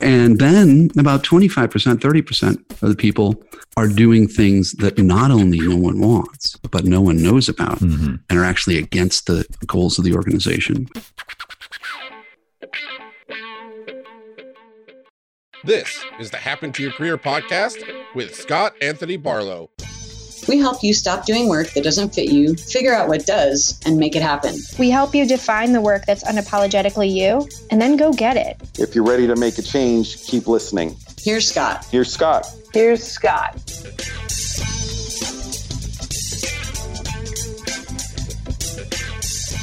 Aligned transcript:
And 0.00 0.38
then 0.38 0.90
about 0.98 1.22
25%, 1.22 1.96
30% 1.96 2.82
of 2.82 2.88
the 2.88 2.96
people 2.96 3.42
are 3.76 3.88
doing 3.88 4.26
things 4.26 4.72
that 4.74 4.98
not 4.98 5.30
only 5.30 5.60
no 5.60 5.76
one 5.76 6.00
wants, 6.00 6.56
but 6.70 6.84
no 6.84 7.00
one 7.00 7.22
knows 7.22 7.48
about 7.48 7.78
mm-hmm. 7.78 8.16
and 8.28 8.38
are 8.38 8.44
actually 8.44 8.78
against 8.78 9.26
the 9.26 9.46
goals 9.66 9.98
of 9.98 10.04
the 10.04 10.14
organization. 10.14 10.88
This 15.62 16.02
is 16.18 16.30
the 16.30 16.38
Happen 16.38 16.72
to 16.72 16.82
Your 16.82 16.92
Career 16.92 17.18
podcast 17.18 17.84
with 18.14 18.34
Scott 18.34 18.72
Anthony 18.80 19.18
Barlow. 19.18 19.70
We 20.50 20.58
help 20.58 20.82
you 20.82 20.92
stop 20.94 21.26
doing 21.26 21.48
work 21.48 21.70
that 21.74 21.84
doesn't 21.84 22.12
fit 22.12 22.32
you, 22.32 22.56
figure 22.56 22.92
out 22.92 23.06
what 23.06 23.24
does, 23.24 23.78
and 23.86 23.96
make 23.98 24.16
it 24.16 24.22
happen. 24.22 24.56
We 24.80 24.90
help 24.90 25.14
you 25.14 25.24
define 25.24 25.72
the 25.72 25.80
work 25.80 26.06
that's 26.06 26.24
unapologetically 26.24 27.08
you, 27.08 27.48
and 27.70 27.80
then 27.80 27.96
go 27.96 28.12
get 28.12 28.36
it. 28.36 28.60
If 28.76 28.96
you're 28.96 29.04
ready 29.04 29.28
to 29.28 29.36
make 29.36 29.58
a 29.58 29.62
change, 29.62 30.24
keep 30.24 30.48
listening. 30.48 30.96
Here's 31.20 31.48
Scott. 31.48 31.84
Here's 31.92 32.12
Scott. 32.12 32.52
Here's 32.74 33.00
Scott. 33.00 33.60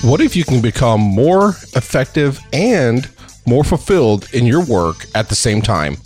What 0.10 0.22
if 0.22 0.38
you 0.38 0.46
can 0.46 0.62
become 0.62 1.02
more 1.02 1.50
effective 1.76 2.40
and 2.54 3.10
more 3.46 3.66
fulfilled 3.66 4.30
in 4.32 4.46
your 4.46 4.64
work 4.64 5.06
at 5.14 5.28
the 5.28 5.36
same 5.36 5.62
time? 5.62 5.98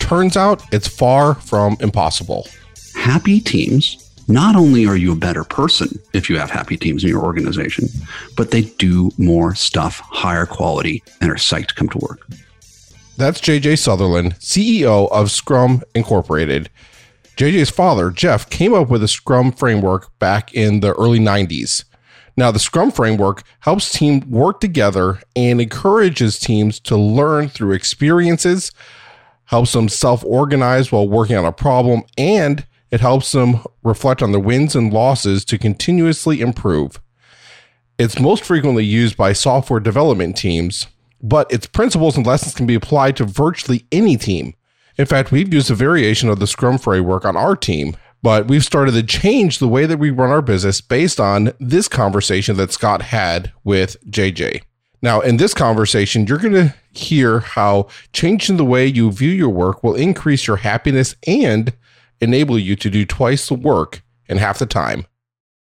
Turns 0.00 0.36
out 0.36 0.60
it's 0.74 0.88
far 0.88 1.36
from 1.36 1.76
impossible. 1.78 2.48
Happy 2.96 3.40
teams 3.40 4.06
not 4.28 4.56
only 4.56 4.86
are 4.86 4.96
you 4.96 5.12
a 5.12 5.16
better 5.16 5.42
person 5.42 5.98
if 6.12 6.28
you 6.28 6.38
have 6.38 6.50
happy 6.50 6.76
teams 6.76 7.02
in 7.02 7.08
your 7.08 7.24
organization, 7.24 7.88
but 8.36 8.50
they 8.50 8.62
do 8.62 9.10
more 9.16 9.54
stuff, 9.54 10.00
higher 10.00 10.46
quality, 10.46 11.02
and 11.20 11.30
are 11.30 11.36
psyched 11.36 11.68
to 11.68 11.74
come 11.74 11.88
to 11.88 11.98
work. 11.98 12.26
That's 13.16 13.40
JJ 13.40 13.78
Sutherland, 13.78 14.34
CEO 14.36 15.10
of 15.10 15.30
Scrum 15.30 15.82
Incorporated. 15.94 16.70
JJ's 17.36 17.70
father, 17.70 18.10
Jeff, 18.10 18.48
came 18.50 18.74
up 18.74 18.90
with 18.90 19.02
a 19.02 19.08
Scrum 19.08 19.50
framework 19.50 20.16
back 20.18 20.52
in 20.54 20.80
the 20.80 20.92
early 20.94 21.18
90s. 21.18 21.84
Now, 22.36 22.52
the 22.52 22.60
Scrum 22.60 22.92
framework 22.92 23.42
helps 23.60 23.90
teams 23.90 24.24
work 24.26 24.60
together 24.60 25.20
and 25.34 25.60
encourages 25.60 26.38
teams 26.38 26.78
to 26.80 26.96
learn 26.96 27.48
through 27.48 27.72
experiences, 27.72 28.70
helps 29.46 29.72
them 29.72 29.88
self 29.88 30.24
organize 30.24 30.92
while 30.92 31.08
working 31.08 31.36
on 31.36 31.44
a 31.44 31.52
problem, 31.52 32.02
and 32.16 32.64
it 32.90 33.00
helps 33.00 33.32
them 33.32 33.60
reflect 33.82 34.22
on 34.22 34.32
the 34.32 34.40
wins 34.40 34.74
and 34.74 34.92
losses 34.92 35.44
to 35.46 35.58
continuously 35.58 36.40
improve. 36.40 37.00
It's 37.98 38.20
most 38.20 38.44
frequently 38.44 38.84
used 38.84 39.16
by 39.16 39.32
software 39.32 39.80
development 39.80 40.36
teams, 40.36 40.86
but 41.20 41.52
its 41.52 41.66
principles 41.66 42.16
and 42.16 42.26
lessons 42.26 42.54
can 42.54 42.66
be 42.66 42.74
applied 42.74 43.16
to 43.16 43.24
virtually 43.24 43.84
any 43.90 44.16
team. 44.16 44.54
In 44.96 45.06
fact, 45.06 45.32
we've 45.32 45.52
used 45.52 45.70
a 45.70 45.74
variation 45.74 46.28
of 46.28 46.38
the 46.38 46.46
Scrum 46.46 46.78
framework 46.78 47.24
on 47.24 47.36
our 47.36 47.56
team, 47.56 47.96
but 48.22 48.48
we've 48.48 48.64
started 48.64 48.92
to 48.92 49.02
change 49.02 49.58
the 49.58 49.68
way 49.68 49.86
that 49.86 49.98
we 49.98 50.10
run 50.10 50.30
our 50.30 50.42
business 50.42 50.80
based 50.80 51.20
on 51.20 51.52
this 51.60 51.88
conversation 51.88 52.56
that 52.56 52.72
Scott 52.72 53.02
had 53.02 53.52
with 53.64 53.96
JJ. 54.10 54.62
Now, 55.00 55.20
in 55.20 55.36
this 55.36 55.54
conversation, 55.54 56.26
you're 56.26 56.38
going 56.38 56.54
to 56.54 56.74
hear 56.92 57.40
how 57.40 57.88
changing 58.12 58.56
the 58.56 58.64
way 58.64 58.86
you 58.86 59.12
view 59.12 59.30
your 59.30 59.48
work 59.48 59.84
will 59.84 59.94
increase 59.94 60.46
your 60.46 60.56
happiness 60.56 61.14
and 61.26 61.72
enable 62.20 62.58
you 62.58 62.76
to 62.76 62.90
do 62.90 63.04
twice 63.04 63.48
the 63.48 63.54
work 63.54 64.02
in 64.28 64.38
half 64.38 64.58
the 64.58 64.66
time. 64.66 65.06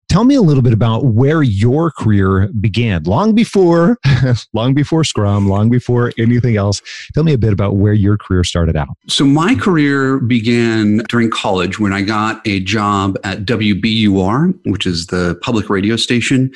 Tell 0.09 0.23
me 0.23 0.37
a 0.37 0.41
little 0.41 0.63
bit 0.63 0.73
about 0.73 1.05
where 1.07 1.43
your 1.43 1.91
career 1.91 2.49
began. 2.61 3.03
Long 3.03 3.35
before, 3.35 3.99
long 4.55 4.73
before 4.73 5.03
Scrum, 5.03 5.49
long 5.49 5.69
before 5.69 6.13
anything 6.17 6.57
else. 6.57 6.81
Tell 7.13 7.25
me 7.25 7.33
a 7.33 7.39
bit 7.39 7.53
about 7.53 7.77
where 7.77 7.93
your 7.93 8.17
career 8.17 8.45
started 8.45 8.77
out. 8.77 8.89
So 9.09 9.25
my 9.25 9.57
career 9.57 10.21
began 10.21 10.99
during 11.09 11.29
college 11.29 11.81
when 11.81 11.93
I 11.93 12.03
got 12.03 12.41
a 12.47 12.61
job 12.61 13.19
at 13.25 13.41
WBUR, 13.41 14.55
which 14.65 14.87
is 14.87 15.07
the 15.07 15.39
public 15.43 15.69
radio 15.69 15.97
station 15.97 16.53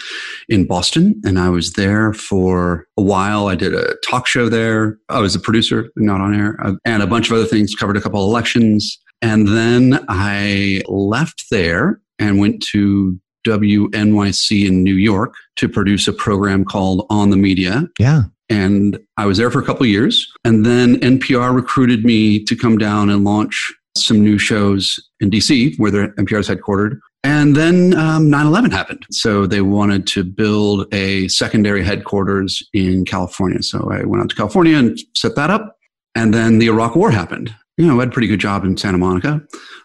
in 0.49 0.67
Boston, 0.67 1.21
and 1.25 1.39
I 1.39 1.49
was 1.49 1.73
there 1.73 2.13
for 2.13 2.87
a 2.97 3.03
while. 3.03 3.49
I 3.49 3.57
did 3.57 3.75
a 3.75 3.97
talk 4.09 4.29
show 4.29 4.49
there. 4.49 4.97
I 5.09 5.19
was 5.19 5.35
a 5.35 5.41
producer, 5.41 5.91
not 5.97 6.21
on 6.21 6.35
air, 6.35 6.57
and 6.85 7.03
a 7.03 7.07
bunch 7.07 7.29
of 7.31 7.37
other 7.37 7.47
things. 7.47 7.75
Covered 7.75 7.97
a 7.97 8.01
couple 8.01 8.23
of 8.23 8.29
elections. 8.29 8.97
And 9.23 9.49
then 9.49 10.05
I 10.09 10.83
left 10.89 11.45
there 11.51 12.01
and 12.19 12.39
went 12.39 12.63
to 12.73 13.19
WNYC 13.47 14.67
in 14.67 14.83
New 14.83 14.95
York 14.95 15.35
to 15.57 15.69
produce 15.69 16.07
a 16.09 16.13
program 16.13 16.65
called 16.65 17.07
On 17.11 17.31
the 17.31 17.37
Media. 17.37 17.89
Yeah. 17.99 18.25
And 18.49 18.99
I 19.17 19.27
was 19.27 19.39
there 19.39 19.51
for 19.51 19.61
a 19.61 19.65
couple 19.65 19.85
of 19.85 19.91
years. 19.91 20.31
And 20.45 20.67
then 20.67 20.97
NPR 20.97 21.55
recruited 21.55 22.05
me 22.05 22.45
to 22.45 22.57
come 22.57 22.79
down 22.79 23.09
and 23.11 23.25
launch 23.25 23.73
some 23.97 24.23
new 24.23 24.39
shows 24.39 24.99
in 25.21 25.31
DC, 25.31 25.79
where 25.79 25.91
the 25.91 26.09
NPR 26.19 26.41
is 26.41 26.49
headquartered. 26.49 26.99
And 27.23 27.55
then 27.55 27.95
um, 27.95 28.31
9 28.31 28.47
11 28.47 28.71
happened. 28.71 29.07
So 29.11 29.47
they 29.47 29.61
wanted 29.61 30.07
to 30.09 30.25
build 30.25 30.93
a 30.93 31.29
secondary 31.29 31.85
headquarters 31.85 32.67
in 32.73 33.05
California. 33.05 33.63
So 33.63 33.91
I 33.93 34.05
went 34.05 34.23
out 34.23 34.31
to 34.31 34.37
California 34.37 34.77
and 34.77 34.99
set 35.15 35.37
that 35.37 35.51
up. 35.51 35.77
And 36.15 36.35
then 36.35 36.59
the 36.59 36.67
Iraq 36.67 36.97
War 36.97 37.11
happened 37.11 37.55
you 37.81 37.87
know, 37.87 37.97
I 37.97 38.01
had 38.01 38.09
a 38.09 38.13
pretty 38.13 38.29
good 38.29 38.41
job 38.41 38.65
in 38.65 38.77
Santa 38.77 38.99
Monica. 38.99 39.41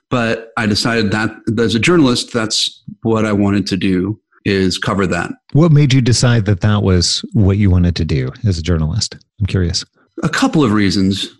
But 0.09 0.51
I 0.57 0.65
decided 0.65 1.11
that 1.11 1.31
as 1.57 1.75
a 1.75 1.79
journalist, 1.79 2.33
that's 2.33 2.83
what 3.03 3.25
I 3.25 3.31
wanted 3.31 3.65
to 3.67 3.77
do 3.77 4.19
is 4.43 4.77
cover 4.77 5.07
that. 5.07 5.31
What 5.53 5.71
made 5.71 5.93
you 5.93 6.01
decide 6.01 6.45
that 6.45 6.59
that 6.59 6.83
was 6.83 7.23
what 7.33 7.57
you 7.57 7.71
wanted 7.71 7.95
to 7.95 8.05
do 8.05 8.31
as 8.45 8.57
a 8.57 8.61
journalist? 8.61 9.15
I'm 9.39 9.45
curious. 9.45 9.83
A 10.23 10.29
couple 10.29 10.63
of 10.63 10.73
reasons. 10.73 11.33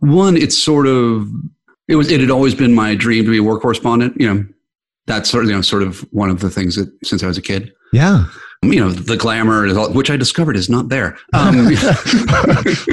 One, 0.00 0.36
it's 0.36 0.60
sort 0.62 0.86
of 0.86 1.28
it 1.88 1.96
was 1.96 2.10
it 2.10 2.20
had 2.20 2.30
always 2.30 2.54
been 2.54 2.74
my 2.74 2.94
dream 2.94 3.24
to 3.24 3.30
be 3.30 3.38
a 3.38 3.42
war 3.42 3.58
correspondent. 3.58 4.20
You 4.20 4.32
know, 4.32 4.46
that's 5.06 5.30
sort 5.30 5.44
of 5.44 5.50
you 5.50 5.56
know 5.56 5.62
sort 5.62 5.82
of 5.82 6.00
one 6.12 6.28
of 6.28 6.40
the 6.40 6.50
things 6.50 6.76
that 6.76 6.92
since 7.02 7.22
I 7.22 7.26
was 7.26 7.38
a 7.38 7.42
kid. 7.42 7.72
Yeah. 7.92 8.26
You 8.62 8.80
know, 8.80 8.90
the 8.90 9.16
glamour, 9.16 9.66
which 9.88 10.10
I 10.10 10.16
discovered 10.16 10.56
is 10.56 10.68
not 10.68 10.88
there. 10.88 11.18
Um, 11.32 11.74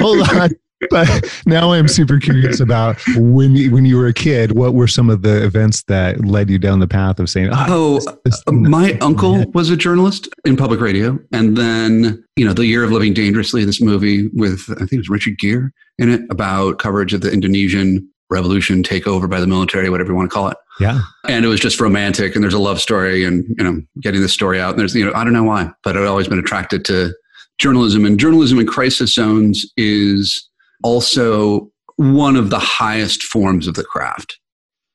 Hold 0.00 0.28
on 0.28 0.50
but 0.88 1.08
now 1.46 1.72
I'm 1.72 1.88
super 1.88 2.18
curious 2.18 2.60
about 2.60 2.98
when 3.16 3.54
you, 3.54 3.70
when 3.70 3.84
you 3.84 3.96
were 3.96 4.06
a 4.06 4.14
kid. 4.14 4.52
What 4.52 4.74
were 4.74 4.88
some 4.88 5.10
of 5.10 5.22
the 5.22 5.44
events 5.44 5.82
that 5.84 6.24
led 6.24 6.48
you 6.48 6.58
down 6.58 6.80
the 6.80 6.88
path 6.88 7.20
of 7.20 7.28
saying, 7.28 7.50
"Oh, 7.52 7.66
oh 7.68 7.94
this, 7.94 8.06
this, 8.24 8.42
uh, 8.46 8.52
my 8.52 8.94
uncle 9.00 9.44
was 9.52 9.70
a 9.70 9.76
journalist 9.76 10.28
in 10.44 10.56
public 10.56 10.80
radio," 10.80 11.18
and 11.32 11.56
then 11.56 12.24
you 12.36 12.46
know, 12.46 12.54
the 12.54 12.66
Year 12.66 12.84
of 12.84 12.92
Living 12.92 13.12
Dangerously, 13.12 13.64
this 13.64 13.80
movie 13.80 14.28
with 14.28 14.64
I 14.70 14.78
think 14.78 14.92
it 14.94 14.98
was 14.98 15.10
Richard 15.10 15.38
Gere 15.38 15.70
in 15.98 16.10
it 16.10 16.22
about 16.30 16.78
coverage 16.78 17.12
of 17.12 17.20
the 17.20 17.30
Indonesian 17.30 18.08
revolution 18.30 18.82
takeover 18.82 19.28
by 19.28 19.40
the 19.40 19.46
military, 19.46 19.90
whatever 19.90 20.10
you 20.10 20.16
want 20.16 20.30
to 20.30 20.34
call 20.34 20.48
it. 20.48 20.56
Yeah. 20.78 21.00
And 21.28 21.44
it 21.44 21.48
was 21.48 21.60
just 21.60 21.80
romantic, 21.80 22.34
and 22.34 22.42
there's 22.42 22.54
a 22.54 22.58
love 22.58 22.80
story, 22.80 23.24
and 23.24 23.44
you 23.58 23.64
know, 23.64 23.82
getting 24.00 24.22
the 24.22 24.28
story 24.28 24.60
out. 24.60 24.70
And 24.70 24.78
there's 24.78 24.94
you 24.94 25.04
know, 25.04 25.12
I 25.14 25.24
don't 25.24 25.32
know 25.32 25.44
why, 25.44 25.70
but 25.82 25.96
I've 25.96 26.08
always 26.08 26.28
been 26.28 26.38
attracted 26.38 26.84
to 26.86 27.12
journalism, 27.58 28.06
and 28.06 28.18
journalism 28.18 28.58
in 28.58 28.66
crisis 28.66 29.14
zones 29.14 29.70
is 29.76 30.48
also 30.82 31.70
one 31.96 32.36
of 32.36 32.50
the 32.50 32.58
highest 32.58 33.22
forms 33.22 33.66
of 33.66 33.74
the 33.74 33.84
craft 33.84 34.38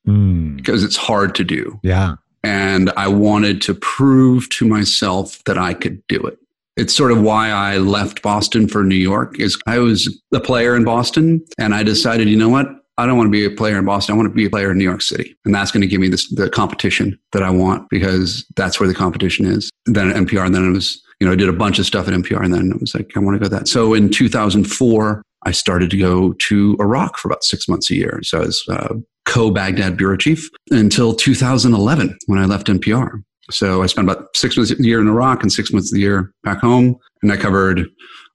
mm. 0.07 0.55
because 0.57 0.83
it's 0.83 0.97
hard 0.97 1.35
to 1.35 1.43
do. 1.43 1.79
Yeah. 1.83 2.15
And 2.43 2.91
I 2.95 3.07
wanted 3.07 3.61
to 3.63 3.73
prove 3.73 4.49
to 4.49 4.67
myself 4.67 5.43
that 5.45 5.57
I 5.57 5.73
could 5.73 6.05
do 6.07 6.19
it. 6.21 6.37
It's 6.77 6.93
sort 6.93 7.11
of 7.11 7.21
why 7.21 7.49
I 7.49 7.77
left 7.77 8.21
Boston 8.21 8.67
for 8.67 8.83
New 8.83 8.95
York 8.95 9.39
is 9.39 9.57
I 9.65 9.79
was 9.79 10.21
a 10.33 10.39
player 10.39 10.75
in 10.75 10.83
Boston 10.83 11.43
and 11.57 11.73
I 11.73 11.83
decided, 11.83 12.27
you 12.27 12.35
know 12.35 12.49
what? 12.49 12.67
I 12.97 13.05
don't 13.05 13.17
want 13.17 13.27
to 13.27 13.31
be 13.31 13.45
a 13.45 13.49
player 13.49 13.77
in 13.77 13.85
Boston. 13.85 14.13
I 14.13 14.17
want 14.17 14.29
to 14.29 14.33
be 14.33 14.45
a 14.45 14.49
player 14.49 14.71
in 14.71 14.77
New 14.77 14.83
York 14.83 15.01
City. 15.01 15.35
And 15.45 15.53
that's 15.53 15.71
going 15.71 15.81
to 15.81 15.87
give 15.87 15.99
me 15.99 16.07
this, 16.07 16.29
the 16.29 16.49
competition 16.49 17.17
that 17.33 17.43
I 17.43 17.49
want 17.49 17.89
because 17.89 18.45
that's 18.55 18.79
where 18.79 18.87
the 18.87 18.95
competition 18.95 19.45
is. 19.45 19.69
Then 19.85 20.09
at 20.09 20.15
NPR, 20.15 20.45
and 20.45 20.55
then 20.55 20.67
it 20.67 20.71
was, 20.71 21.01
you 21.19 21.27
know, 21.27 21.33
I 21.33 21.35
did 21.35 21.49
a 21.49 21.53
bunch 21.53 21.79
of 21.79 21.85
stuff 21.85 22.07
at 22.07 22.13
NPR 22.13 22.43
and 22.43 22.53
then 22.53 22.71
it 22.71 22.79
was 22.79 22.95
like, 22.95 23.11
I 23.15 23.19
want 23.19 23.41
to 23.41 23.49
go 23.49 23.53
that. 23.55 23.67
So 23.67 23.93
in 23.93 24.09
2004, 24.09 25.21
I 25.45 25.51
started 25.51 25.89
to 25.91 25.97
go 25.97 26.33
to 26.33 26.75
Iraq 26.79 27.17
for 27.17 27.27
about 27.27 27.43
six 27.43 27.67
months 27.67 27.89
a 27.91 27.95
year. 27.95 28.19
So 28.23 28.39
I 28.39 28.45
was 28.45 28.65
uh, 28.69 28.95
co 29.25 29.51
Baghdad 29.51 29.97
bureau 29.97 30.17
chief 30.17 30.49
until 30.71 31.13
2011 31.13 32.17
when 32.27 32.39
I 32.39 32.45
left 32.45 32.67
NPR. 32.67 33.23
So 33.51 33.83
I 33.83 33.85
spent 33.85 34.09
about 34.09 34.35
six 34.35 34.57
months 34.57 34.71
a 34.71 34.81
year 34.81 34.99
in 34.99 35.07
Iraq 35.07 35.43
and 35.43 35.51
six 35.51 35.71
months 35.71 35.93
a 35.93 35.99
year 35.99 36.31
back 36.43 36.59
home. 36.59 36.97
And 37.21 37.31
I 37.31 37.37
covered 37.37 37.87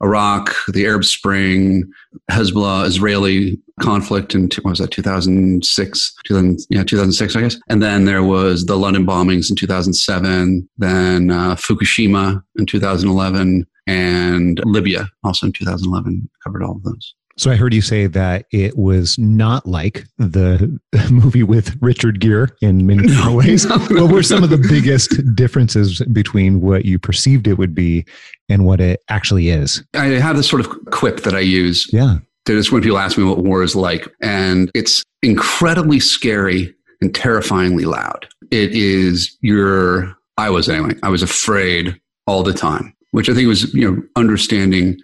Iraq, 0.02 0.54
the 0.68 0.86
Arab 0.86 1.04
Spring, 1.04 1.84
Hezbollah, 2.30 2.86
Israeli 2.86 3.58
conflict 3.80 4.34
in, 4.34 4.48
what 4.62 4.70
was 4.70 4.78
that, 4.78 4.90
2006? 4.90 6.14
2000, 6.26 6.58
yeah, 6.70 6.84
2006, 6.84 7.36
I 7.36 7.40
guess. 7.40 7.56
And 7.68 7.82
then 7.82 8.04
there 8.04 8.22
was 8.22 8.64
the 8.64 8.76
London 8.76 9.06
bombings 9.06 9.50
in 9.50 9.56
2007, 9.56 10.68
then 10.78 11.30
uh, 11.30 11.54
Fukushima 11.56 12.42
in 12.56 12.66
2011, 12.66 13.66
and 13.90 14.60
Libya 14.64 15.10
also 15.24 15.46
in 15.46 15.52
2011 15.52 16.30
covered 16.44 16.62
all 16.62 16.76
of 16.76 16.84
those. 16.84 17.14
So 17.36 17.50
I 17.50 17.56
heard 17.56 17.74
you 17.74 17.80
say 17.80 18.06
that 18.06 18.46
it 18.52 18.76
was 18.76 19.18
not 19.18 19.66
like 19.66 20.04
the 20.18 20.78
movie 21.10 21.42
with 21.42 21.76
Richard 21.80 22.20
Gere 22.20 22.48
in 22.60 22.86
many 22.86 23.06
no, 23.08 23.34
ways. 23.34 23.66
No, 23.68 23.76
no, 23.88 24.04
what 24.04 24.12
were 24.12 24.22
some 24.22 24.44
of 24.44 24.50
the 24.50 24.58
biggest 24.58 25.34
differences 25.34 26.02
between 26.12 26.60
what 26.60 26.84
you 26.84 26.98
perceived 26.98 27.48
it 27.48 27.54
would 27.54 27.74
be 27.74 28.04
and 28.48 28.64
what 28.64 28.80
it 28.80 29.02
actually 29.08 29.48
is? 29.48 29.82
I 29.94 30.06
have 30.06 30.36
this 30.36 30.48
sort 30.48 30.60
of 30.60 30.68
quip 30.90 31.22
that 31.22 31.34
I 31.34 31.40
use. 31.40 31.88
Yeah. 31.92 32.18
Just 32.46 32.72
when 32.72 32.82
people 32.82 32.98
ask 32.98 33.18
me 33.18 33.24
what 33.24 33.38
war 33.38 33.62
is 33.62 33.74
like, 33.74 34.06
and 34.20 34.70
it's 34.74 35.02
incredibly 35.22 35.98
scary 35.98 36.74
and 37.00 37.14
terrifyingly 37.14 37.86
loud. 37.86 38.28
It 38.50 38.72
is 38.72 39.36
your, 39.40 40.14
I 40.36 40.50
was 40.50 40.68
anyway, 40.68 40.94
I 41.02 41.08
was 41.08 41.22
afraid 41.22 42.00
all 42.26 42.42
the 42.42 42.52
time, 42.52 42.94
which 43.12 43.28
I 43.28 43.34
think 43.34 43.48
was, 43.48 43.72
you 43.74 43.90
know, 43.90 44.02
understanding 44.16 44.98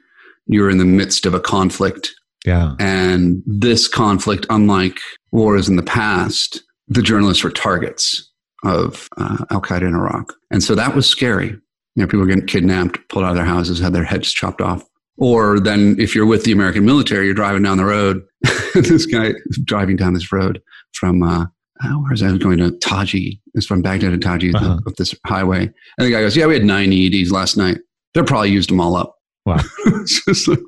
you're 0.47 0.71
in 0.71 0.79
the 0.79 0.85
midst 0.85 1.27
of 1.27 1.35
a 1.35 1.41
conflict. 1.41 2.13
Yeah. 2.45 2.75
And 2.79 3.43
this 3.47 3.89
conflict, 3.89 4.47
unlike 4.51 4.99
wars 5.33 5.69
in 5.69 5.77
the 5.77 5.83
past, 5.83 6.63
the 6.89 7.03
journalists 7.03 7.43
were 7.43 7.51
targets 7.51 8.31
of 8.65 9.09
uh, 9.17 9.45
Al 9.51 9.61
Qaeda 9.61 9.83
in 9.83 9.95
Iraq. 9.95 10.33
And 10.51 10.63
so 10.63 10.75
that 10.77 10.95
was 10.95 11.09
scary. 11.09 11.49
You 11.49 12.03
know, 12.03 12.07
people 12.07 12.21
were 12.21 12.27
getting 12.27 12.47
kidnapped, 12.47 12.99
pulled 13.09 13.25
out 13.25 13.31
of 13.31 13.37
their 13.37 13.45
houses, 13.45 13.79
had 13.81 13.93
their 13.93 14.05
heads 14.05 14.33
chopped 14.33 14.61
off. 14.61 14.85
Or 15.19 15.59
then 15.59 15.97
if 15.99 16.15
you're 16.15 16.27
with 16.27 16.45
the 16.45 16.53
American 16.53 16.85
military, 16.85 17.25
you're 17.27 17.35
driving 17.35 17.63
down 17.63 17.79
the 17.79 17.85
road. 17.87 18.23
this 18.75 19.07
guy 19.07 19.33
driving 19.65 19.97
down 19.97 20.13
this 20.15 20.31
road 20.31 20.61
from, 20.93 21.23
uh, 21.23 21.47
oh, 21.85 22.03
where 22.03 22.13
is 22.13 22.23
I 22.23 22.37
going 22.37 22.59
to 22.59 22.71
Taji? 22.79 23.41
It's 23.55 23.67
from 23.67 23.83
Baghdad 23.83 24.13
to 24.13 24.19
Taji 24.19 24.55
Uh-huh. 24.55 24.79
up 24.87 24.95
this 24.97 25.15
highway. 25.25 25.63
And 25.99 26.07
the 26.07 26.11
guy 26.11 26.21
goes, 26.21 26.37
Yeah, 26.37 26.47
we 26.47 26.55
had 26.55 26.65
nine 26.65 26.91
IEDs 26.91 27.31
last 27.33 27.57
night. 27.57 27.79
They 28.17 28.23
probably 28.23 28.51
used 28.51 28.71
them 28.71 28.81
all 28.81 28.97
up. 28.97 29.19
Wow. 29.45 29.61
like, 30.49 30.59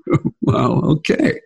wow, 0.43 0.83
okay. 0.85 1.41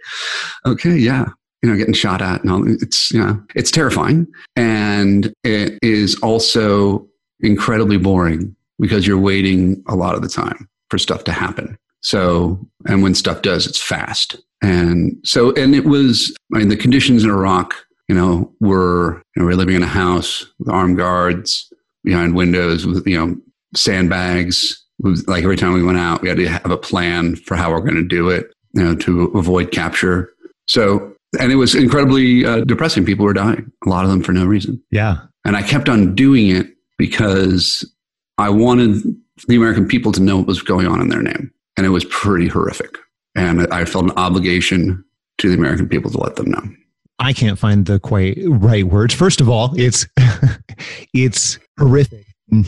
Okay, 0.66 0.96
yeah. 0.96 1.26
You 1.62 1.70
know, 1.70 1.76
getting 1.76 1.94
shot 1.94 2.20
at 2.20 2.42
and 2.42 2.50
all 2.50 2.68
it's 2.68 3.12
you 3.12 3.20
know, 3.24 3.40
it's 3.54 3.70
terrifying. 3.70 4.26
And 4.56 5.32
it 5.44 5.78
is 5.80 6.16
also 6.16 7.06
incredibly 7.38 7.98
boring 7.98 8.56
because 8.80 9.06
you're 9.06 9.16
waiting 9.16 9.80
a 9.86 9.94
lot 9.94 10.16
of 10.16 10.22
the 10.22 10.28
time 10.28 10.68
for 10.90 10.98
stuff 10.98 11.22
to 11.24 11.32
happen. 11.32 11.78
So, 12.00 12.58
and 12.86 13.00
when 13.00 13.14
stuff 13.14 13.42
does, 13.42 13.64
it's 13.64 13.80
fast. 13.80 14.42
And 14.60 15.16
so, 15.22 15.52
and 15.54 15.72
it 15.72 15.84
was, 15.84 16.36
I 16.52 16.58
mean, 16.58 16.68
the 16.68 16.76
conditions 16.76 17.22
in 17.22 17.30
Iraq, 17.30 17.74
you 18.08 18.16
know, 18.16 18.52
were, 18.58 19.22
you 19.36 19.42
know, 19.42 19.46
we 19.46 19.52
we're 19.52 19.56
living 19.56 19.76
in 19.76 19.84
a 19.84 19.86
house 19.86 20.44
with 20.58 20.68
armed 20.68 20.96
guards 20.96 21.72
behind 22.02 22.34
windows 22.34 22.86
with, 22.86 23.06
you 23.06 23.16
know, 23.16 23.36
sandbags. 23.76 24.81
Was 25.02 25.26
like 25.26 25.44
every 25.44 25.56
time 25.56 25.72
we 25.72 25.82
went 25.82 25.98
out, 25.98 26.22
we 26.22 26.28
had 26.28 26.38
to 26.38 26.48
have 26.48 26.70
a 26.70 26.76
plan 26.76 27.36
for 27.36 27.56
how 27.56 27.70
we're 27.70 27.80
going 27.80 27.96
to 27.96 28.06
do 28.06 28.28
it, 28.28 28.52
you 28.72 28.82
know, 28.82 28.94
to 28.96 29.24
avoid 29.34 29.72
capture. 29.72 30.32
So, 30.68 31.14
and 31.40 31.50
it 31.50 31.56
was 31.56 31.74
incredibly 31.74 32.44
uh, 32.44 32.60
depressing. 32.64 33.04
People 33.04 33.24
were 33.24 33.32
dying, 33.32 33.70
a 33.84 33.88
lot 33.88 34.04
of 34.04 34.10
them 34.10 34.22
for 34.22 34.32
no 34.32 34.44
reason. 34.44 34.82
Yeah. 34.90 35.18
And 35.44 35.56
I 35.56 35.62
kept 35.62 35.88
on 35.88 36.14
doing 36.14 36.50
it 36.50 36.68
because 36.98 37.84
I 38.38 38.48
wanted 38.48 39.02
the 39.48 39.56
American 39.56 39.88
people 39.88 40.12
to 40.12 40.20
know 40.20 40.38
what 40.38 40.46
was 40.46 40.62
going 40.62 40.86
on 40.86 41.00
in 41.00 41.08
their 41.08 41.22
name. 41.22 41.52
And 41.76 41.86
it 41.86 41.90
was 41.90 42.04
pretty 42.04 42.48
horrific. 42.48 42.96
And 43.34 43.66
I 43.72 43.84
felt 43.84 44.04
an 44.04 44.12
obligation 44.16 45.04
to 45.38 45.48
the 45.48 45.54
American 45.54 45.88
people 45.88 46.10
to 46.10 46.18
let 46.18 46.36
them 46.36 46.50
know. 46.50 46.62
I 47.18 47.32
can't 47.32 47.58
find 47.58 47.86
the 47.86 47.98
quite 47.98 48.38
right 48.46 48.84
words. 48.84 49.14
First 49.14 49.40
of 49.40 49.48
all, 49.48 49.72
it's 49.78 50.06
it's 51.14 51.58
horrific 51.78 52.26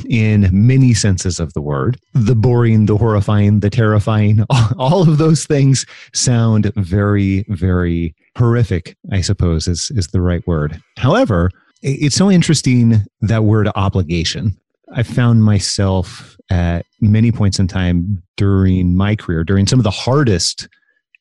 in 0.08 0.48
many 0.52 0.94
senses 0.94 1.38
of 1.38 1.52
the 1.52 1.60
word. 1.60 1.98
The 2.14 2.34
boring, 2.34 2.86
the 2.86 2.96
horrifying, 2.96 3.60
the 3.60 3.70
terrifying, 3.70 4.44
all 4.78 5.02
of 5.02 5.18
those 5.18 5.44
things 5.44 5.84
sound 6.12 6.72
very, 6.76 7.44
very 7.48 8.14
horrific, 8.36 8.96
I 9.12 9.20
suppose 9.20 9.68
is, 9.68 9.90
is 9.92 10.08
the 10.08 10.20
right 10.20 10.46
word. 10.46 10.80
However, 10.96 11.50
it's 11.82 12.16
so 12.16 12.30
interesting 12.30 13.02
that 13.20 13.44
word 13.44 13.68
obligation. 13.76 14.56
I 14.94 15.02
found 15.02 15.44
myself 15.44 16.36
at 16.50 16.86
many 17.00 17.30
points 17.30 17.58
in 17.58 17.68
time 17.68 18.22
during 18.36 18.96
my 18.96 19.16
career, 19.16 19.44
during 19.44 19.66
some 19.66 19.78
of 19.78 19.84
the 19.84 19.90
hardest 19.90 20.68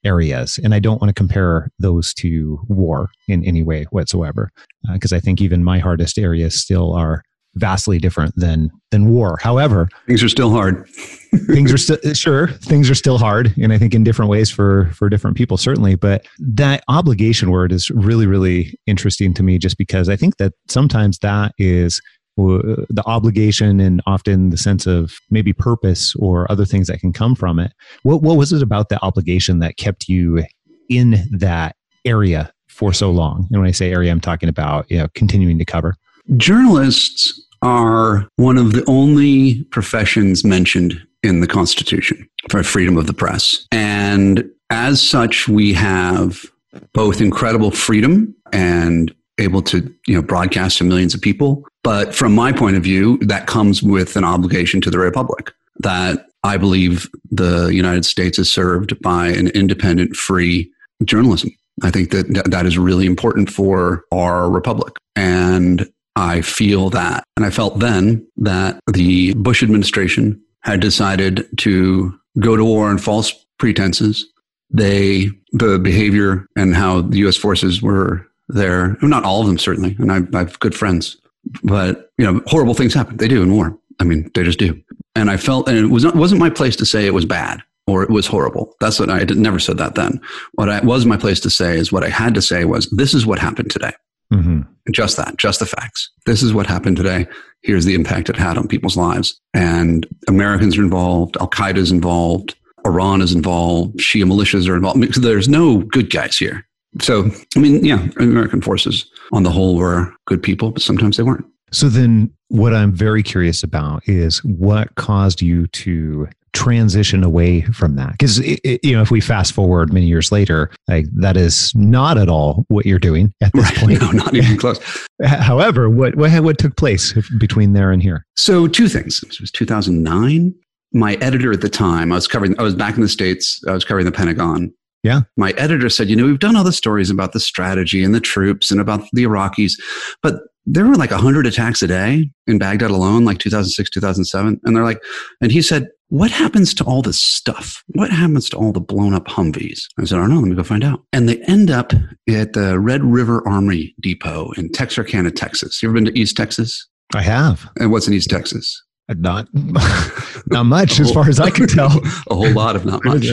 areas. 0.05 0.59
And 0.63 0.73
I 0.73 0.79
don't 0.79 1.01
want 1.01 1.09
to 1.09 1.13
compare 1.13 1.69
those 1.79 2.13
to 2.15 2.59
war 2.67 3.09
in 3.27 3.43
any 3.45 3.63
way 3.63 3.85
whatsoever, 3.91 4.51
because 4.91 5.13
uh, 5.13 5.17
I 5.17 5.19
think 5.19 5.41
even 5.41 5.63
my 5.63 5.79
hardest 5.79 6.17
areas 6.17 6.59
still 6.59 6.93
are 6.93 7.23
vastly 7.55 7.99
different 7.99 8.33
than 8.35 8.71
than 8.91 9.09
war. 9.09 9.37
However, 9.41 9.89
things 10.07 10.23
are 10.23 10.29
still 10.29 10.49
hard. 10.49 10.87
things 11.47 11.71
are 11.73 11.77
still 11.77 11.97
sure 12.13 12.47
things 12.47 12.89
are 12.89 12.95
still 12.95 13.17
hard, 13.17 13.53
and 13.57 13.73
I 13.73 13.77
think 13.77 13.93
in 13.93 14.03
different 14.03 14.29
ways 14.29 14.49
for 14.49 14.91
for 14.93 15.09
different 15.09 15.37
people 15.37 15.57
certainly. 15.57 15.95
But 15.95 16.25
that 16.39 16.83
obligation 16.87 17.51
word 17.51 17.71
is 17.71 17.89
really 17.89 18.27
really 18.27 18.77
interesting 18.87 19.33
to 19.35 19.43
me, 19.43 19.57
just 19.57 19.77
because 19.77 20.09
I 20.09 20.15
think 20.15 20.37
that 20.37 20.53
sometimes 20.67 21.19
that 21.19 21.53
is 21.57 22.01
the 22.35 23.03
obligation 23.05 23.79
and 23.79 24.01
often 24.07 24.49
the 24.49 24.57
sense 24.57 24.87
of 24.87 25.19
maybe 25.29 25.53
purpose 25.53 26.15
or 26.15 26.51
other 26.51 26.65
things 26.65 26.87
that 26.87 26.99
can 26.99 27.13
come 27.13 27.35
from 27.35 27.59
it. 27.59 27.73
What 28.03 28.21
what 28.21 28.37
was 28.37 28.51
it 28.51 28.61
about 28.61 28.89
the 28.89 29.03
obligation 29.03 29.59
that 29.59 29.77
kept 29.77 30.07
you 30.07 30.43
in 30.89 31.23
that 31.31 31.75
area 32.05 32.51
for 32.67 32.93
so 32.93 33.11
long? 33.11 33.47
And 33.51 33.61
when 33.61 33.69
I 33.69 33.71
say 33.71 33.91
area, 33.91 34.11
I'm 34.11 34.21
talking 34.21 34.49
about 34.49 34.89
you 34.89 34.97
know 34.97 35.07
continuing 35.13 35.59
to 35.59 35.65
cover. 35.65 35.95
Journalists 36.37 37.41
are 37.61 38.27
one 38.37 38.57
of 38.57 38.73
the 38.73 38.83
only 38.87 39.63
professions 39.65 40.43
mentioned 40.43 41.01
in 41.21 41.39
the 41.39 41.47
Constitution 41.47 42.27
for 42.49 42.63
freedom 42.63 42.97
of 42.97 43.07
the 43.07 43.13
press. 43.13 43.65
And 43.71 44.49
as 44.69 45.01
such, 45.01 45.47
we 45.47 45.73
have 45.73 46.45
both 46.93 47.21
incredible 47.21 47.71
freedom 47.71 48.35
and 48.51 49.13
able 49.39 49.61
to 49.63 49.93
you 50.07 50.15
know 50.15 50.21
broadcast 50.21 50.77
to 50.77 50.83
millions 50.83 51.13
of 51.13 51.21
people. 51.21 51.63
But 51.83 52.13
from 52.13 52.35
my 52.35 52.51
point 52.51 52.77
of 52.77 52.83
view 52.83 53.17
that 53.19 53.47
comes 53.47 53.81
with 53.81 54.15
an 54.15 54.23
obligation 54.23 54.79
to 54.81 54.91
the 54.91 54.99
republic 54.99 55.51
that 55.79 56.27
i 56.43 56.55
believe 56.55 57.09
the 57.31 57.65
united 57.73 58.05
states 58.05 58.37
is 58.37 58.49
served 58.49 59.01
by 59.01 59.29
an 59.29 59.47
independent 59.49 60.15
free 60.15 60.71
journalism. 61.03 61.49
I 61.81 61.89
think 61.89 62.11
that 62.11 62.51
that 62.51 62.65
is 62.67 62.77
really 62.77 63.07
important 63.07 63.49
for 63.49 64.05
our 64.11 64.49
republic. 64.49 64.93
And 65.15 65.89
i 66.15 66.41
feel 66.41 66.89
that 66.89 67.23
and 67.37 67.45
i 67.45 67.49
felt 67.49 67.79
then 67.79 68.25
that 68.37 68.79
the 68.93 69.33
bush 69.35 69.63
administration 69.63 70.39
had 70.61 70.79
decided 70.79 71.45
to 71.57 72.17
go 72.39 72.55
to 72.55 72.63
war 72.63 72.87
on 72.89 72.97
false 72.97 73.33
pretenses 73.57 74.25
they 74.73 75.29
the 75.51 75.77
behavior 75.79 76.47
and 76.55 76.75
how 76.75 77.01
the 77.01 77.19
us 77.19 77.37
forces 77.37 77.81
were 77.81 78.27
there. 78.49 78.97
Not 79.01 79.23
all 79.23 79.41
of 79.41 79.47
them, 79.47 79.57
certainly. 79.57 79.95
And 79.99 80.11
I, 80.11 80.21
I, 80.33 80.39
have 80.39 80.59
good 80.59 80.75
friends, 80.75 81.17
but 81.63 82.11
you 82.17 82.25
know, 82.25 82.41
horrible 82.47 82.73
things 82.73 82.93
happen. 82.93 83.17
They 83.17 83.27
do 83.27 83.43
in 83.43 83.53
war. 83.53 83.77
I 83.99 84.03
mean, 84.03 84.29
they 84.33 84.43
just 84.43 84.59
do. 84.59 84.81
And 85.15 85.29
I 85.29 85.37
felt, 85.37 85.67
and 85.69 85.77
it 85.77 85.87
was 85.87 86.03
not, 86.03 86.15
wasn't 86.15 86.39
my 86.39 86.49
place 86.49 86.75
to 86.77 86.85
say 86.85 87.05
it 87.05 87.13
was 87.13 87.25
bad 87.25 87.61
or 87.85 88.01
it 88.01 88.09
was 88.09 88.25
horrible. 88.25 88.75
That's 88.79 88.99
what 88.99 89.09
I 89.09 89.23
never 89.23 89.59
said 89.59 89.77
that 89.77 89.95
then. 89.95 90.19
What 90.53 90.69
I 90.69 90.83
was 90.83 91.05
my 91.05 91.17
place 91.17 91.39
to 91.41 91.49
say 91.49 91.77
is 91.77 91.91
what 91.91 92.03
I 92.03 92.09
had 92.09 92.33
to 92.33 92.41
say 92.41 92.65
was, 92.65 92.89
this 92.89 93.13
is 93.13 93.25
what 93.25 93.39
happened 93.39 93.69
today. 93.69 93.91
Mm-hmm. 94.31 94.61
Just 94.91 95.17
that, 95.17 95.37
just 95.37 95.59
the 95.59 95.65
facts. 95.65 96.09
This 96.25 96.43
is 96.43 96.53
what 96.53 96.67
happened 96.67 96.97
today. 96.97 97.25
Here's 97.61 97.85
the 97.85 97.95
impact 97.95 98.29
it 98.29 98.35
had 98.35 98.57
on 98.57 98.67
people's 98.67 98.97
lives. 98.97 99.39
And 99.53 100.05
Americans 100.27 100.77
are 100.77 100.83
involved. 100.83 101.37
Al 101.39 101.49
Qaeda 101.49 101.77
is 101.77 101.91
involved. 101.91 102.55
Iran 102.85 103.21
is 103.21 103.33
involved. 103.33 103.97
Shia 103.99 104.25
militias 104.25 104.67
are 104.67 104.75
involved. 104.75 105.21
There's 105.21 105.47
no 105.47 105.77
good 105.77 106.09
guys 106.09 106.37
here 106.37 106.65
so, 107.01 107.29
I 107.55 107.59
mean, 107.59 107.83
yeah, 107.83 108.07
American 108.17 108.61
forces 108.61 109.09
on 109.31 109.43
the 109.43 109.49
whole 109.49 109.75
were 109.75 110.13
good 110.25 110.43
people, 110.43 110.71
but 110.71 110.81
sometimes 110.81 111.17
they 111.17 111.23
weren't. 111.23 111.45
So 111.71 111.89
then 111.89 112.31
what 112.49 112.73
I'm 112.73 112.91
very 112.91 113.23
curious 113.23 113.63
about 113.63 114.07
is 114.07 114.43
what 114.43 114.93
caused 114.95 115.41
you 115.41 115.65
to 115.67 116.27
transition 116.53 117.23
away 117.23 117.61
from 117.61 117.95
that. 117.95 118.11
Because 118.11 118.39
you 118.39 118.93
know 118.93 119.01
if 119.01 119.11
we 119.11 119.19
fast 119.19 119.53
forward 119.53 119.91
many 119.91 120.05
years 120.05 120.31
later 120.31 120.71
like 120.87 121.05
that 121.15 121.35
is 121.35 121.73
not 121.75 122.17
at 122.17 122.29
all 122.29 122.65
what 122.69 122.85
you're 122.85 122.99
doing 122.99 123.33
at 123.41 123.51
this 123.53 123.63
right. 123.63 123.77
point. 123.77 123.93
No 124.01 124.11
not 124.11 124.33
even 124.33 124.57
close. 124.63 124.79
However 125.23 125.89
what, 125.89 126.15
what 126.15 126.31
what 126.43 126.57
took 126.57 126.75
place 126.77 127.13
between 127.37 127.73
there 127.73 127.91
and 127.91 128.01
here? 128.01 128.25
So 128.35 128.67
two 128.67 128.87
things. 128.87 129.21
This 129.21 129.39
was 129.39 129.51
2009 129.51 130.53
my 130.95 131.15
editor 131.15 131.51
at 131.51 131.61
the 131.61 131.69
time 131.69 132.11
i 132.11 132.15
was 132.15 132.27
covering 132.27 132.55
i 132.59 132.61
was 132.61 132.75
back 132.75 132.93
in 132.93 133.01
the 133.01 133.09
states 133.09 133.59
i 133.67 133.71
was 133.71 133.83
covering 133.83 134.05
the 134.05 134.11
pentagon. 134.11 134.71
Yeah. 135.03 135.21
My 135.35 135.51
editor 135.57 135.89
said, 135.89 136.09
you 136.09 136.15
know, 136.15 136.25
we've 136.25 136.39
done 136.39 136.55
all 136.55 136.63
the 136.63 136.71
stories 136.71 137.09
about 137.09 137.33
the 137.33 137.39
strategy 137.39 138.03
and 138.03 138.15
the 138.15 138.21
troops 138.21 138.71
and 138.71 138.79
about 138.79 139.03
the 139.11 139.25
Iraqis, 139.25 139.73
but 140.21 140.43
there 140.65 140.85
were 140.85 140.95
like 140.95 141.11
100 141.11 141.45
attacks 141.45 141.81
a 141.81 141.87
day 141.87 142.31
in 142.47 142.57
Baghdad 142.57 142.89
alone, 142.89 143.25
like 143.25 143.39
2006, 143.39 143.89
2007. 143.89 144.61
And 144.63 144.75
they're 144.75 144.83
like, 144.83 145.03
and 145.41 145.51
he 145.51 145.61
said, 145.61 145.89
what 146.13 146.29
happens 146.29 146.75
to 146.75 146.83
all 146.83 147.01
this 147.01 147.19
stuff? 147.19 147.83
What 147.87 148.11
happens 148.11 148.47
to 148.49 148.57
all 148.57 148.71
the 148.71 148.79
blown 148.79 149.15
up 149.15 149.25
Humvees? 149.25 149.85
I 149.99 150.05
said, 150.05 150.19
I 150.19 150.21
don't 150.21 150.29
know. 150.29 150.41
Let 150.41 150.47
me 150.47 150.55
go 150.55 150.61
find 150.61 150.83
out. 150.83 151.01
And 151.11 151.27
they 151.27 151.41
end 151.45 151.71
up 151.71 151.91
at 152.29 152.53
the 152.53 152.79
Red 152.79 153.03
River 153.03 153.41
Army 153.47 153.95
Depot 153.99 154.51
in 154.51 154.71
Texarkana, 154.71 155.31
Texas. 155.31 155.81
You 155.81 155.89
ever 155.89 155.95
been 155.95 156.05
to 156.05 156.19
East 156.19 156.37
Texas? 156.37 156.87
I 157.15 157.23
have. 157.23 157.67
And 157.79 157.91
what's 157.91 158.07
in 158.07 158.13
East 158.13 158.29
Texas? 158.29 158.79
Uh, 159.09 159.15
not, 159.17 159.47
not 160.51 160.67
much, 160.67 160.99
as 160.99 161.11
far 161.11 161.27
as 161.27 161.39
I 161.39 161.49
can 161.49 161.65
tell. 161.65 161.89
a 162.29 162.35
whole 162.35 162.53
lot 162.53 162.75
of 162.75 162.85
not 162.85 163.03
much. 163.03 163.25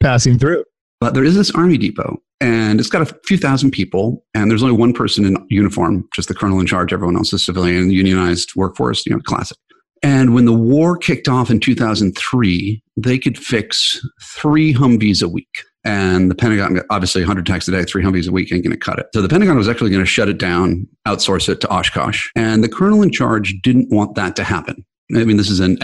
Passing 0.00 0.36
through. 0.36 0.64
But 0.98 1.14
there 1.14 1.24
is 1.24 1.36
this 1.36 1.52
army 1.52 1.78
depot, 1.78 2.20
and 2.40 2.80
it's 2.80 2.90
got 2.90 3.02
a 3.02 3.18
few 3.24 3.38
thousand 3.38 3.70
people, 3.70 4.24
and 4.34 4.50
there's 4.50 4.64
only 4.64 4.76
one 4.76 4.94
person 4.94 5.24
in 5.24 5.36
uniform, 5.48 6.08
just 6.12 6.26
the 6.26 6.34
colonel 6.34 6.58
in 6.58 6.66
charge. 6.66 6.92
Everyone 6.92 7.16
else 7.16 7.32
is 7.32 7.44
civilian, 7.44 7.92
unionized 7.92 8.56
workforce, 8.56 9.06
you 9.06 9.12
know, 9.12 9.20
classic. 9.20 9.56
And 10.02 10.34
when 10.34 10.46
the 10.46 10.52
war 10.52 10.96
kicked 10.96 11.28
off 11.28 11.50
in 11.50 11.60
2003, 11.60 12.82
they 12.96 13.18
could 13.18 13.38
fix 13.38 14.00
three 14.22 14.72
Humvees 14.72 15.22
a 15.22 15.28
week. 15.28 15.64
And 15.84 16.30
the 16.30 16.34
Pentagon, 16.34 16.80
obviously 16.90 17.22
100 17.22 17.46
tanks 17.46 17.66
a 17.68 17.70
day, 17.70 17.84
three 17.84 18.02
Humvees 18.02 18.28
a 18.28 18.32
week 18.32 18.52
ain't 18.52 18.64
going 18.64 18.72
to 18.72 18.78
cut 18.78 18.98
it. 18.98 19.06
So 19.14 19.22
the 19.22 19.28
Pentagon 19.28 19.56
was 19.56 19.68
actually 19.68 19.90
going 19.90 20.02
to 20.02 20.10
shut 20.10 20.28
it 20.28 20.38
down, 20.38 20.86
outsource 21.06 21.48
it 21.48 21.60
to 21.62 21.68
Oshkosh. 21.68 22.28
And 22.36 22.62
the 22.62 22.68
colonel 22.68 23.02
in 23.02 23.10
charge 23.10 23.54
didn't 23.62 23.88
want 23.90 24.14
that 24.16 24.36
to 24.36 24.44
happen. 24.44 24.84
I 25.14 25.24
mean, 25.24 25.38
this 25.38 25.50
is 25.50 25.60
in 25.60 25.78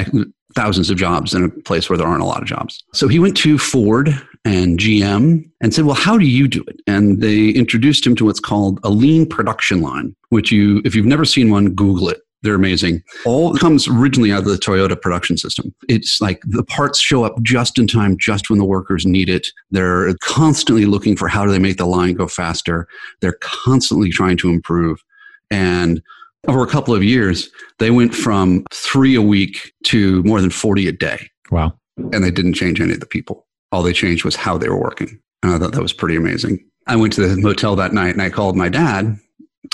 thousands 0.54 0.90
of 0.90 0.96
jobs 0.96 1.34
in 1.34 1.44
a 1.44 1.48
place 1.48 1.88
where 1.88 1.96
there 1.96 2.06
aren't 2.06 2.22
a 2.22 2.26
lot 2.26 2.40
of 2.40 2.48
jobs. 2.48 2.82
So 2.94 3.08
he 3.08 3.18
went 3.18 3.36
to 3.38 3.58
Ford 3.58 4.08
and 4.44 4.78
GM 4.78 5.48
and 5.60 5.74
said, 5.74 5.84
Well, 5.84 5.94
how 5.94 6.16
do 6.16 6.26
you 6.26 6.46
do 6.46 6.64
it? 6.68 6.80
And 6.86 7.20
they 7.20 7.48
introduced 7.50 8.06
him 8.06 8.14
to 8.16 8.24
what's 8.24 8.40
called 8.40 8.78
a 8.84 8.90
lean 8.90 9.26
production 9.26 9.82
line, 9.82 10.14
which 10.30 10.52
you, 10.52 10.80
if 10.84 10.94
you've 10.94 11.06
never 11.06 11.24
seen 11.24 11.50
one, 11.50 11.70
Google 11.74 12.08
it. 12.08 12.20
They're 12.42 12.54
amazing. 12.54 13.02
All 13.24 13.54
comes 13.54 13.88
originally 13.88 14.30
out 14.30 14.40
of 14.40 14.44
the 14.44 14.56
Toyota 14.56 15.00
production 15.00 15.36
system. 15.36 15.74
It's 15.88 16.20
like 16.20 16.42
the 16.46 16.62
parts 16.62 17.00
show 17.00 17.24
up 17.24 17.40
just 17.42 17.78
in 17.78 17.86
time, 17.86 18.16
just 18.18 18.50
when 18.50 18.58
the 18.58 18.64
workers 18.64 19.06
need 19.06 19.28
it. 19.28 19.48
They're 19.70 20.14
constantly 20.22 20.86
looking 20.86 21.16
for 21.16 21.28
how 21.28 21.44
do 21.44 21.50
they 21.50 21.58
make 21.58 21.78
the 21.78 21.86
line 21.86 22.14
go 22.14 22.28
faster. 22.28 22.86
They're 23.20 23.38
constantly 23.40 24.10
trying 24.10 24.36
to 24.38 24.50
improve. 24.50 25.02
And 25.50 26.02
over 26.46 26.62
a 26.62 26.68
couple 26.68 26.94
of 26.94 27.02
years, 27.02 27.50
they 27.78 27.90
went 27.90 28.14
from 28.14 28.64
three 28.72 29.14
a 29.14 29.22
week 29.22 29.72
to 29.84 30.22
more 30.22 30.40
than 30.40 30.50
40 30.50 30.88
a 30.88 30.92
day. 30.92 31.28
Wow. 31.50 31.72
And 31.96 32.22
they 32.22 32.30
didn't 32.30 32.54
change 32.54 32.80
any 32.80 32.92
of 32.92 33.00
the 33.00 33.06
people. 33.06 33.46
All 33.72 33.82
they 33.82 33.92
changed 33.92 34.24
was 34.24 34.36
how 34.36 34.58
they 34.58 34.68
were 34.68 34.80
working. 34.80 35.20
And 35.42 35.52
I 35.52 35.58
thought 35.58 35.72
that 35.72 35.82
was 35.82 35.92
pretty 35.92 36.16
amazing. 36.16 36.64
I 36.86 36.96
went 36.96 37.12
to 37.14 37.26
the 37.26 37.40
motel 37.40 37.74
that 37.76 37.92
night 37.92 38.10
and 38.10 38.22
I 38.22 38.30
called 38.30 38.56
my 38.56 38.68
dad, 38.68 39.18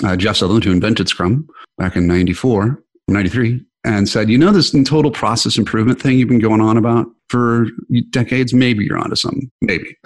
uh, 0.03 0.15
Jeff 0.15 0.37
Sutherland, 0.37 0.63
who 0.63 0.71
invented 0.71 1.07
Scrum 1.07 1.47
back 1.77 1.95
in 1.95 2.07
94, 2.07 2.81
93, 3.07 3.63
and 3.83 4.07
said, 4.07 4.29
You 4.29 4.37
know, 4.37 4.51
this 4.51 4.71
total 4.85 5.11
process 5.11 5.57
improvement 5.57 6.01
thing 6.01 6.17
you've 6.17 6.29
been 6.29 6.39
going 6.39 6.61
on 6.61 6.77
about 6.77 7.07
for 7.29 7.67
decades? 8.09 8.53
Maybe 8.53 8.85
you're 8.85 8.97
onto 8.97 9.15
something. 9.15 9.49
Maybe. 9.61 9.97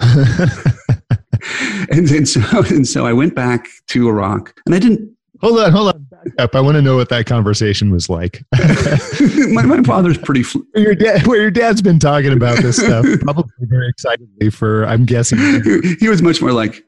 and, 1.90 2.10
and, 2.10 2.28
so, 2.28 2.40
and 2.68 2.86
so 2.86 3.06
I 3.06 3.12
went 3.12 3.34
back 3.34 3.68
to 3.88 4.08
Iraq 4.08 4.54
and 4.66 4.74
I 4.74 4.78
didn't. 4.78 5.14
Hold 5.40 5.60
on, 5.60 5.70
hold 5.70 5.94
on. 5.94 6.02
Back 6.10 6.26
up. 6.38 6.54
I 6.56 6.60
want 6.60 6.74
to 6.74 6.82
know 6.82 6.96
what 6.96 7.10
that 7.10 7.26
conversation 7.26 7.92
was 7.92 8.08
like. 8.08 8.44
my, 9.52 9.62
my 9.62 9.80
father's 9.84 10.18
pretty. 10.18 10.42
Fl- 10.42 10.58
your 10.74 10.96
dad, 10.96 11.28
where 11.28 11.40
your 11.40 11.52
dad's 11.52 11.80
been 11.80 12.00
talking 12.00 12.32
about 12.32 12.58
this 12.58 12.76
stuff, 12.76 13.06
probably 13.20 13.52
very 13.60 13.88
excitedly 13.88 14.50
for, 14.50 14.84
I'm 14.86 15.04
guessing. 15.04 15.38
he 16.00 16.08
was 16.08 16.22
much 16.22 16.42
more 16.42 16.50
like, 16.50 16.84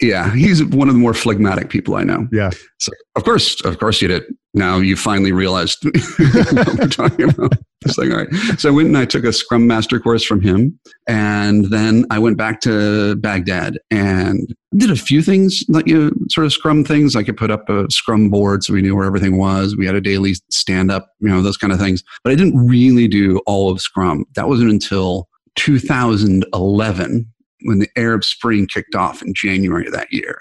yeah, 0.00 0.34
he's 0.34 0.64
one 0.64 0.88
of 0.88 0.94
the 0.94 1.00
more 1.00 1.14
phlegmatic 1.14 1.70
people 1.70 1.94
I 1.94 2.02
know. 2.02 2.26
Yeah. 2.32 2.50
So 2.78 2.92
of 3.16 3.24
course, 3.24 3.60
of 3.64 3.78
course 3.78 4.02
you 4.02 4.08
did. 4.08 4.24
Now 4.52 4.78
you 4.78 4.96
finally 4.96 5.32
realized 5.32 5.78
what 5.84 6.78
we're 6.78 6.88
talking 6.88 7.30
about. 7.30 7.52
It's 7.84 7.98
like, 7.98 8.10
all 8.10 8.16
right. 8.16 8.32
So 8.58 8.68
I 8.68 8.72
went 8.72 8.88
and 8.88 8.98
I 8.98 9.04
took 9.04 9.24
a 9.24 9.32
Scrum 9.32 9.66
Master 9.66 10.00
course 10.00 10.24
from 10.24 10.40
him. 10.40 10.78
And 11.06 11.66
then 11.66 12.06
I 12.10 12.18
went 12.18 12.38
back 12.38 12.60
to 12.62 13.16
Baghdad 13.16 13.78
and 13.90 14.54
did 14.76 14.90
a 14.90 14.96
few 14.96 15.22
things, 15.22 15.64
like 15.68 15.86
you 15.86 15.98
know, 15.98 16.10
sort 16.30 16.46
of 16.46 16.52
Scrum 16.52 16.84
things. 16.84 17.14
I 17.14 17.22
put 17.24 17.50
up 17.50 17.68
a 17.68 17.90
Scrum 17.90 18.30
board 18.30 18.64
so 18.64 18.72
we 18.72 18.82
knew 18.82 18.96
where 18.96 19.06
everything 19.06 19.38
was. 19.38 19.76
We 19.76 19.86
had 19.86 19.94
a 19.94 20.00
daily 20.00 20.34
stand 20.50 20.90
up, 20.90 21.08
you 21.20 21.28
know, 21.28 21.42
those 21.42 21.56
kind 21.56 21.72
of 21.72 21.78
things. 21.78 22.02
But 22.22 22.32
I 22.32 22.36
didn't 22.36 22.66
really 22.66 23.06
do 23.06 23.40
all 23.46 23.70
of 23.70 23.80
Scrum. 23.80 24.24
That 24.34 24.48
wasn't 24.48 24.70
until 24.70 25.28
2011 25.56 27.33
when 27.64 27.78
the 27.78 27.88
Arab 27.96 28.24
Spring 28.24 28.66
kicked 28.66 28.94
off 28.94 29.22
in 29.22 29.34
January 29.34 29.86
of 29.86 29.92
that 29.92 30.12
year. 30.12 30.38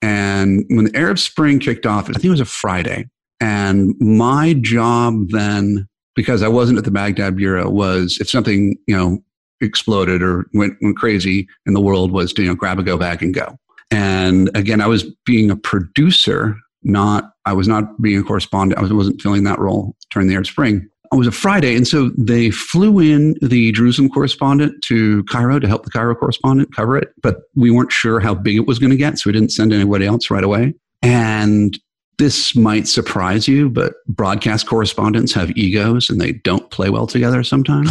And 0.00 0.64
when 0.68 0.86
the 0.86 0.96
Arab 0.96 1.18
Spring 1.18 1.58
kicked 1.58 1.86
off, 1.86 2.10
I 2.10 2.12
think 2.14 2.24
it 2.24 2.30
was 2.30 2.40
a 2.40 2.44
Friday. 2.44 3.08
And 3.40 3.94
my 4.00 4.54
job 4.54 5.28
then, 5.30 5.88
because 6.16 6.42
I 6.42 6.48
wasn't 6.48 6.78
at 6.78 6.84
the 6.84 6.90
Baghdad 6.90 7.36
Bureau, 7.36 7.70
was 7.70 8.18
if 8.20 8.28
something, 8.28 8.76
you 8.86 8.96
know, 8.96 9.22
exploded 9.60 10.22
or 10.22 10.46
went, 10.54 10.74
went 10.82 10.96
crazy 10.96 11.46
in 11.66 11.74
the 11.74 11.80
world 11.80 12.10
was 12.10 12.32
to, 12.32 12.42
you 12.42 12.48
know, 12.48 12.54
grab 12.54 12.78
a 12.78 12.82
go 12.82 12.96
bag 12.96 13.22
and 13.22 13.32
go. 13.32 13.56
And 13.90 14.50
again, 14.56 14.80
I 14.80 14.86
was 14.86 15.04
being 15.24 15.50
a 15.50 15.56
producer, 15.56 16.56
not, 16.82 17.32
I 17.44 17.52
was 17.52 17.68
not 17.68 18.00
being 18.00 18.18
a 18.18 18.24
correspondent. 18.24 18.80
I 18.80 18.92
wasn't 18.92 19.20
filling 19.20 19.44
that 19.44 19.58
role 19.58 19.94
during 20.10 20.28
the 20.28 20.34
Arab 20.34 20.46
Spring 20.46 20.88
it 21.12 21.16
was 21.16 21.26
a 21.26 21.32
Friday, 21.32 21.76
and 21.76 21.86
so 21.86 22.10
they 22.16 22.50
flew 22.50 22.98
in 22.98 23.34
the 23.42 23.70
Jerusalem 23.72 24.08
correspondent 24.08 24.82
to 24.84 25.22
Cairo 25.24 25.58
to 25.58 25.68
help 25.68 25.84
the 25.84 25.90
Cairo 25.90 26.14
correspondent 26.14 26.74
cover 26.74 26.96
it, 26.96 27.10
but 27.22 27.42
we 27.54 27.70
weren't 27.70 27.92
sure 27.92 28.18
how 28.18 28.34
big 28.34 28.56
it 28.56 28.66
was 28.66 28.78
going 28.78 28.90
to 28.90 28.96
get, 28.96 29.18
so 29.18 29.28
we 29.28 29.32
didn't 29.32 29.52
send 29.52 29.72
anybody 29.72 30.06
else 30.06 30.30
right 30.30 30.44
away. 30.44 30.74
And 31.02 31.78
this 32.18 32.56
might 32.56 32.88
surprise 32.88 33.46
you, 33.46 33.68
but 33.68 33.94
broadcast 34.06 34.66
correspondents 34.66 35.34
have 35.34 35.50
egos 35.50 36.08
and 36.08 36.20
they 36.20 36.32
don't 36.32 36.70
play 36.70 36.88
well 36.88 37.06
together 37.06 37.42
sometimes. 37.42 37.90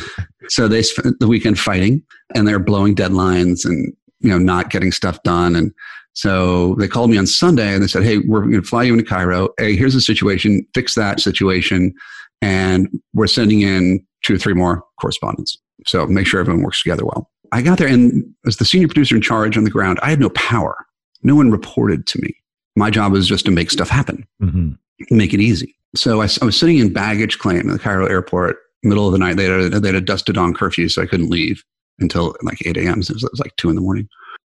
so 0.48 0.68
they 0.68 0.82
spent 0.82 1.18
the 1.18 1.28
weekend 1.28 1.58
fighting, 1.58 2.02
and 2.34 2.46
they're 2.46 2.60
blowing 2.60 2.94
deadlines 2.94 3.64
and 3.64 3.92
you 4.20 4.30
know 4.30 4.38
not 4.38 4.70
getting 4.70 4.92
stuff 4.92 5.20
done 5.24 5.56
and 5.56 5.72
so 6.14 6.74
they 6.74 6.88
called 6.88 7.10
me 7.10 7.16
on 7.16 7.26
Sunday 7.26 7.72
and 7.72 7.82
they 7.82 7.86
said, 7.86 8.02
Hey, 8.02 8.18
we're 8.18 8.42
going 8.42 8.52
to 8.52 8.62
fly 8.62 8.82
you 8.82 8.92
into 8.92 9.04
Cairo. 9.04 9.48
Hey, 9.58 9.76
here's 9.76 9.94
the 9.94 10.00
situation. 10.00 10.66
Fix 10.74 10.94
that 10.94 11.20
situation 11.20 11.94
and 12.42 12.88
we're 13.14 13.28
sending 13.28 13.62
in 13.62 14.04
two 14.22 14.34
or 14.34 14.38
three 14.38 14.52
more 14.52 14.84
correspondents. 15.00 15.56
So 15.86 16.06
make 16.06 16.26
sure 16.26 16.40
everyone 16.40 16.62
works 16.62 16.82
together 16.82 17.04
well. 17.04 17.30
I 17.52 17.62
got 17.62 17.78
there, 17.78 17.88
and 17.88 18.24
as 18.46 18.56
the 18.56 18.64
senior 18.64 18.88
producer 18.88 19.14
in 19.14 19.22
charge 19.22 19.56
on 19.56 19.64
the 19.64 19.70
ground, 19.70 19.98
I 20.02 20.10
had 20.10 20.20
no 20.20 20.30
power. 20.30 20.86
No 21.22 21.34
one 21.34 21.50
reported 21.50 22.06
to 22.08 22.20
me. 22.20 22.34
My 22.76 22.90
job 22.90 23.12
was 23.12 23.26
just 23.26 23.44
to 23.44 23.50
make 23.50 23.70
stuff 23.70 23.88
happen, 23.88 24.26
mm-hmm. 24.42 24.72
make 25.10 25.34
it 25.34 25.40
easy. 25.40 25.76
So 25.94 26.22
I, 26.22 26.28
I, 26.40 26.44
was 26.46 26.56
sitting 26.56 26.78
in 26.78 26.92
baggage 26.92 27.38
claim 27.38 27.68
at 27.68 27.72
the 27.72 27.78
Cairo 27.78 28.06
airport, 28.06 28.56
middle 28.82 29.06
of 29.06 29.12
the 29.12 29.18
night. 29.18 29.36
They 29.36 29.44
had, 29.44 29.74
a, 29.74 29.80
they 29.80 29.88
had 29.88 29.94
a 29.94 30.00
dusk 30.00 30.24
to 30.26 30.32
dawn 30.32 30.54
curfew, 30.54 30.88
so 30.88 31.02
I 31.02 31.06
couldn't 31.06 31.28
leave 31.28 31.62
until 31.98 32.34
like 32.42 32.64
8 32.64 32.78
a.m. 32.78 33.02
So 33.02 33.12
it 33.12 33.16
was, 33.16 33.24
it 33.24 33.32
was 33.32 33.40
like 33.40 33.54
2 33.56 33.68
in 33.68 33.74
the 33.74 33.82
morning. 33.82 34.08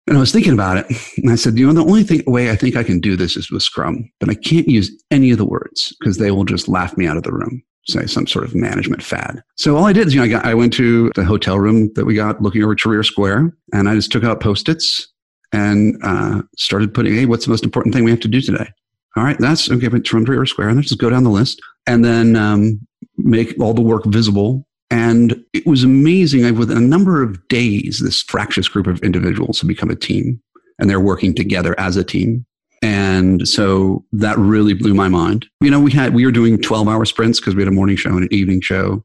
And 0.08 0.17
I 0.17 0.19
was 0.19 0.34
thinking 0.34 0.53
about 0.53 0.77
it, 0.77 0.86
and 1.17 1.31
I 1.31 1.36
said, 1.36 1.58
you 1.58 1.65
know, 1.65 1.74
the 1.74 1.89
only 1.89 2.03
thing, 2.03 2.24
way 2.27 2.51
I 2.51 2.58
think 2.58 2.75
I 2.75 2.84
can 2.84 3.00
do 3.00 3.15
this 3.15 3.38
is 3.38 3.50
with 3.50 3.63
Scrum, 3.63 4.12
but 4.19 4.29
I 4.29 4.34
can't 4.34 4.67
use 4.67 4.91
any 5.10 5.31
of 5.31 5.38
the 5.38 5.46
words 5.46 5.96
because 6.00 6.17
they 6.17 6.31
will 6.31 6.43
just 6.43 6.67
laugh 6.67 6.98
me 6.98 7.08
out 7.08 7.15
of 7.15 7.24
the 7.24 7.31
room 7.31 7.63
say 7.89 8.05
some 8.05 8.27
sort 8.27 8.46
of 8.46 8.55
management 8.55 9.03
fad. 9.03 9.41
So 9.55 9.75
all 9.75 9.86
I 9.86 9.93
did 9.93 10.08
is, 10.08 10.13
you 10.13 10.19
know, 10.19 10.25
I, 10.25 10.29
got, 10.29 10.46
I 10.46 10.53
went 10.53 10.74
to 10.74 11.12
the 11.15 11.24
hotel 11.24 11.60
room 11.60 11.91
that 11.96 12.05
we 12.05 12.15
got 12.15 12.41
looking 12.41 12.63
over 12.63 12.75
Tahrir 12.75 13.05
Square, 13.05 13.53
and 13.74 13.89
I 13.89 13.96
just 13.96 14.12
took 14.12 14.24
out 14.24 14.39
post-its 14.39 15.08
and 15.51 15.98
uh, 16.03 16.41
started 16.58 16.93
putting, 16.93 17.13
hey, 17.15 17.25
what's 17.25 17.46
the 17.46 17.51
most 17.51 17.63
important 17.63 17.93
thing 17.93 18.03
we 18.03 18.12
have 18.12 18.19
to 18.22 18.27
do 18.27 18.41
today? 18.41 18.69
All 19.17 19.24
right, 19.24 19.38
that's 19.39 19.69
okay. 19.72 19.88
But 19.88 20.08
from 20.08 20.25
Tahrir 20.25 20.48
Square, 20.48 20.69
and 20.69 20.77
let's 20.77 20.89
just 20.89 21.01
go 21.01 21.10
down 21.10 21.24
the 21.24 21.29
list, 21.29 21.60
and 21.88 22.05
then 22.05 22.36
um, 22.36 22.79
make 23.17 23.60
all 23.60 23.74
the 23.74 23.81
work 23.81 24.05
visible. 24.05 24.65
And 24.91 25.43
it 25.53 25.65
was 25.65 25.84
amazing. 25.84 26.46
I, 26.46 26.51
with 26.51 26.72
a 26.72 26.79
number 26.79 27.22
of 27.22 27.48
days, 27.48 28.01
this 28.03 28.22
fractious 28.24 28.67
group 28.67 28.88
of 28.88 29.03
individuals 29.03 29.60
have 29.60 29.67
become 29.67 29.89
a 29.89 29.96
team, 29.96 30.41
and 30.77 30.89
they're 30.89 31.00
working 31.00 31.34
together 31.34 31.79
as 31.79 31.98
a 31.98 32.03
team. 32.03 32.46
And 32.81 33.48
so 33.48 34.05
that 34.13 34.38
really 34.38 34.74
blew 34.74 34.93
my 34.93 35.09
mind. 35.09 35.45
You 35.62 35.69
know, 35.69 35.79
we 35.79 35.91
had, 35.91 36.13
we 36.13 36.25
were 36.25 36.31
doing 36.31 36.62
12 36.62 36.88
hour 36.88 37.05
sprints 37.05 37.39
because 37.39 37.55
we 37.55 37.62
had 37.62 37.67
a 37.67 37.75
morning 37.75 37.98
show 37.98 38.12
and 38.12 38.24
an 38.24 38.33
evening 38.33 38.62
show. 38.62 39.03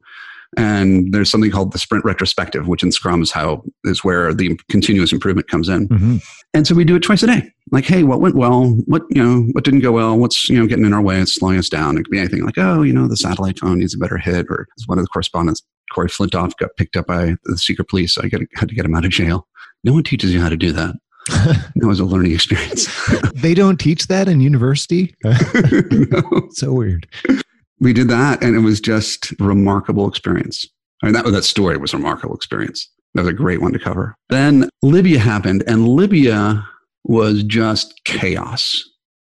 And 0.57 1.13
there's 1.13 1.29
something 1.29 1.51
called 1.51 1.73
the 1.73 1.79
sprint 1.79 2.05
retrospective, 2.05 2.67
which 2.67 2.83
in 2.83 2.91
Scrum 2.91 3.21
is 3.21 3.31
how 3.31 3.63
is 3.83 4.03
where 4.03 4.33
the 4.33 4.57
continuous 4.69 5.11
improvement 5.11 5.49
comes 5.49 5.67
in. 5.67 5.89
Mm-hmm. 5.89 6.17
And 6.53 6.65
so 6.65 6.75
we 6.75 6.85
do 6.85 6.95
it 6.95 7.01
twice 7.01 7.23
a 7.23 7.27
day. 7.27 7.51
Like, 7.71 7.85
hey, 7.85 8.03
what 8.03 8.21
went 8.21 8.35
well? 8.35 8.69
What 8.85 9.03
you 9.09 9.21
know, 9.21 9.47
what 9.51 9.65
didn't 9.65 9.81
go 9.81 9.91
well? 9.91 10.17
What's 10.17 10.47
you 10.47 10.57
know 10.57 10.65
getting 10.65 10.85
in 10.85 10.93
our 10.93 11.01
way? 11.01 11.19
It's 11.19 11.35
slowing 11.35 11.57
us 11.57 11.67
down. 11.67 11.97
It 11.97 12.03
could 12.03 12.11
be 12.11 12.19
anything 12.19 12.45
like, 12.45 12.57
oh, 12.57 12.83
you 12.83 12.93
know, 12.93 13.07
the 13.07 13.17
satellite 13.17 13.59
phone 13.59 13.79
needs 13.79 13.93
a 13.93 13.97
better 13.97 14.17
hit, 14.17 14.45
or 14.49 14.67
one 14.85 14.97
of 14.97 15.03
the 15.03 15.09
correspondents, 15.09 15.61
Corey 15.91 16.07
Flintoff, 16.07 16.55
got 16.57 16.75
picked 16.77 16.95
up 16.95 17.07
by 17.07 17.35
the 17.43 17.57
secret 17.57 17.89
police. 17.89 18.13
So 18.13 18.21
I 18.23 18.29
got, 18.29 18.41
had 18.55 18.69
to 18.69 18.75
get 18.75 18.85
him 18.85 18.95
out 18.95 19.03
of 19.03 19.11
jail. 19.11 19.47
No 19.83 19.93
one 19.93 20.03
teaches 20.03 20.33
you 20.33 20.39
how 20.39 20.49
to 20.49 20.57
do 20.57 20.71
that. 20.71 20.95
it 21.75 21.85
was 21.85 21.99
a 21.99 22.05
learning 22.05 22.33
experience. 22.33 22.87
they 23.33 23.53
don't 23.53 23.79
teach 23.79 24.07
that 24.07 24.27
in 24.27 24.41
university. 24.41 25.15
no. 25.23 26.49
So 26.51 26.73
weird. 26.73 27.07
We 27.79 27.93
did 27.93 28.09
that, 28.09 28.43
and 28.43 28.55
it 28.55 28.59
was 28.59 28.79
just 28.79 29.31
remarkable 29.39 30.07
experience. 30.07 30.65
I 31.01 31.07
mean, 31.07 31.13
that 31.13 31.25
that 31.25 31.43
story 31.43 31.77
was 31.77 31.93
a 31.93 31.97
remarkable 31.97 32.35
experience. 32.35 32.89
That 33.13 33.21
was 33.21 33.29
a 33.29 33.33
great 33.33 33.61
one 33.61 33.73
to 33.73 33.79
cover. 33.79 34.15
Then 34.29 34.69
Libya 34.81 35.19
happened, 35.19 35.63
and 35.67 35.87
Libya 35.87 36.65
was 37.03 37.43
just 37.43 38.01
chaos. 38.05 38.83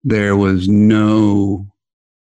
There 0.04 0.36
was 0.36 0.68
no 0.68 1.66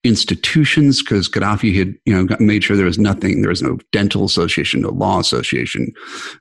institutions 0.08 1.02
because 1.02 1.28
Gaddafi 1.28 1.76
had, 1.76 1.94
you 2.04 2.14
know, 2.14 2.36
made 2.40 2.64
sure 2.64 2.76
there 2.76 2.86
was 2.86 2.98
nothing. 2.98 3.42
There 3.42 3.50
was 3.50 3.62
no 3.62 3.78
dental 3.92 4.24
association, 4.24 4.80
no 4.80 4.88
law 4.88 5.20
association, 5.20 5.92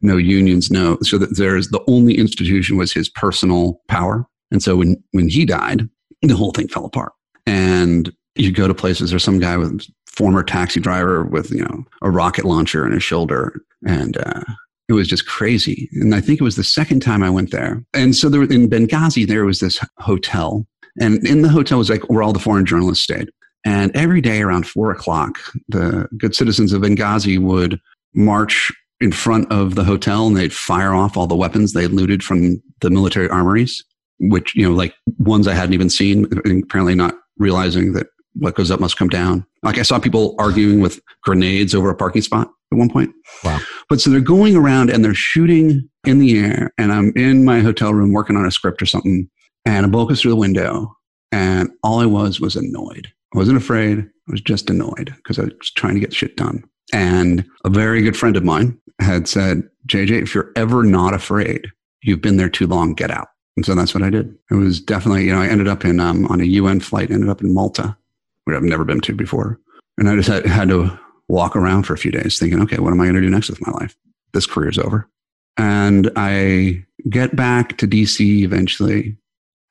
no 0.01 0.17
unions, 0.17 0.71
no. 0.71 0.97
So 1.01 1.17
that 1.17 1.37
there's 1.37 1.67
the 1.69 1.83
only 1.87 2.17
institution 2.17 2.77
was 2.77 2.93
his 2.93 3.09
personal 3.09 3.81
power. 3.87 4.25
And 4.51 4.63
so 4.63 4.77
when 4.77 5.03
when 5.11 5.29
he 5.29 5.45
died, 5.45 5.87
the 6.21 6.35
whole 6.35 6.51
thing 6.51 6.67
fell 6.67 6.85
apart. 6.85 7.11
And 7.45 8.11
you 8.35 8.51
go 8.51 8.67
to 8.67 8.73
places. 8.73 9.09
There's 9.09 9.23
some 9.23 9.39
guy 9.39 9.57
with 9.57 9.85
former 10.07 10.43
taxi 10.43 10.79
driver 10.79 11.23
with 11.23 11.51
you 11.51 11.63
know 11.63 11.83
a 12.01 12.09
rocket 12.09 12.45
launcher 12.45 12.85
on 12.85 12.91
his 12.91 13.03
shoulder, 13.03 13.61
and 13.85 14.17
uh, 14.17 14.43
it 14.89 14.93
was 14.93 15.07
just 15.07 15.27
crazy. 15.27 15.89
And 15.93 16.15
I 16.15 16.21
think 16.21 16.39
it 16.39 16.43
was 16.43 16.55
the 16.55 16.63
second 16.63 17.01
time 17.01 17.23
I 17.23 17.29
went 17.29 17.51
there. 17.51 17.83
And 17.93 18.15
so 18.15 18.29
there 18.29 18.41
in 18.43 18.69
Benghazi 18.69 19.27
there 19.27 19.45
was 19.45 19.59
this 19.59 19.79
hotel, 19.97 20.65
and 20.99 21.25
in 21.27 21.41
the 21.41 21.49
hotel 21.49 21.77
was 21.77 21.89
like 21.89 22.09
where 22.09 22.23
all 22.23 22.33
the 22.33 22.39
foreign 22.39 22.65
journalists 22.65 23.03
stayed. 23.03 23.29
And 23.65 23.95
every 23.95 24.21
day 24.21 24.41
around 24.41 24.67
four 24.67 24.91
o'clock, 24.91 25.39
the 25.67 26.07
good 26.17 26.35
citizens 26.35 26.73
of 26.73 26.81
Benghazi 26.81 27.39
would 27.39 27.79
march 28.13 28.71
in 29.01 29.11
front 29.11 29.51
of 29.51 29.75
the 29.75 29.83
hotel 29.83 30.27
and 30.27 30.35
they'd 30.35 30.53
fire 30.53 30.93
off 30.93 31.17
all 31.17 31.27
the 31.27 31.35
weapons 31.35 31.73
they 31.73 31.87
looted 31.87 32.23
from 32.23 32.61
the 32.81 32.89
military 32.89 33.29
armories, 33.29 33.83
which, 34.19 34.55
you 34.55 34.67
know, 34.67 34.75
like 34.75 34.93
ones 35.19 35.47
I 35.47 35.53
hadn't 35.53 35.73
even 35.73 35.89
seen, 35.89 36.25
apparently 36.45 36.95
not 36.95 37.15
realizing 37.37 37.93
that 37.93 38.07
what 38.33 38.55
goes 38.55 38.71
up 38.71 38.79
must 38.79 38.97
come 38.97 39.09
down. 39.09 39.45
Like 39.63 39.77
I 39.77 39.83
saw 39.83 39.99
people 39.99 40.35
arguing 40.39 40.79
with 40.79 40.99
grenades 41.23 41.75
over 41.75 41.89
a 41.89 41.95
parking 41.95 42.21
spot 42.21 42.49
at 42.71 42.77
one 42.77 42.89
point. 42.89 43.11
Wow. 43.43 43.59
But 43.89 44.01
so 44.01 44.09
they're 44.09 44.19
going 44.19 44.55
around 44.55 44.89
and 44.89 45.03
they're 45.03 45.13
shooting 45.13 45.89
in 46.05 46.19
the 46.19 46.39
air, 46.39 46.71
and 46.77 46.91
I'm 46.93 47.11
in 47.15 47.43
my 47.43 47.59
hotel 47.59 47.93
room 47.93 48.13
working 48.13 48.37
on 48.37 48.45
a 48.45 48.51
script 48.51 48.81
or 48.81 48.85
something, 48.85 49.29
and 49.65 49.85
a 49.85 49.89
bullet 49.89 50.09
goes 50.09 50.21
through 50.21 50.31
the 50.31 50.37
window, 50.37 50.95
and 51.31 51.69
all 51.83 51.99
I 51.99 52.05
was 52.05 52.39
was 52.39 52.55
annoyed. 52.55 53.11
I 53.33 53.37
wasn't 53.37 53.57
afraid. 53.57 53.99
I 53.99 54.31
was 54.31 54.41
just 54.41 54.69
annoyed 54.69 55.13
because 55.17 55.39
I 55.39 55.43
was 55.43 55.71
trying 55.75 55.95
to 55.95 55.99
get 55.99 56.13
shit 56.13 56.37
done. 56.37 56.63
And 56.93 57.45
a 57.65 57.69
very 57.69 58.01
good 58.01 58.17
friend 58.17 58.37
of 58.37 58.43
mine 58.43 58.79
had 58.99 59.27
said, 59.27 59.63
JJ, 59.87 60.23
if 60.23 60.33
you're 60.33 60.51
ever 60.55 60.83
not 60.83 61.13
afraid, 61.13 61.67
you've 62.01 62.21
been 62.21 62.37
there 62.37 62.49
too 62.49 62.67
long, 62.67 62.93
get 62.93 63.11
out. 63.11 63.27
And 63.55 63.65
so 63.65 63.75
that's 63.75 63.93
what 63.93 64.03
I 64.03 64.09
did. 64.09 64.33
It 64.51 64.55
was 64.55 64.79
definitely, 64.79 65.25
you 65.25 65.33
know, 65.33 65.41
I 65.41 65.47
ended 65.47 65.67
up 65.67 65.83
in, 65.83 65.99
um, 65.99 66.25
on 66.27 66.41
a 66.41 66.45
UN 66.45 66.79
flight, 66.79 67.11
ended 67.11 67.29
up 67.29 67.41
in 67.41 67.53
Malta, 67.53 67.97
where 68.43 68.55
I've 68.55 68.63
never 68.63 68.85
been 68.85 69.01
to 69.01 69.13
before. 69.13 69.59
And 69.97 70.07
I 70.07 70.15
just 70.15 70.29
had, 70.29 70.45
had 70.45 70.69
to 70.69 70.97
walk 71.27 71.55
around 71.55 71.83
for 71.83 71.93
a 71.93 71.97
few 71.97 72.11
days 72.11 72.39
thinking, 72.39 72.61
okay, 72.61 72.77
what 72.77 72.91
am 72.91 73.01
I 73.01 73.05
going 73.05 73.15
to 73.15 73.21
do 73.21 73.29
next 73.29 73.49
with 73.49 73.65
my 73.65 73.73
life? 73.73 73.95
This 74.33 74.45
career's 74.45 74.77
over. 74.77 75.09
And 75.57 76.11
I 76.15 76.85
get 77.09 77.35
back 77.35 77.77
to 77.79 77.87
DC 77.87 78.43
eventually. 78.43 79.17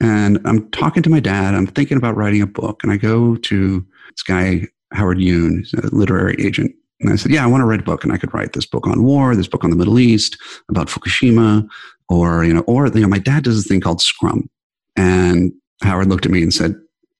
And 0.00 0.38
I'm 0.44 0.70
talking 0.70 1.02
to 1.02 1.10
my 1.10 1.20
dad. 1.20 1.54
I'm 1.54 1.66
thinking 1.66 1.96
about 1.96 2.16
writing 2.16 2.42
a 2.42 2.46
book. 2.46 2.82
And 2.82 2.92
I 2.92 2.96
go 2.96 3.36
to 3.36 3.86
this 4.10 4.22
guy, 4.22 4.66
Howard 4.92 5.18
Yoon, 5.18 5.72
a 5.82 5.94
literary 5.94 6.36
agent. 6.38 6.74
And 7.00 7.12
I 7.12 7.16
said, 7.16 7.32
Yeah, 7.32 7.44
I 7.44 7.46
want 7.46 7.62
to 7.62 7.66
write 7.66 7.80
a 7.80 7.84
book. 7.84 8.04
And 8.04 8.12
I 8.12 8.18
could 8.18 8.32
write 8.34 8.52
this 8.52 8.66
book 8.66 8.86
on 8.86 9.02
war, 9.02 9.34
this 9.34 9.48
book 9.48 9.64
on 9.64 9.70
the 9.70 9.76
Middle 9.76 9.98
East, 9.98 10.36
about 10.68 10.88
Fukushima, 10.88 11.66
or, 12.08 12.44
you 12.44 12.54
know, 12.54 12.62
or, 12.62 12.88
you 12.88 13.00
know, 13.00 13.08
my 13.08 13.18
dad 13.18 13.44
does 13.44 13.56
this 13.56 13.66
thing 13.66 13.80
called 13.80 14.00
Scrum. 14.00 14.48
And 14.96 15.52
Howard 15.82 16.08
looked 16.08 16.26
at 16.26 16.32
me 16.32 16.42
and 16.42 16.52
said, 16.52 16.74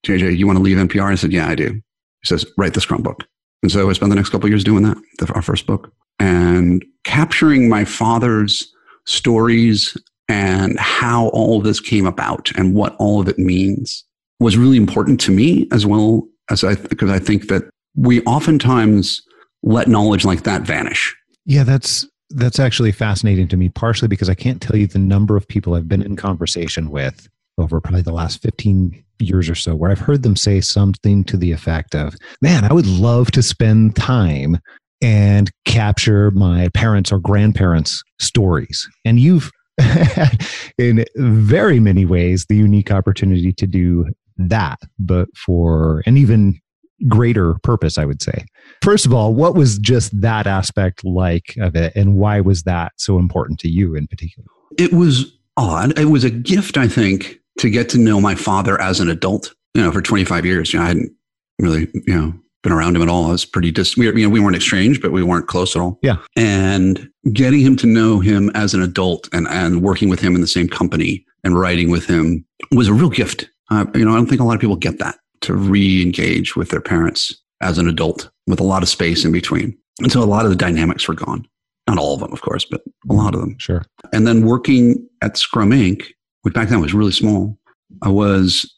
JJ, 0.07 0.37
you 0.37 0.47
want 0.47 0.59
to 0.59 0.63
leave 0.63 0.77
NPR? 0.77 1.13
I 1.13 1.15
said, 1.15 1.33
Yeah, 1.33 1.49
I 1.49 1.55
do. 1.55 1.73
He 1.73 2.27
says, 2.27 2.47
Write 2.57 2.75
the 2.75 2.81
Scrum 2.81 3.03
book. 3.03 3.25
And 3.63 3.73
so 3.73 3.89
I 3.89 3.93
spent 3.95 4.11
the 4.11 4.17
next 4.17 4.31
couple 4.31 4.49
years 4.49 4.65
doing 4.65 4.83
that, 4.85 4.97
our 5.35 5.43
first 5.43 5.67
book, 5.67 5.93
and 6.21 6.85
capturing 7.05 7.69
my 7.69 7.85
father's 7.85 8.73
stories 9.07 9.97
and 10.29 10.79
how 10.79 11.29
all 11.29 11.59
of 11.59 11.65
this 11.65 11.81
came 11.81 12.07
about 12.07 12.51
and 12.57 12.75
what 12.75 12.97
all 12.99 13.21
of 13.21 13.29
it 13.29 13.39
means 13.39 14.05
was 14.41 14.57
really 14.57 14.77
important 14.77 15.21
to 15.21 15.31
me 15.31 15.69
as 15.73 15.87
well 15.87 16.27
as 16.51 16.65
I, 16.65 16.75
because 16.75 17.11
I 17.11 17.19
think 17.19 17.49
that 17.49 17.65
we 17.95 18.23
oftentimes 18.23 19.23
let 19.63 19.89
knowledge 19.89 20.25
like 20.25 20.43
that 20.43 20.63
vanish. 20.63 21.15
Yeah, 21.45 21.65
that's 21.65 22.07
that's 22.31 22.59
actually 22.59 22.91
fascinating 22.91 23.47
to 23.49 23.57
me, 23.57 23.69
partially 23.69 24.09
because 24.09 24.29
I 24.29 24.35
can't 24.35 24.61
tell 24.61 24.77
you 24.77 24.89
the 24.89 24.99
number 24.99 25.37
of 25.37 25.47
people 25.47 25.75
I've 25.75 25.89
been 25.89 26.03
in 26.03 26.17
conversation 26.17 26.91
with 26.91 27.29
over 27.59 27.81
probably 27.81 28.03
the 28.03 28.13
last 28.13 28.43
15 28.43 29.03
years 29.19 29.49
or 29.49 29.55
so 29.55 29.75
where 29.75 29.91
I've 29.91 29.99
heard 29.99 30.23
them 30.23 30.37
say 30.37 30.61
something 30.61 31.25
to 31.25 31.37
the 31.37 31.53
effect 31.53 31.95
of, 31.95 32.17
man, 32.43 32.65
I 32.65 32.73
would 32.73 32.87
love 32.87 33.31
to 33.33 33.43
spend 33.43 33.97
time 33.97 34.59
and 35.03 35.51
capture 35.65 36.31
my 36.33 36.69
parents 36.75 37.13
or 37.13 37.19
grandparents' 37.19 38.03
stories. 38.19 38.89
And 39.05 39.21
you've, 39.21 39.51
in 40.79 41.05
very 41.17 41.81
many 41.81 42.05
ways, 42.05 42.47
the 42.47 42.57
unique 42.57 42.91
opportunity 42.91 43.53
to 43.53 43.67
do 43.67 44.07
that, 44.39 44.79
but 44.99 45.29
for 45.37 46.03
an 46.07 46.17
even 46.17 46.61
greater 47.09 47.55
purpose, 47.63 47.99
I 47.99 48.05
would 48.05 48.23
say. 48.23 48.45
First 48.83 49.07
of 49.07 49.13
all, 49.13 49.35
what 49.35 49.55
was 49.55 49.79
just 49.79 50.19
that 50.21 50.47
aspect 50.47 51.05
like 51.05 51.55
of 51.59 51.77
it, 51.77 51.95
and 51.95 52.17
why 52.17 52.41
was 52.41 52.63
that 52.63 52.93
so 52.97 53.19
important 53.19 53.61
to 53.61 53.69
you 53.69 53.95
in 53.95 54.07
particular? 54.07 54.47
It 54.79 54.93
was 54.93 55.37
odd. 55.57 55.99
It 55.99 56.07
was 56.07 56.25
a 56.25 56.31
gift, 56.31 56.77
I 56.77 56.89
think, 56.89 57.39
to 57.59 57.71
get 57.71 57.89
to 57.91 57.99
know 57.99 58.21
my 58.21 58.35
father 58.35 58.81
as 58.81 59.01
an 59.01 59.09
adult. 59.09 59.53
You 59.75 59.83
know, 59.83 59.93
for 59.93 60.01
25 60.01 60.47
years, 60.47 60.73
you 60.73 60.79
know, 60.79 60.85
I 60.85 60.89
hadn't 60.89 61.13
really, 61.59 61.89
you 62.07 62.15
know, 62.15 62.35
been 62.63 62.73
around 62.73 62.97
him 62.97 63.03
at 63.03 63.09
all. 63.09 63.27
I 63.27 63.31
was 63.31 63.45
pretty 63.45 63.71
dis. 63.71 63.97
We, 63.97 64.07
you 64.07 64.25
know, 64.25 64.29
we 64.29 64.41
weren't 64.41 64.57
estranged, 64.57 65.03
but 65.03 65.13
we 65.13 65.23
weren't 65.23 65.47
close 65.47 65.77
at 65.77 65.83
all. 65.83 65.99
Yeah. 66.03 66.17
And 66.37 67.09
getting 67.33 67.61
him 67.61 67.77
to 67.77 67.87
know 67.87 68.21
him 68.21 68.51
as 68.55 68.75
an 68.75 68.83
adult 68.83 69.29
and 69.33 69.47
and 69.49 69.83
working 69.83 70.09
with 70.09 70.21
him 70.21 70.35
in 70.35 70.41
the 70.41 70.47
same 70.47 70.69
company 70.69 71.25
and 71.45 71.59
writing 71.59 71.91
with 71.91 72.07
him 72.07 72.45
was 72.73 72.89
a 72.89 72.95
real 72.95 73.11
gift. 73.11 73.49
Uh, 73.71 73.87
you 73.95 74.05
know, 74.05 74.13
I 74.13 74.17
don't 74.17 74.27
think 74.27 74.41
a 74.41 74.45
lot 74.45 74.55
of 74.55 74.61
people 74.61 74.77
get 74.77 74.99
that 74.99 75.17
to 75.43 75.55
re-engage 75.55 76.57
with 76.57 76.71
their 76.71 76.81
parents 76.81 77.35
as 77.61 77.79
an 77.79 77.89
adult 77.89 78.31
with 78.47 78.61
a 78.61 78.65
lot 78.65 78.83
of 78.83 78.89
space 78.89 79.25
in 79.25 79.33
between. 79.33 79.77
And 80.01 80.11
so 80.11 80.23
a 80.23 80.25
lot 80.25 80.45
of 80.45 80.51
the 80.51 80.57
dynamics 80.57 81.09
were 81.09 81.15
gone. 81.15 81.47
Not 81.89 81.99
all 81.99 82.15
of 82.15 82.21
them, 82.21 82.33
of 82.33 82.43
course, 82.43 82.65
but 82.65 82.83
a 83.09 83.13
lot 83.13 83.35
of 83.35 83.41
them. 83.41 83.57
Sure. 83.59 83.85
And 84.13 84.27
then 84.27 84.45
working 84.45 85.09
at 85.23 85.37
Scrum 85.37 85.71
Inc., 85.71 86.05
which 86.43 86.55
back 86.55 86.69
then 86.69 86.81
was 86.81 86.95
really 86.95 87.13
small, 87.13 87.59
I 88.03 88.09
was 88.09 88.73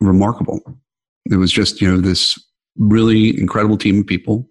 remarkable. 0.00 0.60
It 1.30 1.36
was 1.36 1.50
just, 1.50 1.80
you 1.80 1.90
know, 1.90 2.00
this 2.00 2.38
really 2.78 3.38
incredible 3.38 3.76
team 3.76 4.00
of 4.00 4.06
people. 4.06 4.48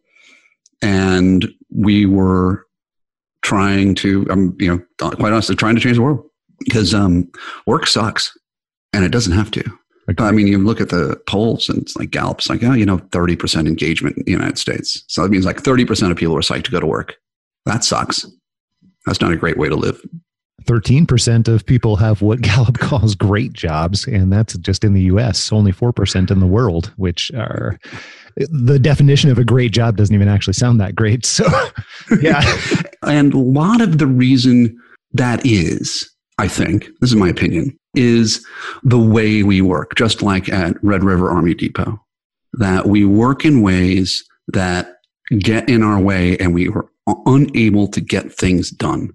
And 0.82 1.48
we 1.70 2.06
were 2.06 2.66
trying 3.42 3.96
to, 3.96 4.26
I'm 4.30 4.56
you 4.60 4.70
know, 5.00 5.10
quite 5.12 5.34
honestly, 5.34 5.56
trying 5.56 5.76
to 5.76 5.82
change 5.82 5.98
the 5.98 6.04
world 6.04 6.28
because 6.60 6.94
um, 6.94 7.30
work 7.66 7.88
sucks 7.88 8.38
and 8.94 9.04
it 9.04 9.12
doesn't 9.12 9.34
have 9.34 9.52
to. 9.52 9.64
Okay. 10.10 10.24
I 10.24 10.32
mean, 10.32 10.48
you 10.48 10.60
look 10.60 10.82
at 10.82 10.90
the 10.90 11.20
polls 11.28 11.68
and 11.68 11.82
it's 11.82 11.96
like 11.96 12.12
Gallup's 12.12 12.50
like, 12.50 12.64
oh, 12.64 12.74
you 12.74 12.86
know, 12.86 12.98
30% 12.98 13.68
engagement 13.68 14.18
in 14.18 14.24
the 14.24 14.32
United 14.32 14.60
States. 14.60 15.04
So 15.08 15.24
that 15.24 15.30
means 15.30 15.46
like 15.46 15.64
30% 15.64 16.12
of 16.12 16.18
people 16.18 16.36
are 16.36 16.42
psyched 16.42 16.66
to 16.66 16.72
go 16.72 16.80
to 16.80 16.86
work. 16.86 17.16
That 17.66 17.84
sucks. 17.84 18.26
That's 19.06 19.22
not 19.22 19.32
a 19.32 19.38
great 19.38 19.58
way 19.58 19.70
to 19.70 19.76
live. 19.76 20.00
13% 20.63 21.48
of 21.48 21.65
people 21.65 21.96
have 21.98 22.22
what 22.22 22.41
Gallup 22.41 22.80
calls 22.80 23.15
great 23.15 23.54
jobs, 23.54 24.08
and 24.08 24.32
that's 24.32 24.58
just 24.58 24.84
in 24.84 24.94
the 24.94 25.04
US, 25.04 25.52
only 25.52 25.72
4% 25.72 26.32
in 26.32 26.39
the 26.39 26.48
world, 26.48 26.91
which 26.98 27.32
are 27.34 27.80
the 28.38 28.80
definition 28.80 29.30
of 29.30 29.38
a 29.38 29.44
great 29.44 29.72
job 29.72 29.96
doesn't 29.96 30.15
even 30.15 30.28
actually 30.28 30.54
sound 30.54 30.80
that 30.80 30.96
great. 30.96 31.26
So, 31.26 31.46
yeah. 32.22 32.41
and 33.04 33.34
a 33.34 33.39
lot 33.39 33.82
of 33.82 33.98
the 33.98 34.08
reason 34.08 34.78
that 35.13 35.46
is, 35.46 36.10
I 36.38 36.48
think, 36.48 36.89
this 37.00 37.12
is 37.12 37.15
my 37.15 37.30
opinion, 37.30 37.78
is 37.96 38.46
the 38.84 39.00
way 39.00 39.44
we 39.44 39.62
work, 39.62 39.96
just 39.96 40.22
like 40.22 40.50
at 40.50 40.76
Red 40.84 41.04
River 41.04 41.32
Army 41.32 41.54
Depot, 41.54 42.02
that 42.54 42.88
we 42.88 43.06
work 43.06 43.46
in 43.46 43.62
ways 43.62 44.24
that 44.50 44.98
get 45.39 45.70
in 45.70 45.82
our 45.82 46.00
way 46.00 46.38
and 46.38 46.54
we 46.54 46.68
are 46.70 46.86
unable 47.26 47.88
to 47.88 48.02
get 48.02 48.32
things 48.32 48.70
done 48.70 49.12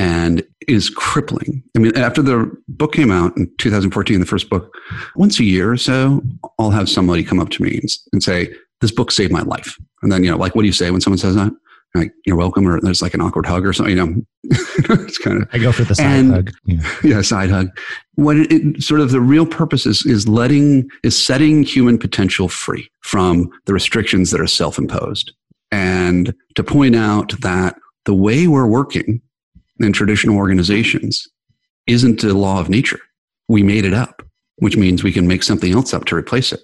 and 0.00 0.42
is 0.66 0.88
crippling. 0.88 1.62
I 1.76 1.80
mean, 1.80 1.96
after 1.96 2.22
the 2.22 2.50
book 2.68 2.94
came 2.94 3.10
out 3.10 3.36
in 3.36 3.50
2014, 3.58 4.18
the 4.18 4.26
first 4.26 4.48
book, 4.48 4.74
once 5.14 5.38
a 5.38 5.44
year 5.44 5.70
or 5.70 5.76
so, 5.76 6.22
I'll 6.58 6.70
have 6.70 6.88
somebody 6.88 7.22
come 7.22 7.38
up 7.38 7.50
to 7.50 7.62
me 7.62 7.78
and, 7.78 7.90
and 8.12 8.22
say, 8.22 8.54
This 8.80 8.92
book 8.92 9.12
saved 9.12 9.30
my 9.32 9.42
life. 9.42 9.76
And 10.02 10.10
then, 10.10 10.24
you 10.24 10.30
know, 10.30 10.38
like, 10.38 10.54
what 10.54 10.62
do 10.62 10.66
you 10.66 10.72
say 10.72 10.90
when 10.90 11.02
someone 11.02 11.18
says 11.18 11.34
that? 11.34 11.52
Like, 11.94 12.12
you're 12.24 12.36
welcome, 12.36 12.66
or 12.66 12.80
there's 12.80 13.02
like 13.02 13.14
an 13.14 13.20
awkward 13.20 13.44
hug 13.46 13.66
or 13.66 13.72
something, 13.72 13.96
you 13.96 14.06
know. 14.06 14.22
it's 14.44 15.18
kind 15.18 15.42
of. 15.42 15.48
I 15.52 15.58
go 15.58 15.72
for 15.72 15.84
the 15.84 15.94
side 15.94 16.06
And- 16.06 16.32
hug. 16.32 16.50
Yeah. 16.64 16.94
Yeah, 17.02 17.20
side 17.22 17.50
hug. 17.50 17.68
What 18.14 18.36
it, 18.38 18.52
it 18.52 18.82
sort 18.82 19.00
of 19.00 19.10
the 19.10 19.20
real 19.20 19.44
purpose 19.46 19.84
is 19.86 20.06
is 20.06 20.26
letting 20.28 20.88
is 21.02 21.22
setting 21.22 21.62
human 21.62 21.98
potential 21.98 22.48
free 22.48 22.90
from 23.02 23.50
the 23.66 23.74
restrictions 23.74 24.30
that 24.30 24.40
are 24.40 24.46
self 24.46 24.78
imposed, 24.78 25.32
and 25.72 26.32
to 26.54 26.62
point 26.64 26.96
out 26.96 27.38
that 27.40 27.76
the 28.06 28.14
way 28.14 28.46
we're 28.46 28.66
working 28.66 29.20
in 29.80 29.92
traditional 29.92 30.36
organizations 30.36 31.26
isn't 31.86 32.22
a 32.22 32.34
law 32.34 32.60
of 32.60 32.68
nature. 32.68 33.00
We 33.48 33.62
made 33.62 33.84
it 33.84 33.94
up, 33.94 34.22
which 34.56 34.76
means 34.76 35.02
we 35.02 35.12
can 35.12 35.26
make 35.26 35.42
something 35.42 35.72
else 35.72 35.92
up 35.92 36.04
to 36.06 36.16
replace 36.16 36.52
it. 36.52 36.60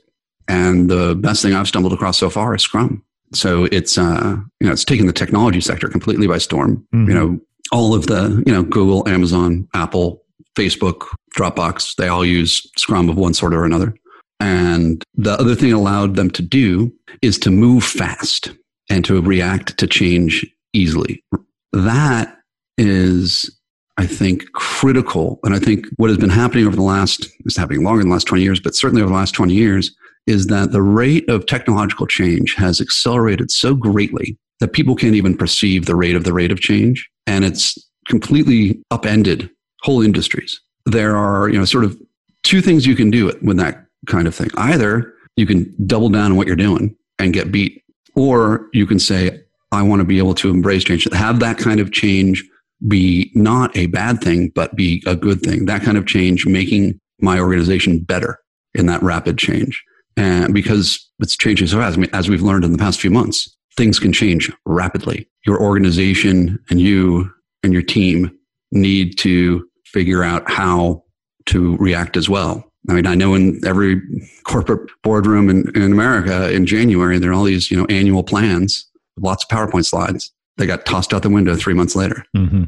And 0.48 0.88
the 0.88 1.16
best 1.16 1.42
thing 1.42 1.54
I've 1.54 1.68
stumbled 1.68 1.92
across 1.92 2.18
so 2.18 2.30
far 2.30 2.54
is 2.54 2.62
Scrum. 2.62 3.02
So 3.32 3.64
it's 3.72 3.98
uh, 3.98 4.36
you 4.60 4.66
know 4.66 4.72
it's 4.72 4.84
taken 4.84 5.06
the 5.06 5.12
technology 5.12 5.60
sector 5.60 5.88
completely 5.88 6.28
by 6.28 6.38
storm. 6.38 6.86
Mhm. 6.94 7.08
You 7.08 7.14
know 7.14 7.40
all 7.72 7.94
of 7.94 8.06
the 8.06 8.42
you 8.46 8.52
know 8.52 8.62
Google, 8.62 9.08
Amazon, 9.08 9.66
Apple, 9.74 10.22
Facebook, 10.56 11.08
Dropbox, 11.36 11.96
they 11.96 12.08
all 12.08 12.24
use 12.24 12.66
Scrum 12.76 13.08
of 13.08 13.16
one 13.16 13.34
sort 13.34 13.54
or 13.54 13.64
another. 13.64 13.94
And 14.38 15.02
the 15.14 15.32
other 15.32 15.54
thing 15.54 15.70
it 15.70 15.72
allowed 15.72 16.16
them 16.16 16.30
to 16.30 16.42
do 16.42 16.92
is 17.22 17.38
to 17.40 17.50
move 17.50 17.82
fast 17.82 18.52
and 18.90 19.04
to 19.04 19.20
react 19.20 19.76
to 19.78 19.86
change 19.86 20.46
easily. 20.72 21.24
That 21.72 22.35
is, 22.78 23.50
I 23.96 24.06
think, 24.06 24.52
critical. 24.52 25.40
And 25.44 25.54
I 25.54 25.58
think 25.58 25.86
what 25.96 26.10
has 26.10 26.18
been 26.18 26.30
happening 26.30 26.66
over 26.66 26.76
the 26.76 26.82
last, 26.82 27.28
it's 27.44 27.56
happening 27.56 27.82
longer 27.82 28.00
than 28.00 28.08
the 28.08 28.14
last 28.14 28.26
20 28.26 28.42
years, 28.42 28.60
but 28.60 28.74
certainly 28.74 29.02
over 29.02 29.10
the 29.10 29.16
last 29.16 29.32
20 29.32 29.54
years, 29.54 29.94
is 30.26 30.48
that 30.48 30.72
the 30.72 30.82
rate 30.82 31.28
of 31.28 31.46
technological 31.46 32.06
change 32.06 32.54
has 32.54 32.80
accelerated 32.80 33.50
so 33.50 33.74
greatly 33.74 34.36
that 34.60 34.72
people 34.72 34.96
can't 34.96 35.14
even 35.14 35.36
perceive 35.36 35.86
the 35.86 35.94
rate 35.94 36.16
of 36.16 36.24
the 36.24 36.32
rate 36.32 36.50
of 36.50 36.60
change. 36.60 37.08
And 37.26 37.44
it's 37.44 37.78
completely 38.08 38.82
upended 38.90 39.50
whole 39.82 40.02
industries. 40.02 40.60
There 40.84 41.16
are, 41.16 41.48
you 41.48 41.58
know, 41.58 41.64
sort 41.64 41.84
of 41.84 41.96
two 42.42 42.60
things 42.60 42.86
you 42.86 42.96
can 42.96 43.10
do 43.10 43.26
with 43.42 43.56
that 43.58 43.86
kind 44.06 44.26
of 44.26 44.34
thing. 44.34 44.50
Either 44.56 45.12
you 45.36 45.46
can 45.46 45.74
double 45.86 46.08
down 46.08 46.32
on 46.32 46.36
what 46.36 46.46
you're 46.46 46.56
doing 46.56 46.96
and 47.18 47.32
get 47.32 47.52
beat, 47.52 47.82
or 48.14 48.68
you 48.72 48.86
can 48.86 48.98
say, 48.98 49.40
I 49.72 49.82
want 49.82 50.00
to 50.00 50.04
be 50.04 50.18
able 50.18 50.34
to 50.36 50.50
embrace 50.50 50.84
change, 50.84 51.06
have 51.12 51.40
that 51.40 51.58
kind 51.58 51.80
of 51.80 51.92
change 51.92 52.44
be 52.86 53.30
not 53.34 53.76
a 53.76 53.86
bad 53.86 54.20
thing, 54.20 54.50
but 54.54 54.76
be 54.76 55.02
a 55.06 55.16
good 55.16 55.40
thing. 55.40 55.66
That 55.66 55.82
kind 55.82 55.96
of 55.96 56.06
change 56.06 56.46
making 56.46 57.00
my 57.20 57.38
organization 57.38 58.00
better 58.00 58.38
in 58.74 58.86
that 58.86 59.02
rapid 59.02 59.38
change. 59.38 59.82
And 60.16 60.54
because 60.54 61.10
it's 61.20 61.36
changing 61.36 61.68
so 61.68 61.78
fast, 61.78 61.98
as 62.12 62.28
we've 62.28 62.42
learned 62.42 62.64
in 62.64 62.72
the 62.72 62.78
past 62.78 63.00
few 63.00 63.10
months, 63.10 63.54
things 63.76 63.98
can 63.98 64.12
change 64.12 64.50
rapidly. 64.64 65.28
Your 65.46 65.60
organization 65.60 66.58
and 66.70 66.80
you 66.80 67.30
and 67.62 67.72
your 67.72 67.82
team 67.82 68.36
need 68.72 69.18
to 69.18 69.66
figure 69.84 70.22
out 70.22 70.50
how 70.50 71.04
to 71.46 71.76
react 71.76 72.16
as 72.16 72.28
well. 72.28 72.64
I 72.88 72.92
mean, 72.92 73.06
I 73.06 73.14
know 73.14 73.34
in 73.34 73.60
every 73.64 74.00
corporate 74.44 74.90
boardroom 75.02 75.48
in, 75.48 75.70
in 75.74 75.92
America 75.92 76.52
in 76.52 76.66
January, 76.66 77.18
there 77.18 77.30
are 77.30 77.34
all 77.34 77.44
these, 77.44 77.70
you 77.70 77.76
know, 77.76 77.86
annual 77.86 78.22
plans, 78.22 78.88
lots 79.18 79.44
of 79.44 79.48
PowerPoint 79.48 79.86
slides. 79.86 80.32
They 80.56 80.66
got 80.66 80.86
tossed 80.86 81.12
out 81.12 81.22
the 81.22 81.30
window 81.30 81.56
three 81.56 81.74
months 81.74 81.94
later. 81.94 82.24
Mm-hmm. 82.36 82.64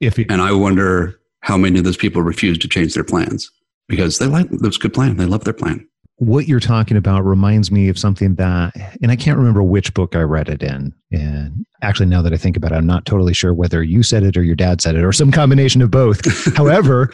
If 0.00 0.18
you, 0.18 0.26
and 0.30 0.40
I 0.40 0.52
wonder 0.52 1.20
how 1.42 1.56
many 1.56 1.78
of 1.78 1.84
those 1.84 1.96
people 1.96 2.22
refuse 2.22 2.58
to 2.58 2.68
change 2.68 2.94
their 2.94 3.04
plans 3.04 3.50
because 3.88 4.18
they 4.18 4.26
like 4.26 4.48
this 4.50 4.78
good 4.78 4.94
plan. 4.94 5.16
They 5.16 5.26
love 5.26 5.44
their 5.44 5.52
plan. 5.52 5.86
What 6.16 6.46
you're 6.46 6.60
talking 6.60 6.96
about 6.96 7.24
reminds 7.24 7.70
me 7.70 7.88
of 7.88 7.98
something 7.98 8.34
that, 8.34 8.72
and 9.02 9.10
I 9.10 9.16
can't 9.16 9.38
remember 9.38 9.62
which 9.62 9.94
book 9.94 10.14
I 10.14 10.20
read 10.20 10.50
it 10.50 10.62
in. 10.62 10.94
And 11.10 11.64
actually, 11.82 12.06
now 12.06 12.20
that 12.22 12.32
I 12.32 12.36
think 12.36 12.56
about 12.56 12.72
it, 12.72 12.76
I'm 12.76 12.86
not 12.86 13.06
totally 13.06 13.32
sure 13.32 13.54
whether 13.54 13.82
you 13.82 14.02
said 14.02 14.22
it 14.22 14.36
or 14.36 14.42
your 14.42 14.54
dad 14.54 14.82
said 14.82 14.96
it 14.96 15.04
or 15.04 15.12
some 15.12 15.32
combination 15.32 15.80
of 15.80 15.90
both. 15.90 16.20
However, 16.56 17.10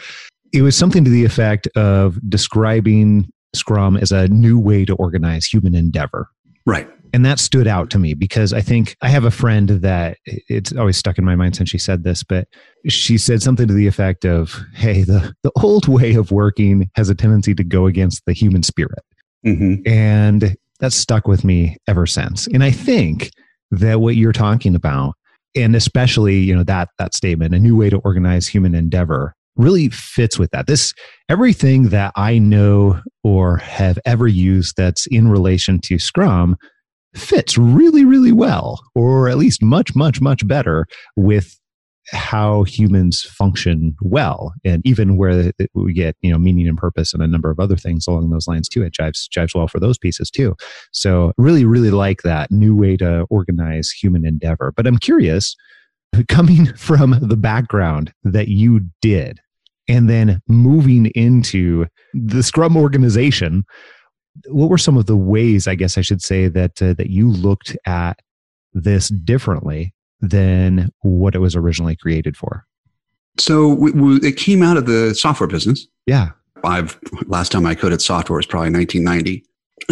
it 0.53 0.61
was 0.61 0.75
something 0.75 1.05
to 1.05 1.09
the 1.09 1.23
effect 1.23 1.67
of 1.75 2.19
describing 2.29 3.29
Scrum 3.55 3.95
as 3.97 4.11
a 4.11 4.27
new 4.27 4.59
way 4.59 4.83
to 4.85 4.93
organize 4.95 5.45
human 5.45 5.73
endeavor. 5.73 6.29
Right. 6.65 6.89
And 7.13 7.25
that 7.25 7.39
stood 7.39 7.67
out 7.67 7.89
to 7.91 7.99
me 7.99 8.13
because 8.13 8.53
I 8.53 8.61
think 8.61 8.95
I 9.01 9.09
have 9.09 9.23
a 9.23 9.31
friend 9.31 9.69
that 9.69 10.17
it's 10.25 10.73
always 10.75 10.97
stuck 10.97 11.17
in 11.17 11.25
my 11.25 11.35
mind 11.35 11.55
since 11.55 11.69
she 11.69 11.77
said 11.77 12.03
this, 12.03 12.23
but 12.23 12.47
she 12.87 13.17
said 13.17 13.41
something 13.41 13.67
to 13.67 13.73
the 13.73 13.87
effect 13.87 14.25
of, 14.25 14.59
Hey, 14.73 15.03
the, 15.03 15.33
the 15.43 15.51
old 15.61 15.87
way 15.87 16.15
of 16.15 16.31
working 16.31 16.89
has 16.95 17.09
a 17.09 17.15
tendency 17.15 17.53
to 17.55 17.63
go 17.63 17.87
against 17.87 18.23
the 18.25 18.33
human 18.33 18.63
spirit. 18.63 19.03
Mm-hmm. 19.45 19.87
And 19.87 20.55
that's 20.79 20.95
stuck 20.95 21.27
with 21.27 21.43
me 21.43 21.77
ever 21.87 22.05
since. 22.05 22.47
And 22.47 22.63
I 22.63 22.71
think 22.71 23.31
that 23.71 23.99
what 23.99 24.15
you're 24.15 24.33
talking 24.33 24.75
about, 24.75 25.15
and 25.55 25.75
especially, 25.75 26.37
you 26.37 26.55
know, 26.55 26.63
that 26.63 26.89
that 26.99 27.13
statement, 27.13 27.55
a 27.55 27.59
new 27.59 27.75
way 27.75 27.89
to 27.89 27.97
organize 27.97 28.47
human 28.47 28.75
endeavor, 28.75 29.33
really 29.55 29.89
fits 29.89 30.37
with 30.37 30.51
that. 30.51 30.67
This 30.67 30.93
everything 31.29 31.89
that 31.89 32.11
I 32.15 32.37
know 32.37 33.01
or 33.23 33.57
have 33.57 33.97
ever 34.05 34.27
used 34.27 34.75
that's 34.77 35.07
in 35.07 35.27
relation 35.27 35.79
to 35.79 35.99
Scrum 35.99 36.55
fits 37.15 37.57
really, 37.57 38.05
really 38.05 38.31
well, 38.31 38.81
or 38.95 39.29
at 39.29 39.37
least 39.37 39.61
much, 39.61 39.95
much, 39.95 40.21
much 40.21 40.47
better 40.47 40.85
with 41.15 41.59
how 42.11 42.63
humans 42.63 43.21
function 43.21 43.95
well 44.01 44.53
and 44.63 44.81
even 44.85 45.17
where 45.17 45.51
we 45.73 45.93
get 45.93 46.15
you 46.21 46.31
know 46.31 46.37
meaning 46.37 46.67
and 46.67 46.77
purpose 46.77 47.13
and 47.13 47.21
a 47.21 47.27
number 47.27 47.51
of 47.51 47.59
other 47.59 47.75
things 47.75 48.07
along 48.07 48.29
those 48.29 48.47
lines 48.47 48.69
too. 48.69 48.81
It 48.81 48.93
jives 48.93 49.27
jives 49.27 49.53
well 49.53 49.67
for 49.67 49.79
those 49.79 49.97
pieces 49.97 50.31
too. 50.31 50.55
So 50.91 51.33
really 51.37 51.65
really 51.65 51.91
like 51.91 52.21
that 52.21 52.49
new 52.51 52.75
way 52.75 52.95
to 52.97 53.25
organize 53.29 53.91
human 53.91 54.25
endeavor. 54.25 54.71
But 54.75 54.87
i'm 54.87 54.97
curious 54.97 55.55
coming 56.29 56.67
from 56.75 57.17
the 57.21 57.37
background 57.37 58.13
that 58.23 58.47
you 58.47 58.81
did 59.01 59.39
and 59.89 60.09
then 60.09 60.41
moving 60.47 61.07
into 61.07 61.85
the 62.13 62.43
scrum 62.43 62.75
organization 62.75 63.63
what 64.47 64.69
were 64.69 64.77
some 64.77 64.97
of 64.97 65.05
the 65.05 65.15
ways 65.15 65.67
i 65.67 65.75
guess 65.75 65.97
i 65.97 66.01
should 66.01 66.21
say 66.21 66.47
that 66.47 66.81
uh, 66.81 66.93
that 66.93 67.09
you 67.09 67.29
looked 67.29 67.75
at 67.85 68.19
this 68.73 69.09
differently 69.09 69.93
than 70.21 70.91
what 71.01 71.35
it 71.35 71.39
was 71.39 71.55
originally 71.55 71.95
created 71.95 72.35
for 72.35 72.65
so 73.39 73.67
we, 73.67 73.91
we, 73.91 74.15
it 74.17 74.37
came 74.37 74.63
out 74.63 74.77
of 74.77 74.85
the 74.85 75.13
software 75.13 75.47
business 75.47 75.87
yeah 76.05 76.29
i've 76.63 76.99
last 77.27 77.51
time 77.51 77.65
i 77.65 77.75
coded 77.75 78.01
software 78.01 78.37
was 78.37 78.45
probably 78.45 78.71
1990 78.71 79.43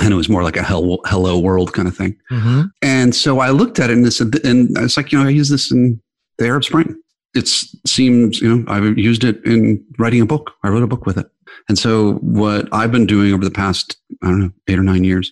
and 0.02 0.12
it 0.12 0.18
was 0.18 0.28
more 0.28 0.42
like 0.42 0.58
a 0.58 0.64
hello, 0.64 0.98
hello 1.06 1.40
world 1.40 1.74
kind 1.74 1.88
of 1.88 1.96
thing 1.96 2.18
mm-hmm. 2.32 2.64
and 2.82 3.16
so 3.16 3.40
i 3.40 3.50
looked 3.50 3.80
at 3.80 3.90
it 3.90 3.94
and, 3.94 4.06
this, 4.06 4.20
and 4.20 4.36
it's 4.78 4.98
like 4.98 5.12
you 5.12 5.20
know 5.20 5.26
i 5.26 5.30
use 5.30 5.50
this 5.50 5.72
in 5.72 6.02
the 6.38 6.46
arab 6.46 6.64
spring 6.64 6.96
it 7.36 7.48
seems, 7.86 8.40
you 8.40 8.56
know, 8.56 8.64
I've 8.68 8.98
used 8.98 9.24
it 9.24 9.44
in 9.46 9.84
writing 10.00 10.22
a 10.22 10.26
book. 10.26 10.54
I 10.64 10.70
wrote 10.70 10.84
a 10.84 10.88
book 10.88 11.06
with 11.06 11.18
it. 11.18 11.28
And 11.68 11.78
so 11.78 12.14
what 12.16 12.68
I've 12.72 12.92
been 12.92 13.06
doing 13.06 13.34
over 13.34 13.44
the 13.44 13.52
past, 13.52 13.98
I 14.24 14.28
don't 14.28 14.40
know, 14.40 14.52
eight 14.68 14.80
or 14.80 14.84
nine 14.84 15.04
years 15.04 15.32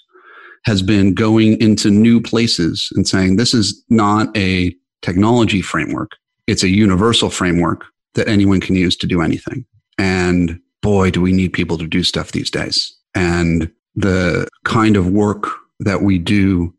has 0.66 0.82
been 0.82 1.14
going 1.14 1.60
into 1.62 1.90
new 1.90 2.22
places 2.22 2.90
and 2.96 3.08
saying, 3.08 3.36
this 3.36 3.54
is 3.54 3.84
not 3.90 4.36
a 4.38 4.74
technology 5.02 5.62
framework. 5.62 6.12
It's 6.48 6.64
a 6.64 6.70
universal 6.70 7.30
framework 7.30 7.86
that 8.16 8.28
anyone 8.28 8.62
can 8.62 8.76
use 8.76 8.96
to 8.98 9.08
do 9.08 9.22
anything. 9.22 9.66
And 9.98 10.60
boy, 10.82 11.12
do 11.12 11.22
we 11.22 11.34
need 11.34 11.54
people 11.54 11.78
to 11.78 11.88
do 11.88 12.04
stuff 12.04 12.32
these 12.32 12.50
days. 12.50 12.96
And 13.16 13.72
the 13.96 14.48
kind 14.66 14.96
of 14.96 15.08
work 15.08 15.48
that 15.80 16.02
we 16.02 16.18
do 16.18 16.74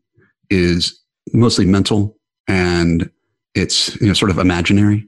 is 0.49 0.99
mostly 1.33 1.65
mental 1.65 2.17
and 2.47 3.09
it's 3.55 3.99
you 3.99 4.07
know 4.07 4.13
sort 4.13 4.31
of 4.31 4.37
imaginary 4.37 5.07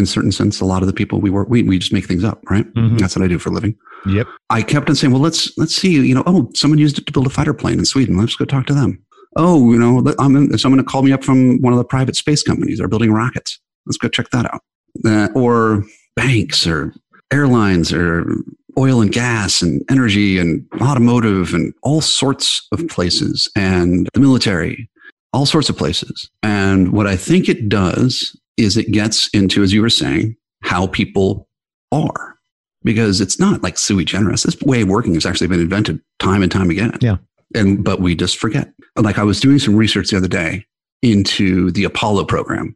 in 0.00 0.04
a 0.04 0.06
certain 0.06 0.32
sense. 0.32 0.60
A 0.60 0.64
lot 0.64 0.82
of 0.82 0.88
the 0.88 0.92
people 0.92 1.20
we 1.20 1.30
work, 1.30 1.48
we, 1.48 1.62
we 1.62 1.78
just 1.78 1.92
make 1.92 2.06
things 2.06 2.24
up, 2.24 2.42
right? 2.50 2.66
Mm-hmm. 2.74 2.96
That's 2.96 3.14
what 3.14 3.24
I 3.24 3.28
do 3.28 3.38
for 3.38 3.50
a 3.50 3.52
living. 3.52 3.76
Yep. 4.06 4.26
I 4.48 4.62
kept 4.62 4.88
on 4.88 4.96
saying, 4.96 5.12
well, 5.12 5.22
let's, 5.22 5.56
let's 5.58 5.76
see, 5.76 5.92
you 5.92 6.14
know, 6.14 6.24
oh, 6.26 6.50
someone 6.54 6.78
used 6.78 6.98
it 6.98 7.06
to 7.06 7.12
build 7.12 7.26
a 7.26 7.30
fighter 7.30 7.54
plane 7.54 7.78
in 7.78 7.84
Sweden. 7.84 8.18
Let's 8.18 8.34
go 8.34 8.44
talk 8.44 8.66
to 8.66 8.74
them. 8.74 9.00
Oh, 9.36 9.72
you 9.72 9.78
know, 9.78 10.02
I'm 10.18 10.34
in, 10.34 10.58
someone 10.58 10.84
called 10.84 11.04
me 11.04 11.12
up 11.12 11.22
from 11.22 11.60
one 11.60 11.72
of 11.72 11.78
the 11.78 11.84
private 11.84 12.16
space 12.16 12.42
companies. 12.42 12.78
They're 12.78 12.88
building 12.88 13.12
rockets. 13.12 13.60
Let's 13.86 13.98
go 13.98 14.08
check 14.08 14.30
that 14.30 14.52
out. 14.52 14.62
Uh, 15.04 15.28
or 15.34 15.84
banks 16.16 16.66
or 16.66 16.92
airlines 17.32 17.92
or 17.92 18.34
oil 18.78 19.00
and 19.00 19.12
gas 19.12 19.62
and 19.62 19.82
energy 19.90 20.38
and 20.38 20.66
automotive 20.80 21.54
and 21.54 21.72
all 21.82 22.00
sorts 22.00 22.66
of 22.72 22.86
places 22.88 23.48
and 23.54 24.08
the 24.14 24.20
military, 24.20 24.88
all 25.32 25.46
sorts 25.46 25.68
of 25.68 25.76
places. 25.76 26.28
And 26.42 26.92
what 26.92 27.06
I 27.06 27.16
think 27.16 27.48
it 27.48 27.68
does 27.68 28.36
is 28.60 28.76
it 28.76 28.92
gets 28.92 29.28
into, 29.28 29.62
as 29.62 29.72
you 29.72 29.80
were 29.80 29.90
saying, 29.90 30.36
how 30.62 30.86
people 30.86 31.48
are. 31.92 32.36
Because 32.82 33.20
it's 33.20 33.38
not 33.38 33.62
like 33.62 33.76
sui 33.76 34.04
generis. 34.04 34.44
This 34.44 34.58
way 34.62 34.82
of 34.82 34.88
working 34.88 35.14
has 35.14 35.26
actually 35.26 35.48
been 35.48 35.60
invented 35.60 36.00
time 36.18 36.42
and 36.42 36.50
time 36.50 36.70
again. 36.70 36.96
Yeah. 37.00 37.16
And 37.54 37.84
but 37.84 38.00
we 38.00 38.14
just 38.14 38.38
forget. 38.38 38.72
Like 38.96 39.18
I 39.18 39.22
was 39.22 39.40
doing 39.40 39.58
some 39.58 39.76
research 39.76 40.10
the 40.10 40.16
other 40.16 40.28
day 40.28 40.64
into 41.02 41.70
the 41.72 41.84
Apollo 41.84 42.24
program 42.24 42.74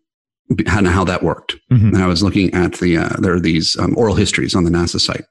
and 0.50 0.86
how 0.88 1.04
that 1.04 1.22
worked. 1.22 1.56
Mm-hmm. 1.72 1.94
And 1.94 1.98
I 1.98 2.06
was 2.06 2.22
looking 2.22 2.52
at 2.52 2.74
the 2.74 2.98
uh, 2.98 3.16
there 3.18 3.32
are 3.32 3.40
these 3.40 3.78
um, 3.78 3.96
oral 3.96 4.14
histories 4.14 4.54
on 4.54 4.64
the 4.64 4.70
NASA 4.70 5.00
site, 5.00 5.24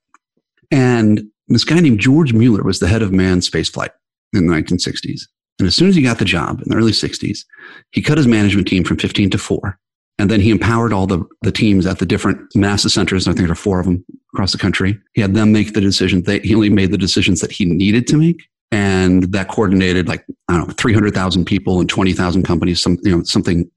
and 0.72 1.24
this 1.50 1.66
guy 1.66 1.80
named 1.80 2.00
George 2.00 2.34
Mueller 2.34 2.64
was 2.64 2.80
the 2.80 2.88
head 2.88 3.04
of 3.04 3.12
manned 3.12 3.42
spaceflight 3.42 3.92
in 4.34 4.48
the 4.48 4.54
1960s. 4.54 5.22
And 5.60 5.68
as 5.68 5.76
soon 5.76 5.90
as 5.90 5.96
he 5.96 6.02
got 6.02 6.18
the 6.18 6.26
job 6.26 6.62
in 6.62 6.70
the 6.70 6.76
early 6.76 6.92
60s, 6.92 7.40
he 7.92 8.02
cut 8.02 8.18
his 8.18 8.26
management 8.26 8.68
team 8.68 8.84
from 8.84 8.98
15 8.98 9.30
to 9.32 9.38
four 9.38 9.80
and 10.20 10.30
then 10.30 10.40
he 10.40 10.52
empowered 10.52 10.94
all 10.94 11.08
the, 11.08 11.24
the 11.42 11.52
teams 11.52 11.86
at 11.86 12.00
the 12.00 12.06
different 12.06 12.52
NASA 12.54 12.90
centers. 12.90 13.28
I 13.28 13.32
think 13.32 13.48
there 13.48 13.52
are 13.52 13.56
four 13.56 13.80
of 13.80 13.86
them 13.86 14.06
across 14.34 14.52
the 14.52 14.58
country. 14.58 15.00
He 15.14 15.22
had 15.22 15.34
them 15.34 15.52
make 15.52 15.74
the 15.74 15.82
decisions. 15.82 16.26
They, 16.26 16.40
he 16.40 16.54
only 16.54 16.70
made 16.70 16.92
the 16.92 16.98
decisions 16.98 17.40
that 17.42 17.52
he 17.52 17.66
needed 17.66 18.08
to 18.08 18.18
make. 18.18 18.44
And 18.72 19.32
that 19.34 19.50
coordinated 19.50 20.08
like, 20.08 20.26
I 20.50 20.58
don't 20.58 20.68
know, 20.68 20.74
300,000 20.74 21.46
people 21.46 21.80
and 21.80 21.90
20,000 21.90 22.44
companies, 22.44 22.82
some, 22.82 22.98
you 23.04 23.16
know, 23.16 23.24
something 23.24 23.70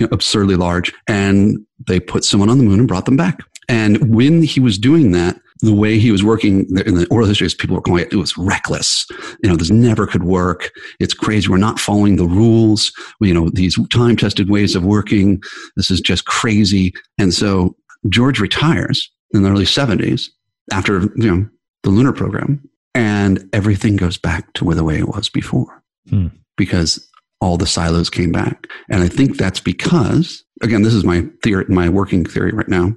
absurdly 0.00 0.56
large. 0.56 0.92
And 1.08 1.64
they 1.86 2.00
put 2.00 2.24
someone 2.24 2.50
on 2.50 2.58
the 2.58 2.64
moon 2.64 2.78
and 2.78 2.88
brought 2.88 3.04
them 3.04 3.16
back. 3.16 3.40
And 3.68 4.14
when 4.14 4.42
he 4.42 4.60
was 4.60 4.78
doing 4.78 5.12
that, 5.12 5.40
the 5.60 5.74
way 5.74 5.98
he 5.98 6.10
was 6.10 6.24
working 6.24 6.60
in 6.84 6.94
the 6.94 7.06
oral 7.10 7.26
histories, 7.26 7.54
people 7.54 7.76
were 7.76 7.82
calling 7.82 8.02
it, 8.02 8.12
it 8.12 8.16
was 8.16 8.36
reckless. 8.36 9.06
You 9.42 9.48
know, 9.48 9.56
this 9.56 9.70
never 9.70 10.06
could 10.06 10.24
work. 10.24 10.70
It's 11.00 11.14
crazy. 11.14 11.48
We're 11.48 11.58
not 11.58 11.78
following 11.78 12.16
the 12.16 12.26
rules. 12.26 12.92
You 13.20 13.34
know, 13.34 13.50
these 13.50 13.78
time 13.88 14.16
tested 14.16 14.50
ways 14.50 14.74
of 14.74 14.84
working. 14.84 15.40
This 15.76 15.90
is 15.90 16.00
just 16.00 16.24
crazy. 16.24 16.92
And 17.18 17.32
so 17.32 17.76
George 18.08 18.40
retires 18.40 19.10
in 19.32 19.42
the 19.42 19.50
early 19.50 19.64
70s 19.64 20.26
after, 20.72 21.02
you 21.16 21.30
know, 21.30 21.48
the 21.82 21.90
lunar 21.90 22.12
program 22.12 22.68
and 22.94 23.48
everything 23.52 23.96
goes 23.96 24.16
back 24.16 24.52
to 24.54 24.64
where 24.64 24.76
the 24.76 24.84
way 24.84 24.98
it 24.98 25.08
was 25.08 25.28
before 25.28 25.82
hmm. 26.08 26.28
because 26.56 27.08
all 27.40 27.56
the 27.56 27.66
silos 27.66 28.08
came 28.08 28.32
back. 28.32 28.68
And 28.88 29.02
I 29.02 29.08
think 29.08 29.36
that's 29.36 29.60
because, 29.60 30.42
again, 30.62 30.82
this 30.82 30.94
is 30.94 31.04
my 31.04 31.26
theory, 31.42 31.66
my 31.68 31.88
working 31.88 32.24
theory 32.24 32.52
right 32.52 32.68
now. 32.68 32.94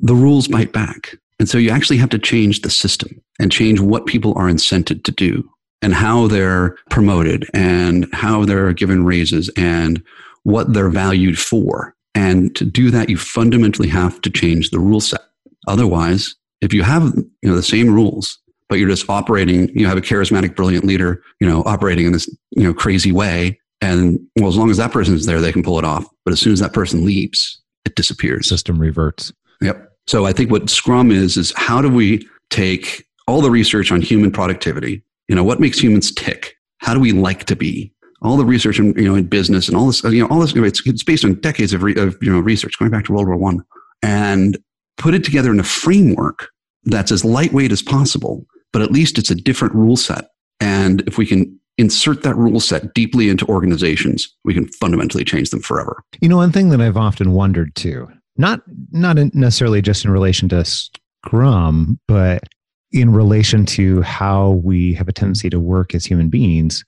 The 0.00 0.14
rules 0.14 0.48
bite 0.48 0.72
back 0.72 1.16
and 1.38 1.48
so 1.48 1.58
you 1.58 1.70
actually 1.70 1.96
have 1.96 2.10
to 2.10 2.18
change 2.18 2.62
the 2.62 2.70
system 2.70 3.20
and 3.40 3.50
change 3.50 3.80
what 3.80 4.06
people 4.06 4.32
are 4.36 4.46
incented 4.48 5.04
to 5.04 5.10
do 5.10 5.48
and 5.82 5.92
how 5.94 6.28
they're 6.28 6.76
promoted 6.90 7.48
and 7.52 8.06
how 8.12 8.44
they're 8.44 8.72
given 8.72 9.04
raises 9.04 9.50
and 9.56 10.02
what 10.44 10.72
they're 10.72 10.90
valued 10.90 11.38
for. 11.38 11.94
And 12.14 12.54
to 12.56 12.64
do 12.64 12.90
that, 12.90 13.10
you 13.10 13.16
fundamentally 13.18 13.88
have 13.88 14.20
to 14.22 14.30
change 14.30 14.70
the 14.70 14.78
rule 14.78 15.00
set. 15.00 15.20
Otherwise, 15.66 16.34
if 16.60 16.72
you 16.72 16.82
have 16.82 17.12
you 17.42 17.50
know 17.50 17.56
the 17.56 17.62
same 17.62 17.92
rules, 17.92 18.38
but 18.68 18.78
you're 18.78 18.88
just 18.88 19.08
operating, 19.10 19.68
you 19.76 19.86
have 19.86 19.98
a 19.98 20.02
charismatic, 20.02 20.54
brilliant 20.54 20.84
leader, 20.84 21.22
you 21.40 21.48
know, 21.48 21.62
operating 21.64 22.06
in 22.06 22.12
this 22.12 22.28
you 22.50 22.62
know 22.62 22.72
crazy 22.72 23.12
way, 23.12 23.58
And 23.80 24.20
well, 24.36 24.48
as 24.48 24.56
long 24.56 24.70
as 24.70 24.76
that 24.76 24.92
person 24.92 25.14
is 25.14 25.26
there, 25.26 25.40
they 25.40 25.52
can 25.52 25.62
pull 25.62 25.78
it 25.78 25.84
off. 25.84 26.06
But 26.24 26.32
as 26.32 26.40
soon 26.40 26.52
as 26.52 26.60
that 26.60 26.72
person 26.72 27.04
leaves, 27.04 27.60
it 27.84 27.96
disappears. 27.96 28.48
System 28.48 28.78
reverts. 28.78 29.32
Yep. 29.60 29.93
So 30.06 30.26
I 30.26 30.32
think 30.32 30.50
what 30.50 30.70
Scrum 30.70 31.10
is 31.10 31.36
is 31.36 31.52
how 31.56 31.80
do 31.80 31.88
we 31.88 32.26
take 32.50 33.04
all 33.26 33.40
the 33.40 33.50
research 33.50 33.90
on 33.90 34.02
human 34.02 34.30
productivity? 34.30 35.02
You 35.28 35.34
know, 35.34 35.44
what 35.44 35.60
makes 35.60 35.78
humans 35.78 36.12
tick? 36.12 36.56
How 36.78 36.94
do 36.94 37.00
we 37.00 37.12
like 37.12 37.44
to 37.44 37.56
be? 37.56 37.92
All 38.22 38.36
the 38.36 38.44
research 38.44 38.78
in 38.78 38.94
you 38.94 39.06
know 39.06 39.14
in 39.14 39.26
business 39.26 39.68
and 39.68 39.76
all 39.76 39.86
this 39.86 40.02
you 40.04 40.22
know 40.22 40.28
all 40.28 40.40
this 40.40 40.54
it's, 40.54 40.86
it's 40.86 41.02
based 41.02 41.26
on 41.26 41.34
decades 41.40 41.74
of, 41.74 41.82
re, 41.82 41.94
of 41.96 42.16
you 42.22 42.32
know 42.32 42.40
research 42.40 42.78
going 42.78 42.90
back 42.90 43.04
to 43.04 43.12
World 43.12 43.26
War 43.26 43.36
One, 43.36 43.62
and 44.02 44.56
put 44.96 45.14
it 45.14 45.24
together 45.24 45.50
in 45.50 45.60
a 45.60 45.64
framework 45.64 46.48
that's 46.84 47.12
as 47.12 47.24
lightweight 47.24 47.72
as 47.72 47.82
possible, 47.82 48.46
but 48.72 48.82
at 48.82 48.90
least 48.90 49.18
it's 49.18 49.30
a 49.30 49.34
different 49.34 49.74
rule 49.74 49.96
set. 49.96 50.26
And 50.60 51.02
if 51.02 51.18
we 51.18 51.26
can 51.26 51.58
insert 51.76 52.22
that 52.22 52.36
rule 52.36 52.60
set 52.60 52.94
deeply 52.94 53.28
into 53.28 53.46
organizations, 53.46 54.32
we 54.44 54.54
can 54.54 54.68
fundamentally 54.68 55.24
change 55.24 55.50
them 55.50 55.60
forever. 55.60 56.02
You 56.20 56.28
know, 56.28 56.36
one 56.36 56.52
thing 56.52 56.70
that 56.70 56.80
I've 56.80 56.96
often 56.96 57.32
wondered 57.32 57.74
too, 57.74 58.08
not 58.36 58.60
not 58.90 59.16
necessarily 59.34 59.82
just 59.82 60.04
in 60.04 60.10
relation 60.10 60.48
to 60.50 60.64
Scrum, 60.64 61.98
but 62.08 62.44
in 62.92 63.12
relation 63.12 63.66
to 63.66 64.02
how 64.02 64.50
we 64.64 64.94
have 64.94 65.08
a 65.08 65.12
tendency 65.12 65.50
to 65.50 65.60
work 65.60 65.94
as 65.94 66.04
human 66.04 66.28
beings. 66.28 66.84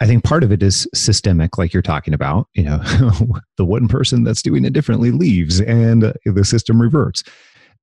I 0.00 0.06
think 0.06 0.22
part 0.22 0.44
of 0.44 0.52
it 0.52 0.62
is 0.62 0.86
systemic, 0.94 1.58
like 1.58 1.72
you're 1.72 1.82
talking 1.82 2.14
about. 2.14 2.48
You 2.54 2.64
know, 2.64 2.78
the 3.56 3.64
one 3.64 3.88
person 3.88 4.22
that's 4.24 4.42
doing 4.42 4.64
it 4.64 4.72
differently 4.72 5.10
leaves 5.10 5.60
and 5.60 6.14
the 6.24 6.44
system 6.44 6.80
reverts 6.80 7.24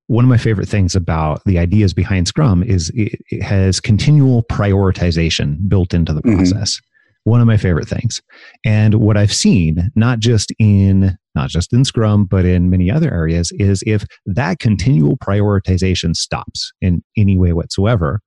one 0.08 0.24
of 0.24 0.30
my 0.30 0.38
favorite 0.38 0.70
things 0.70 0.96
about 0.96 1.44
the 1.46 1.58
ideas 1.58 1.94
behind 1.94 2.28
Scrum 2.28 2.64
is 2.64 2.90
it, 2.92 3.20
it 3.32 3.42
has 3.42 3.80
continual 3.80 4.44
prioritization 4.44 5.68
built 5.68 5.94
into 5.94 6.14
the 6.14 6.22
mm-hmm. 6.22 6.38
process. 6.38 6.76
Mm-hmm. 6.78 7.32
One 7.32 7.42
of 7.42 7.48
my 7.48 7.58
favorite 7.58 7.88
things. 7.88 8.22
And 8.64 8.96
what 8.96 9.18
I've 9.18 9.34
seen, 9.34 9.92
not 9.96 10.20
just 10.20 10.52
in 10.60 11.18
not 11.36 11.50
just 11.50 11.74
in 11.74 11.86
Scrum, 11.86 12.26
but 12.26 12.46
in 12.46 12.70
many 12.70 12.90
other 12.90 13.14
areas, 13.14 13.52
is 13.60 13.84
if 13.86 14.06
that 14.26 14.60
continual 14.60 15.18
prioritization 15.18 16.16
stops 16.16 16.72
in 16.82 17.04
any 17.18 17.38
way 17.38 17.54
whatsoever, 17.54 18.22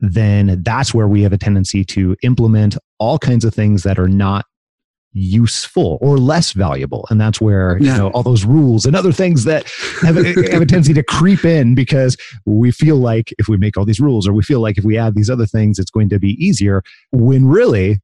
then 0.00 0.60
that's 0.64 0.92
where 0.92 1.08
we 1.08 1.22
have 1.22 1.32
a 1.32 1.38
tendency 1.38 1.84
to 1.84 2.16
implement 2.22 2.76
all 2.98 3.18
kinds 3.18 3.44
of 3.44 3.54
things 3.54 3.84
that 3.84 3.98
are 3.98 4.08
not 4.08 4.44
useful 5.14 5.98
or 6.00 6.16
less 6.16 6.52
valuable 6.52 7.06
and 7.10 7.20
that's 7.20 7.38
where 7.38 7.76
yeah. 7.78 7.92
you 7.92 7.98
know 7.98 8.08
all 8.10 8.22
those 8.22 8.46
rules 8.46 8.86
and 8.86 8.96
other 8.96 9.12
things 9.12 9.44
that 9.44 9.70
have, 10.00 10.16
have 10.16 10.62
a 10.62 10.66
tendency 10.66 10.94
to 10.94 11.02
creep 11.02 11.44
in 11.44 11.74
because 11.74 12.16
we 12.46 12.70
feel 12.70 12.96
like 12.96 13.32
if 13.38 13.46
we 13.46 13.58
make 13.58 13.76
all 13.76 13.84
these 13.84 14.00
rules 14.00 14.26
or 14.26 14.32
we 14.32 14.42
feel 14.42 14.60
like 14.60 14.78
if 14.78 14.84
we 14.84 14.96
add 14.96 15.14
these 15.14 15.28
other 15.28 15.44
things 15.44 15.78
it's 15.78 15.90
going 15.90 16.08
to 16.08 16.18
be 16.18 16.30
easier 16.42 16.82
when 17.10 17.44
really 17.44 18.00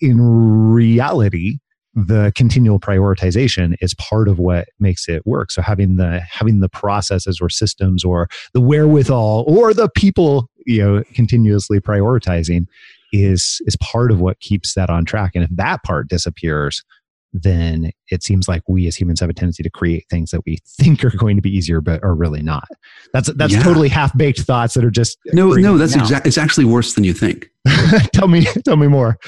in 0.00 0.20
reality 0.20 1.58
the 1.94 2.32
continual 2.34 2.80
prioritization 2.80 3.76
is 3.80 3.94
part 3.94 4.28
of 4.28 4.38
what 4.38 4.68
makes 4.80 5.08
it 5.08 5.26
work. 5.26 5.50
So 5.50 5.60
having 5.60 5.96
the 5.96 6.20
having 6.20 6.60
the 6.60 6.68
processes 6.68 7.38
or 7.40 7.50
systems 7.50 8.04
or 8.04 8.28
the 8.54 8.60
wherewithal 8.60 9.44
or 9.46 9.74
the 9.74 9.88
people 9.90 10.48
you 10.64 10.82
know 10.82 11.02
continuously 11.14 11.80
prioritizing 11.80 12.66
is 13.12 13.60
is 13.66 13.76
part 13.76 14.10
of 14.10 14.20
what 14.20 14.40
keeps 14.40 14.74
that 14.74 14.88
on 14.88 15.04
track. 15.04 15.32
And 15.34 15.44
if 15.44 15.50
that 15.56 15.82
part 15.82 16.08
disappears 16.08 16.82
then 17.32 17.90
it 18.10 18.22
seems 18.22 18.48
like 18.48 18.62
we 18.68 18.86
as 18.86 18.96
humans 18.96 19.20
have 19.20 19.30
a 19.30 19.32
tendency 19.32 19.62
to 19.62 19.70
create 19.70 20.04
things 20.10 20.30
that 20.30 20.42
we 20.46 20.58
think 20.78 21.04
are 21.04 21.16
going 21.16 21.36
to 21.36 21.42
be 21.42 21.50
easier 21.50 21.80
but 21.80 22.02
are 22.02 22.14
really 22.14 22.42
not 22.42 22.68
that's 23.12 23.32
that's 23.34 23.54
yeah. 23.54 23.62
totally 23.62 23.88
half-baked 23.88 24.40
thoughts 24.40 24.74
that 24.74 24.84
are 24.84 24.90
just 24.90 25.18
no 25.32 25.50
no 25.52 25.78
that's 25.78 25.94
exactly 25.94 26.28
it's 26.28 26.38
actually 26.38 26.64
worse 26.64 26.94
than 26.94 27.04
you 27.04 27.12
think 27.12 27.50
tell 28.12 28.28
me 28.28 28.44
tell 28.64 28.76
me 28.76 28.86
more 28.86 29.18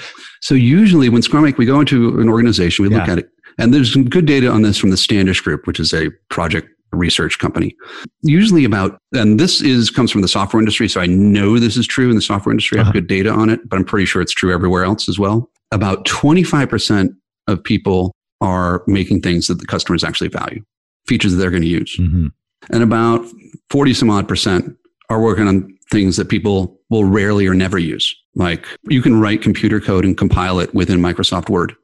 so 0.40 0.54
usually 0.54 1.08
when 1.08 1.22
scrum 1.22 1.42
we 1.42 1.66
go 1.66 1.80
into 1.80 2.20
an 2.20 2.28
organization 2.28 2.84
we 2.84 2.88
look 2.88 3.08
at 3.08 3.18
it 3.18 3.28
and 3.58 3.72
there's 3.72 3.92
some 3.92 4.04
good 4.08 4.26
data 4.26 4.48
on 4.48 4.62
this 4.62 4.78
from 4.78 4.90
the 4.90 4.96
standish 4.96 5.40
group 5.40 5.66
which 5.66 5.78
is 5.78 5.92
a 5.92 6.10
project 6.30 6.68
research 6.94 7.38
company. 7.38 7.76
Usually 8.22 8.64
about, 8.64 8.98
and 9.12 9.38
this 9.38 9.60
is 9.60 9.90
comes 9.90 10.10
from 10.10 10.22
the 10.22 10.28
software 10.28 10.60
industry, 10.60 10.88
so 10.88 11.00
I 11.00 11.06
know 11.06 11.58
this 11.58 11.76
is 11.76 11.86
true 11.86 12.08
in 12.08 12.16
the 12.16 12.22
software 12.22 12.52
industry. 12.52 12.78
I 12.78 12.80
have 12.80 12.88
uh-huh. 12.88 13.00
good 13.00 13.06
data 13.06 13.30
on 13.30 13.50
it, 13.50 13.68
but 13.68 13.76
I'm 13.76 13.84
pretty 13.84 14.06
sure 14.06 14.22
it's 14.22 14.32
true 14.32 14.52
everywhere 14.52 14.84
else 14.84 15.08
as 15.08 15.18
well. 15.18 15.50
About 15.72 16.04
25% 16.06 17.14
of 17.46 17.62
people 17.62 18.14
are 18.40 18.82
making 18.86 19.22
things 19.22 19.46
that 19.46 19.58
the 19.58 19.66
customers 19.66 20.04
actually 20.04 20.28
value, 20.28 20.62
features 21.06 21.32
that 21.32 21.38
they're 21.38 21.50
going 21.50 21.62
to 21.62 21.68
use. 21.68 21.96
Mm-hmm. 21.96 22.28
And 22.70 22.82
about 22.82 23.24
40 23.70 23.94
some 23.94 24.10
odd 24.10 24.28
percent 24.28 24.76
are 25.10 25.20
working 25.20 25.46
on 25.46 25.76
things 25.90 26.16
that 26.16 26.28
people 26.28 26.78
will 26.90 27.04
rarely 27.04 27.46
or 27.46 27.54
never 27.54 27.78
use. 27.78 28.14
Like 28.34 28.66
you 28.84 29.02
can 29.02 29.20
write 29.20 29.42
computer 29.42 29.80
code 29.80 30.04
and 30.04 30.16
compile 30.16 30.58
it 30.58 30.74
within 30.74 30.98
Microsoft 30.98 31.48
Word. 31.48 31.74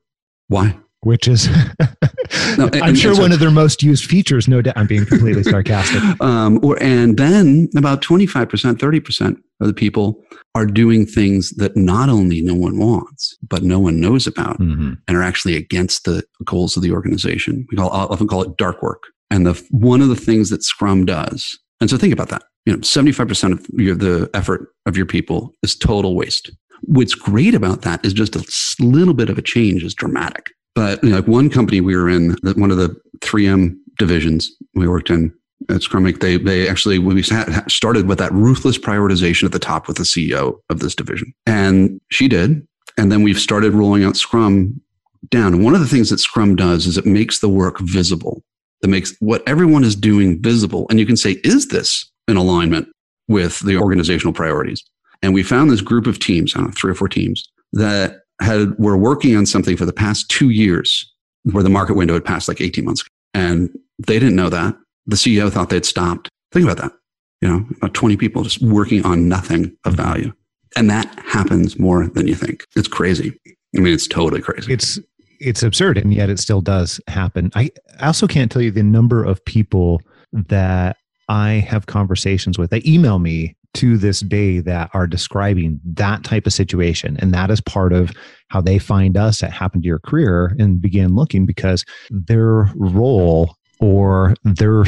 Why? 0.48 0.76
which 1.02 1.28
is 1.28 1.48
no, 2.56 2.66
and, 2.66 2.82
I'm 2.82 2.94
sure 2.94 3.14
so, 3.14 3.22
one 3.22 3.32
of 3.32 3.40
their 3.40 3.50
most 3.50 3.82
used 3.82 4.04
features. 4.04 4.48
No 4.48 4.62
doubt, 4.62 4.76
I'm 4.76 4.86
being 4.86 5.06
completely 5.06 5.42
sarcastic. 5.42 6.02
Um, 6.20 6.60
or 6.62 6.80
and 6.82 7.16
then 7.16 7.68
about 7.76 8.02
25 8.02 8.48
percent, 8.48 8.80
30 8.80 9.00
percent 9.00 9.38
of 9.60 9.68
the 9.68 9.74
people 9.74 10.22
are 10.54 10.66
doing 10.66 11.06
things 11.06 11.50
that 11.52 11.76
not 11.76 12.08
only 12.08 12.42
no 12.42 12.54
one 12.54 12.78
wants, 12.78 13.36
but 13.48 13.62
no 13.62 13.78
one 13.78 14.00
knows 14.00 14.26
about, 14.26 14.58
mm-hmm. 14.58 14.94
and 15.06 15.16
are 15.16 15.22
actually 15.22 15.56
against 15.56 16.04
the 16.04 16.22
goals 16.44 16.76
of 16.76 16.82
the 16.82 16.92
organization. 16.92 17.66
We 17.70 17.76
call 17.76 17.90
often 17.90 18.28
call 18.28 18.42
it 18.42 18.56
dark 18.56 18.82
work. 18.82 19.04
And 19.30 19.46
the 19.46 19.62
one 19.70 20.02
of 20.02 20.08
the 20.08 20.16
things 20.16 20.50
that 20.50 20.62
Scrum 20.62 21.06
does, 21.06 21.58
and 21.80 21.88
so 21.88 21.96
think 21.96 22.12
about 22.12 22.28
that. 22.30 22.42
You 22.66 22.76
know, 22.76 22.82
75 22.82 23.28
percent 23.28 23.54
of 23.54 23.66
your, 23.72 23.94
the 23.94 24.28
effort 24.34 24.68
of 24.86 24.96
your 24.96 25.06
people 25.06 25.54
is 25.62 25.76
total 25.76 26.14
waste. 26.14 26.50
What's 26.82 27.14
great 27.14 27.54
about 27.54 27.82
that 27.82 28.04
is 28.04 28.12
just 28.12 28.36
a 28.36 28.44
little 28.80 29.14
bit 29.14 29.30
of 29.30 29.38
a 29.38 29.42
change 29.42 29.84
is 29.84 29.94
dramatic. 29.94 30.50
But 30.74 31.02
you 31.02 31.10
know, 31.10 31.16
like 31.16 31.26
one 31.26 31.50
company 31.50 31.80
we 31.80 31.96
were 31.96 32.08
in, 32.08 32.36
one 32.56 32.70
of 32.70 32.76
the 32.76 32.96
3M 33.20 33.76
divisions 33.98 34.50
we 34.74 34.88
worked 34.88 35.10
in 35.10 35.32
at 35.68 35.82
Scrum 35.82 36.04
Inc., 36.04 36.20
they 36.20 36.38
they 36.38 36.68
actually 36.68 36.98
we 36.98 37.22
started 37.22 38.08
with 38.08 38.18
that 38.18 38.32
ruthless 38.32 38.78
prioritization 38.78 39.44
at 39.44 39.52
the 39.52 39.58
top 39.58 39.88
with 39.88 39.96
the 39.96 40.04
CEO 40.04 40.58
of 40.70 40.80
this 40.80 40.94
division, 40.94 41.32
and 41.46 42.00
she 42.10 42.28
did, 42.28 42.66
and 42.96 43.12
then 43.12 43.22
we've 43.22 43.38
started 43.38 43.74
rolling 43.74 44.04
out 44.04 44.16
Scrum 44.16 44.80
down. 45.28 45.62
One 45.62 45.74
of 45.74 45.80
the 45.80 45.86
things 45.86 46.10
that 46.10 46.18
Scrum 46.18 46.56
does 46.56 46.86
is 46.86 46.96
it 46.96 47.06
makes 47.06 47.40
the 47.40 47.48
work 47.48 47.78
visible. 47.80 48.42
That 48.80 48.88
makes 48.88 49.14
what 49.20 49.46
everyone 49.46 49.84
is 49.84 49.94
doing 49.94 50.40
visible, 50.42 50.86
and 50.88 50.98
you 50.98 51.04
can 51.04 51.16
say, 51.16 51.32
is 51.44 51.68
this 51.68 52.10
in 52.26 52.36
alignment 52.36 52.88
with 53.28 53.60
the 53.60 53.76
organizational 53.76 54.32
priorities? 54.32 54.82
And 55.22 55.34
we 55.34 55.42
found 55.42 55.70
this 55.70 55.82
group 55.82 56.06
of 56.06 56.18
teams, 56.18 56.54
I 56.54 56.60
don't 56.60 56.68
know, 56.68 56.72
three 56.72 56.90
or 56.90 56.94
four 56.94 57.08
teams 57.08 57.46
that 57.74 58.19
had 58.40 58.78
were 58.78 58.96
working 58.96 59.36
on 59.36 59.46
something 59.46 59.76
for 59.76 59.84
the 59.84 59.92
past 59.92 60.28
two 60.28 60.50
years 60.50 61.10
where 61.44 61.62
the 61.62 61.70
market 61.70 61.94
window 61.94 62.14
had 62.14 62.24
passed 62.24 62.48
like 62.48 62.60
18 62.60 62.84
months 62.84 63.04
and 63.34 63.70
they 63.98 64.18
didn't 64.18 64.36
know 64.36 64.48
that. 64.48 64.76
The 65.06 65.16
ceo 65.16 65.50
thought 65.50 65.70
they'd 65.70 65.84
stopped. 65.84 66.28
Think 66.52 66.64
about 66.64 66.78
that. 66.78 66.92
You 67.40 67.48
know 67.48 67.66
about 67.76 67.94
20 67.94 68.16
people 68.16 68.42
just 68.42 68.60
working 68.62 69.04
on 69.04 69.28
nothing 69.28 69.76
of 69.84 69.94
mm-hmm. 69.94 70.02
value. 70.02 70.32
And 70.76 70.88
that 70.88 71.06
happens 71.26 71.78
more 71.78 72.06
than 72.06 72.28
you 72.28 72.34
think. 72.34 72.64
It's 72.76 72.88
crazy. 72.88 73.38
I 73.76 73.80
mean 73.80 73.92
it's 73.92 74.06
totally 74.06 74.42
crazy. 74.42 74.72
It's 74.72 74.98
it's 75.40 75.62
absurd 75.62 75.96
and 75.96 76.12
yet 76.12 76.28
it 76.28 76.38
still 76.38 76.60
does 76.60 77.00
happen. 77.08 77.50
I, 77.54 77.70
I 77.98 78.08
also 78.08 78.26
can't 78.26 78.52
tell 78.52 78.62
you 78.62 78.70
the 78.70 78.82
number 78.82 79.24
of 79.24 79.44
people 79.44 80.02
that 80.32 80.96
i 81.28 81.52
have 81.52 81.86
conversations 81.86 82.58
with. 82.58 82.70
They 82.70 82.82
email 82.84 83.18
me 83.18 83.56
to 83.74 83.96
this 83.96 84.20
day 84.20 84.60
that 84.60 84.90
are 84.94 85.06
describing 85.06 85.80
that 85.84 86.24
type 86.24 86.46
of 86.46 86.52
situation. 86.52 87.16
And 87.20 87.32
that 87.32 87.50
is 87.50 87.60
part 87.60 87.92
of 87.92 88.12
how 88.48 88.60
they 88.60 88.78
find 88.78 89.16
us 89.16 89.42
at 89.42 89.52
Happen 89.52 89.80
to 89.82 89.86
Your 89.86 90.00
Career 90.00 90.56
and 90.58 90.80
begin 90.80 91.14
looking 91.14 91.46
because 91.46 91.84
their 92.10 92.70
role 92.74 93.56
or 93.80 94.34
their 94.44 94.84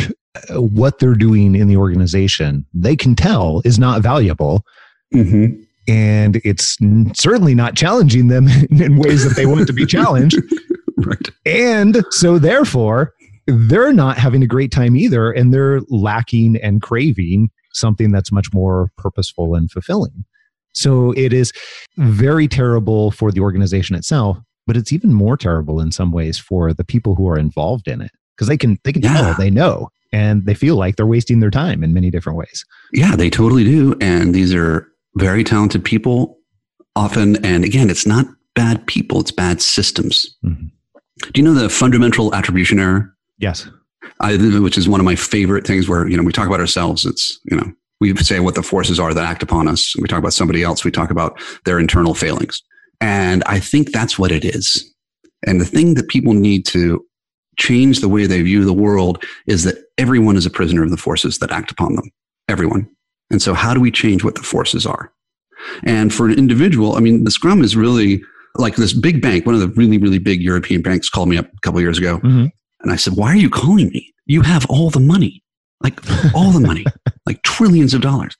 what 0.51 0.99
they're 0.99 1.15
doing 1.15 1.55
in 1.55 1.69
the 1.69 1.77
organization, 1.77 2.67
they 2.75 2.97
can 2.97 3.15
tell 3.15 3.63
is 3.65 3.79
not 3.79 4.03
valuable. 4.03 4.65
Mm-hmm. 5.15 5.63
And 5.89 6.41
it's 6.45 6.79
certainly 7.15 7.55
not 7.55 7.77
challenging 7.77 8.29
them 8.29 8.49
in 8.71 8.97
ways 8.97 9.25
that 9.27 9.37
they 9.37 9.47
want 9.47 9.67
to 9.67 9.73
be 9.73 9.87
challenged. 9.87 10.41
right. 10.99 11.29
And 11.45 12.05
so, 12.11 12.39
therefore, 12.39 13.13
they're 13.47 13.93
not 13.93 14.17
having 14.17 14.43
a 14.43 14.47
great 14.47 14.71
time 14.71 14.97
either. 14.97 15.33
And 15.33 15.53
they're 15.53 15.81
lacking 15.89 16.57
and 16.57 16.81
craving 16.81 17.51
something 17.73 18.11
that's 18.11 18.33
much 18.33 18.53
more 18.53 18.91
purposeful 18.97 19.55
and 19.55 19.71
fulfilling. 19.71 20.25
So 20.75 21.13
it 21.13 21.33
is 21.33 21.53
very 21.99 22.49
terrible 22.49 23.11
for 23.11 23.31
the 23.31 23.41
organization 23.41 23.95
itself, 23.95 24.39
but 24.67 24.77
it's 24.77 24.93
even 24.93 25.13
more 25.13 25.37
terrible 25.37 25.81
in 25.81 25.93
some 25.93 26.13
ways 26.13 26.39
for 26.39 26.73
the 26.73 26.85
people 26.85 27.15
who 27.15 27.29
are 27.29 27.39
involved 27.39 27.89
in 27.89 28.01
it 28.01 28.11
because 28.37 28.49
they 28.49 28.57
can 28.57 28.79
they 28.85 28.93
can 28.93 29.03
yeah. 29.03 29.13
tell 29.13 29.35
they 29.35 29.51
know 29.51 29.89
and 30.13 30.47
they 30.47 30.55
feel 30.55 30.77
like 30.77 30.97
they're 30.97 31.07
wasting 31.07 31.41
their 31.41 31.51
time 31.51 31.83
in 31.83 31.95
many 31.95 32.11
different 32.11 32.39
ways. 32.39 32.65
Yeah, 32.93 33.17
they 33.17 33.31
totally 33.31 33.65
do. 33.65 33.97
And 34.01 34.35
these 34.35 34.55
are 34.55 34.89
very 35.17 35.45
talented 35.45 35.85
people 35.85 36.39
often. 36.97 37.43
And 37.45 37.65
again, 37.65 37.91
it's 37.91 38.07
not 38.07 38.27
bad 38.55 38.87
people, 38.87 39.21
it's 39.21 39.33
bad 39.33 39.63
systems. 39.63 40.27
Mm-hmm. 40.45 40.67
Do 41.33 41.41
you 41.41 41.43
know 41.43 41.55
the 41.55 41.69
fundamental 41.69 42.35
attribution 42.35 42.79
error? 42.79 43.15
Yes. 43.39 43.69
I, 44.21 44.37
which 44.37 44.79
is 44.79 44.89
one 44.89 45.01
of 45.01 45.05
my 45.05 45.17
favorite 45.17 45.67
things 45.67 45.89
where, 45.89 46.09
you 46.09 46.17
know, 46.17 46.23
we 46.23 46.33
talk 46.33 46.47
about 46.47 46.61
ourselves. 46.61 47.05
It's, 47.05 47.39
you 47.45 47.57
know, 47.57 47.73
we 48.01 48.15
say 48.17 48.41
what 48.41 48.55
the 48.55 48.63
forces 48.63 48.99
are 48.99 49.15
that 49.15 49.25
act 49.25 49.43
upon 49.43 49.69
us. 49.69 49.95
We 50.01 50.09
talk 50.09 50.19
about 50.19 50.33
somebody 50.33 50.63
else. 50.63 50.85
We 50.85 50.91
talk 50.91 51.11
about 51.11 51.41
their 51.65 51.79
internal 51.79 52.15
failings. 52.15 52.63
And 53.01 53.43
I 53.47 53.61
think 53.61 53.93
that's 53.93 54.19
what 54.19 54.33
it 54.33 54.45
is. 54.45 54.89
And 55.47 55.61
the 55.61 55.65
thing 55.65 55.95
that 55.95 56.09
people 56.09 56.35
need 56.35 56.67
to 56.67 57.05
change 57.59 58.01
the 58.01 58.09
way 58.09 58.27
they 58.27 58.43
view 58.43 58.65
the 58.65 58.73
world 58.73 59.23
is 59.47 59.65
that 59.65 59.77
everyone 59.99 60.37
is 60.37 60.47
a 60.47 60.51
prisoner 60.51 60.83
of 60.83 60.91
the 60.91 60.97
forces 60.97 61.39
that 61.39 61.53
act 61.53 61.71
upon 61.71 61.97
them. 61.97 62.11
Everyone. 62.49 62.89
And 63.31 63.43
so, 63.43 63.55
how 63.55 63.75
do 63.75 63.81
we 63.81 63.91
change 63.91 64.25
what 64.25 64.35
the 64.35 64.43
forces 64.43 64.87
are? 64.87 65.13
And 65.85 66.13
for 66.13 66.27
an 66.27 66.39
individual, 66.39 66.97
I 66.97 67.01
mean, 67.01 67.25
the 67.25 67.31
Scrum 67.31 67.63
is 67.63 67.77
really 67.77 68.23
like 68.57 68.77
this 68.77 68.93
big 68.93 69.23
bank. 69.23 69.47
One 69.47 69.55
of 69.55 69.61
the 69.61 69.69
really, 69.69 69.99
really 69.99 70.19
big 70.19 70.43
European 70.43 70.83
banks 70.83 71.09
called 71.09 71.29
me 71.29 71.39
up 71.39 71.47
a 71.47 71.61
couple 71.63 71.81
years 71.81 71.99
ago. 71.99 72.19
Mhm. 72.19 72.51
And 72.83 72.93
I 72.93 72.97
said, 72.97 73.15
Why 73.17 73.29
are 73.29 73.37
you 73.37 73.51
calling 73.51 73.89
me? 73.89 74.13
You 74.27 74.43
have 74.43 74.67
all 74.69 74.91
the 74.91 75.01
money, 75.01 75.43
like 75.83 75.99
all 76.35 76.51
the 76.51 76.61
money, 76.61 76.85
like 77.27 77.43
trillions 77.43 77.95
of 77.95 78.01
dollars. 78.01 78.37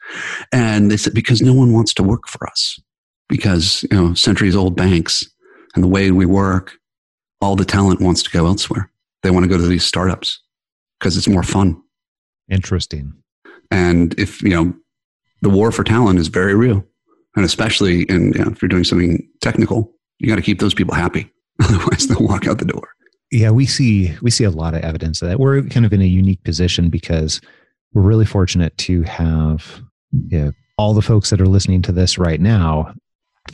And 0.53 0.91
they 0.91 0.97
said, 0.97 1.15
Because 1.15 1.41
no 1.41 1.55
one 1.55 1.73
wants 1.73 1.95
to 1.95 2.03
work 2.03 2.29
for 2.29 2.49
us. 2.49 2.79
Because, 3.29 3.85
you 3.91 3.97
know, 3.97 4.15
centuries 4.15 4.57
old 4.57 4.77
banks 4.77 5.29
and 5.75 5.83
the 5.83 5.89
way 5.89 6.11
we 6.11 6.27
work, 6.27 6.73
all 7.41 7.57
the 7.57 7.65
talent 7.65 8.01
wants 8.01 8.23
to 8.23 8.31
go 8.31 8.47
elsewhere. 8.47 8.91
They 9.23 9.31
want 9.31 9.45
to 9.45 9.49
go 9.49 9.57
to 9.57 9.67
these 9.67 9.85
startups 9.87 10.41
because 10.99 11.17
it's 11.17 11.29
more 11.29 11.43
fun. 11.43 11.81
Interesting. 12.51 13.15
And 13.71 14.19
if, 14.19 14.43
you 14.43 14.51
know, 14.51 14.75
the 15.41 15.49
war 15.49 15.73
for 15.73 15.85
talent 15.85 16.19
is 16.19 16.29
very 16.29 16.55
real. 16.55 16.85
And 17.35 17.45
especially 17.45 18.03
in, 18.03 18.33
you 18.33 18.45
know, 18.45 18.51
if 18.51 18.61
you're 18.61 18.69
doing 18.69 18.85
something 18.85 19.27
technical, 19.41 19.93
you 20.19 20.29
got 20.29 20.37
to 20.37 20.43
keep 20.43 20.61
those 20.61 20.75
people 20.75 20.95
happy. 20.95 21.33
Otherwise, 21.63 22.07
they'll 22.07 22.27
walk 22.27 22.47
out 22.47 22.59
the 22.59 22.65
door. 22.65 22.89
Yeah, 23.33 23.51
we 23.51 23.65
see 23.65 24.15
we 24.21 24.31
see 24.31 24.45
a 24.45 24.51
lot 24.51 24.75
of 24.75 24.83
evidence 24.83 25.23
of 25.23 25.29
that. 25.29 25.41
We're 25.41 25.63
kind 25.63 25.87
of 25.87 25.93
in 25.93 26.03
a 26.03 26.07
unique 26.07 26.45
position 26.45 26.91
because 26.91 27.41
we're 27.95 28.03
really 28.03 28.27
fortunate 28.27 28.77
to 28.79 29.03
have 29.03 29.81
yeah, 30.29 30.51
all 30.77 30.93
the 30.93 31.01
folks 31.01 31.31
that 31.31 31.41
are 31.41 31.47
listening 31.47 31.81
to 31.83 31.93
this 31.93 32.19
right 32.19 32.41
now. 32.41 32.95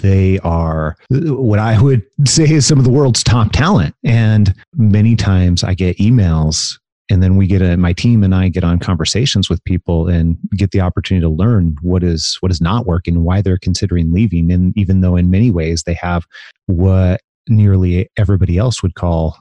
They 0.01 0.41
are 0.41 0.97
what 1.11 1.61
I 1.61 1.81
would 1.81 2.05
say 2.27 2.51
is 2.51 2.67
some 2.67 2.79
of 2.79 2.85
the 2.85 2.91
world's 2.91 3.23
top 3.23 3.53
talent. 3.53 3.95
And 4.05 4.53
many 4.75 5.14
times 5.14 5.62
I 5.62 5.75
get 5.75 5.99
emails 5.99 6.77
and 7.09 7.23
then 7.23 7.37
we 7.37 7.47
get 7.47 7.62
a, 7.62 7.77
my 7.77 7.93
team 7.93 8.25
and 8.25 8.35
I 8.35 8.49
get 8.49 8.64
on 8.64 8.81
conversations 8.81 9.49
with 9.49 9.62
people 9.62 10.09
and 10.09 10.37
get 10.57 10.73
the 10.73 10.81
opportunity 10.81 11.23
to 11.23 11.31
learn 11.31 11.77
what 11.83 12.03
is 12.03 12.37
what 12.41 12.51
is 12.51 12.61
not 12.61 12.85
working 12.85 13.23
why 13.23 13.43
they're 13.43 13.59
considering 13.59 14.12
leaving. 14.12 14.51
And 14.51 14.77
even 14.77 15.03
though 15.03 15.14
in 15.14 15.31
many 15.31 15.53
ways 15.53 15.85
they 15.85 15.95
have 15.95 16.27
what 16.67 17.21
nearly 17.49 18.11
everybody 18.17 18.59
else 18.59 18.83
would 18.83 18.97
call 18.97 19.38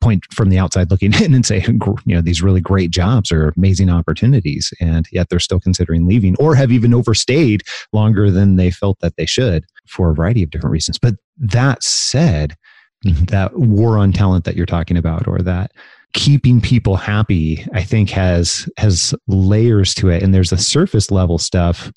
point 0.00 0.24
from 0.32 0.48
the 0.48 0.58
outside 0.58 0.90
looking 0.90 1.12
in 1.22 1.34
and 1.34 1.46
say 1.46 1.64
you 2.06 2.14
know 2.14 2.20
these 2.20 2.42
really 2.42 2.60
great 2.60 2.90
jobs 2.90 3.30
are 3.30 3.52
amazing 3.56 3.90
opportunities 3.90 4.72
and 4.80 5.06
yet 5.12 5.28
they're 5.28 5.38
still 5.38 5.60
considering 5.60 6.06
leaving 6.06 6.36
or 6.38 6.54
have 6.54 6.72
even 6.72 6.94
overstayed 6.94 7.62
longer 7.92 8.30
than 8.30 8.56
they 8.56 8.70
felt 8.70 8.98
that 9.00 9.16
they 9.16 9.26
should 9.26 9.64
for 9.86 10.10
a 10.10 10.14
variety 10.14 10.42
of 10.42 10.50
different 10.50 10.72
reasons. 10.72 10.98
But 10.98 11.14
that 11.38 11.82
said 11.82 12.56
mm-hmm. 13.04 13.24
that 13.26 13.56
war 13.56 13.98
on 13.98 14.12
talent 14.12 14.44
that 14.44 14.56
you're 14.56 14.66
talking 14.66 14.96
about 14.96 15.26
or 15.26 15.38
that 15.38 15.72
keeping 16.14 16.60
people 16.60 16.96
happy 16.96 17.66
i 17.72 17.82
think 17.82 18.10
has 18.10 18.68
has 18.76 19.14
layers 19.28 19.94
to 19.94 20.10
it. 20.10 20.22
And 20.22 20.34
there's 20.34 20.52
a 20.52 20.58
surface 20.58 21.10
level 21.10 21.38
stuff 21.38 21.90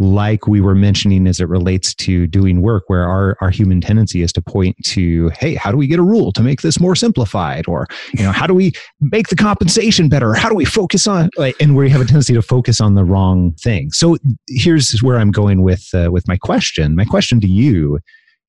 like 0.00 0.48
we 0.48 0.62
were 0.62 0.74
mentioning 0.74 1.26
as 1.26 1.40
it 1.40 1.48
relates 1.48 1.94
to 1.94 2.26
doing 2.26 2.62
work 2.62 2.84
where 2.86 3.04
our, 3.04 3.36
our 3.42 3.50
human 3.50 3.82
tendency 3.82 4.22
is 4.22 4.32
to 4.32 4.40
point 4.40 4.74
to 4.82 5.28
hey 5.38 5.54
how 5.54 5.70
do 5.70 5.76
we 5.76 5.86
get 5.86 5.98
a 5.98 6.02
rule 6.02 6.32
to 6.32 6.42
make 6.42 6.62
this 6.62 6.80
more 6.80 6.96
simplified? 6.96 7.68
Or 7.68 7.86
you 8.14 8.24
know 8.24 8.32
how 8.32 8.46
do 8.46 8.54
we 8.54 8.72
make 9.00 9.28
the 9.28 9.36
compensation 9.36 10.08
better? 10.08 10.32
How 10.32 10.48
do 10.48 10.54
we 10.54 10.64
focus 10.64 11.06
on 11.06 11.28
like, 11.36 11.54
and 11.60 11.76
we 11.76 11.90
have 11.90 12.00
a 12.00 12.06
tendency 12.06 12.32
to 12.32 12.40
focus 12.40 12.80
on 12.80 12.94
the 12.94 13.04
wrong 13.04 13.52
thing. 13.60 13.92
So 13.92 14.16
here's 14.48 14.98
where 15.02 15.18
i'm 15.18 15.30
going 15.30 15.62
with 15.62 15.86
uh, 15.94 16.10
with 16.10 16.26
my 16.26 16.38
question. 16.38 16.96
My 16.96 17.04
question 17.04 17.38
to 17.40 17.46
you 17.46 18.00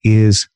is 0.05 0.47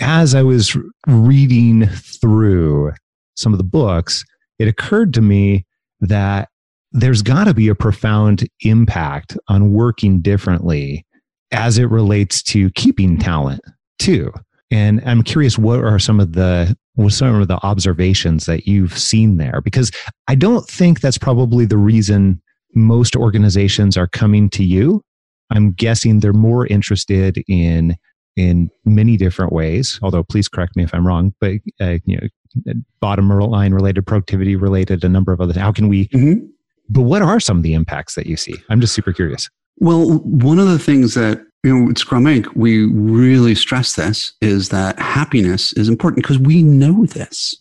as 0.00 0.34
i 0.34 0.42
was 0.42 0.76
reading 1.06 1.86
through 1.86 2.92
some 3.36 3.54
of 3.54 3.58
the 3.58 3.64
books 3.64 4.24
it 4.58 4.68
occurred 4.68 5.14
to 5.14 5.22
me 5.22 5.64
that 6.00 6.49
there's 6.92 7.22
got 7.22 7.44
to 7.44 7.54
be 7.54 7.68
a 7.68 7.74
profound 7.74 8.48
impact 8.62 9.36
on 9.48 9.72
working 9.72 10.20
differently 10.20 11.04
as 11.52 11.78
it 11.78 11.90
relates 11.90 12.42
to 12.42 12.70
keeping 12.70 13.18
talent 13.18 13.60
too. 13.98 14.32
And 14.70 15.02
I'm 15.04 15.22
curious, 15.22 15.58
what 15.58 15.80
are 15.80 15.98
some 15.98 16.20
of 16.20 16.32
the 16.32 16.76
what 16.94 17.12
some 17.12 17.40
of 17.40 17.48
the 17.48 17.58
observations 17.64 18.46
that 18.46 18.66
you've 18.66 18.96
seen 18.98 19.36
there? 19.36 19.60
Because 19.60 19.90
I 20.28 20.34
don't 20.34 20.66
think 20.68 21.00
that's 21.00 21.18
probably 21.18 21.64
the 21.64 21.76
reason 21.76 22.40
most 22.74 23.16
organizations 23.16 23.96
are 23.96 24.06
coming 24.06 24.48
to 24.50 24.64
you. 24.64 25.02
I'm 25.50 25.72
guessing 25.72 26.20
they're 26.20 26.32
more 26.32 26.66
interested 26.66 27.42
in 27.48 27.96
in 28.36 28.70
many 28.84 29.16
different 29.16 29.52
ways. 29.52 29.98
Although, 30.02 30.22
please 30.22 30.46
correct 30.46 30.76
me 30.76 30.84
if 30.84 30.94
I'm 30.94 31.06
wrong. 31.06 31.34
But 31.40 31.54
uh, 31.80 31.98
you 32.04 32.18
know, 32.64 32.74
bottom 33.00 33.28
line 33.28 33.74
related, 33.74 34.06
productivity 34.06 34.54
related, 34.54 35.02
a 35.02 35.08
number 35.08 35.32
of 35.32 35.40
other. 35.40 35.58
How 35.58 35.72
can 35.72 35.88
we 35.88 36.08
Mm-hmm. 36.08 36.46
But 36.90 37.02
what 37.02 37.22
are 37.22 37.40
some 37.40 37.56
of 37.56 37.62
the 37.62 37.74
impacts 37.74 38.14
that 38.16 38.26
you 38.26 38.36
see? 38.36 38.54
I'm 38.68 38.80
just 38.80 38.94
super 38.94 39.12
curious. 39.12 39.48
Well, 39.78 40.18
one 40.18 40.58
of 40.58 40.68
the 40.68 40.78
things 40.78 41.14
that, 41.14 41.40
you 41.62 41.74
know, 41.74 41.90
at 41.90 41.98
Scrum 41.98 42.24
Inc., 42.24 42.54
we 42.54 42.84
really 42.86 43.54
stress 43.54 43.94
this 43.94 44.32
is 44.40 44.68
that 44.70 44.98
happiness 44.98 45.72
is 45.74 45.88
important 45.88 46.22
because 46.22 46.38
we 46.38 46.62
know 46.62 47.06
this. 47.06 47.54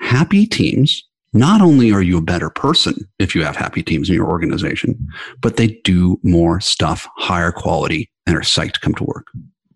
Happy 0.00 0.46
teams, 0.46 1.02
not 1.32 1.60
only 1.60 1.92
are 1.92 2.02
you 2.02 2.18
a 2.18 2.22
better 2.22 2.50
person 2.50 2.94
if 3.18 3.34
you 3.34 3.42
have 3.44 3.56
happy 3.56 3.82
teams 3.82 4.08
in 4.08 4.14
your 4.14 4.28
organization, 4.28 4.98
but 5.40 5.56
they 5.56 5.80
do 5.84 6.18
more 6.22 6.60
stuff, 6.60 7.06
higher 7.16 7.52
quality, 7.52 8.10
and 8.26 8.36
are 8.36 8.40
psyched 8.40 8.74
to 8.74 8.80
come 8.80 8.94
to 8.94 9.04
work. 9.04 9.26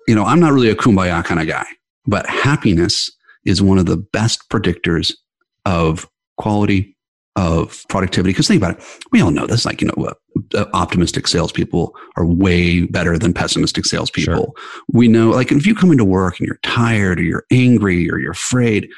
You 0.08 0.14
know, 0.14 0.24
I'm 0.24 0.40
not 0.40 0.52
really 0.52 0.70
a 0.70 0.76
kumbaya 0.76 1.24
kind 1.24 1.40
of 1.40 1.46
guy, 1.46 1.66
but 2.06 2.26
happiness 2.26 3.10
is 3.44 3.62
one 3.62 3.78
of 3.78 3.86
the 3.86 3.96
best 3.96 4.48
predictors 4.50 5.12
of 5.64 6.08
quality, 6.36 6.95
of 7.36 7.84
productivity. 7.88 8.32
Because 8.32 8.48
think 8.48 8.62
about 8.62 8.78
it, 8.78 8.84
we 9.12 9.20
all 9.20 9.30
know 9.30 9.46
this. 9.46 9.64
Like 9.64 9.80
you 9.80 9.88
know, 9.88 10.12
uh, 10.54 10.64
optimistic 10.74 11.28
salespeople 11.28 11.94
are 12.16 12.26
way 12.26 12.86
better 12.86 13.18
than 13.18 13.32
pessimistic 13.32 13.86
salespeople. 13.86 14.56
We 14.92 15.08
know, 15.08 15.30
like 15.30 15.52
if 15.52 15.66
you 15.66 15.74
come 15.74 15.92
into 15.92 16.04
work 16.04 16.38
and 16.38 16.46
you're 16.46 16.60
tired 16.62 17.20
or 17.20 17.22
you're 17.22 17.46
angry 17.50 18.10
or 18.10 18.18
you're 18.18 18.32
afraid, 18.32 18.88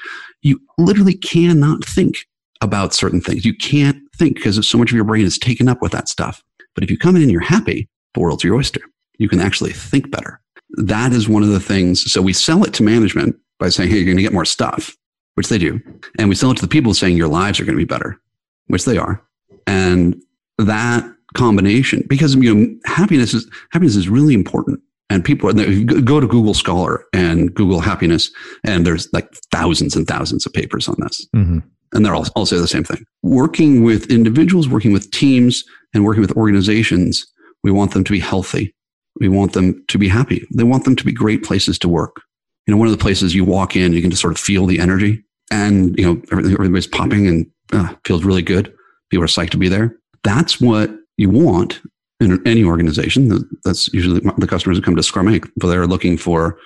you 0.42 0.60
literally 0.78 1.14
cannot 1.14 1.84
think 1.84 2.26
about 2.60 2.94
certain 2.94 3.20
things. 3.20 3.44
You 3.44 3.54
can't 3.54 3.98
think 4.16 4.36
because 4.36 4.66
so 4.66 4.78
much 4.78 4.90
of 4.90 4.96
your 4.96 5.04
brain 5.04 5.24
is 5.24 5.38
taken 5.38 5.68
up 5.68 5.82
with 5.82 5.92
that 5.92 6.08
stuff. 6.08 6.42
But 6.74 6.84
if 6.84 6.90
you 6.90 6.98
come 6.98 7.16
in 7.16 7.22
and 7.22 7.30
you're 7.30 7.40
happy, 7.40 7.88
the 8.14 8.20
world's 8.20 8.44
your 8.44 8.56
oyster. 8.56 8.80
You 9.18 9.28
can 9.28 9.40
actually 9.40 9.72
think 9.72 10.10
better. 10.10 10.40
That 10.76 11.12
is 11.12 11.28
one 11.28 11.42
of 11.42 11.48
the 11.48 11.60
things. 11.60 12.10
So 12.10 12.22
we 12.22 12.32
sell 12.32 12.64
it 12.64 12.74
to 12.74 12.82
management 12.82 13.36
by 13.58 13.68
saying, 13.68 13.90
hey, 13.90 13.96
you're 13.96 14.04
going 14.04 14.16
to 14.16 14.22
get 14.22 14.32
more 14.32 14.44
stuff, 14.44 14.96
which 15.34 15.48
they 15.48 15.58
do. 15.58 15.80
And 16.18 16.28
we 16.28 16.34
sell 16.34 16.50
it 16.50 16.56
to 16.56 16.62
the 16.62 16.68
people 16.68 16.94
saying 16.94 17.16
your 17.16 17.28
lives 17.28 17.58
are 17.58 17.64
going 17.64 17.76
to 17.76 17.84
be 17.84 17.84
better, 17.84 18.20
which 18.68 18.84
they 18.84 18.96
are. 18.96 19.22
And 19.66 20.20
that 20.58 21.04
combination, 21.34 22.04
because 22.08 22.34
you 22.34 22.54
know, 22.54 22.74
happiness 22.86 23.34
is 23.34 23.48
happiness 23.70 23.96
is 23.96 24.08
really 24.08 24.34
important. 24.34 24.80
And 25.10 25.24
people 25.24 25.50
go 25.52 26.20
to 26.20 26.26
Google 26.26 26.52
Scholar 26.52 27.04
and 27.14 27.54
Google 27.54 27.80
happiness, 27.80 28.30
and 28.64 28.86
there's 28.86 29.10
like 29.12 29.26
thousands 29.50 29.96
and 29.96 30.06
thousands 30.06 30.44
of 30.44 30.52
papers 30.52 30.86
on 30.86 30.96
this 31.00 31.26
Mm-hmm. 31.34 31.58
and 31.94 32.04
they're 32.04 32.14
all, 32.14 32.26
all 32.36 32.44
say 32.44 32.58
the 32.58 32.68
same 32.68 32.84
thing. 32.84 33.04
Working 33.22 33.82
with 33.82 34.10
individuals, 34.10 34.68
working 34.68 34.92
with 34.92 35.10
teams, 35.10 35.64
and 35.94 36.04
working 36.04 36.20
with 36.20 36.32
organizations, 36.36 37.26
we 37.62 37.70
want 37.70 37.92
them 37.92 38.04
to 38.04 38.12
be 38.12 38.20
healthy. 38.20 38.74
We 39.18 39.28
want 39.28 39.54
them 39.54 39.82
to 39.88 39.98
be 39.98 40.08
happy. 40.08 40.46
They 40.54 40.64
want 40.64 40.84
them 40.84 40.94
to 40.96 41.04
be 41.04 41.12
great 41.12 41.42
places 41.42 41.78
to 41.80 41.88
work. 41.88 42.20
You 42.66 42.74
know, 42.74 42.78
one 42.78 42.86
of 42.86 42.92
the 42.92 43.02
places 43.02 43.34
you 43.34 43.44
walk 43.44 43.76
in, 43.76 43.94
you 43.94 44.02
can 44.02 44.10
just 44.10 44.20
sort 44.20 44.34
of 44.34 44.38
feel 44.38 44.66
the 44.66 44.78
energy, 44.78 45.24
and 45.50 45.96
you 45.98 46.04
know 46.04 46.20
everything, 46.30 46.52
everybody's 46.52 46.86
popping 46.86 47.26
and 47.26 47.50
uh, 47.72 47.94
feels 48.04 48.24
really 48.24 48.42
good. 48.42 48.74
People 49.10 49.24
are 49.24 49.28
psyched 49.28 49.50
to 49.50 49.56
be 49.58 49.68
there. 49.68 49.96
That's 50.24 50.60
what 50.60 50.90
you 51.16 51.30
want 51.30 51.80
in 52.20 52.46
any 52.46 52.64
organization. 52.64 53.48
That's 53.64 53.88
usually 53.92 54.20
the 54.38 54.46
customers 54.46 54.76
who 54.76 54.82
come 54.82 54.96
to 54.96 55.02
Scrum 55.02 55.26
Inc. 55.26 55.48
But 55.56 55.68
they're 55.68 55.86
looking 55.86 56.16
for 56.16 56.58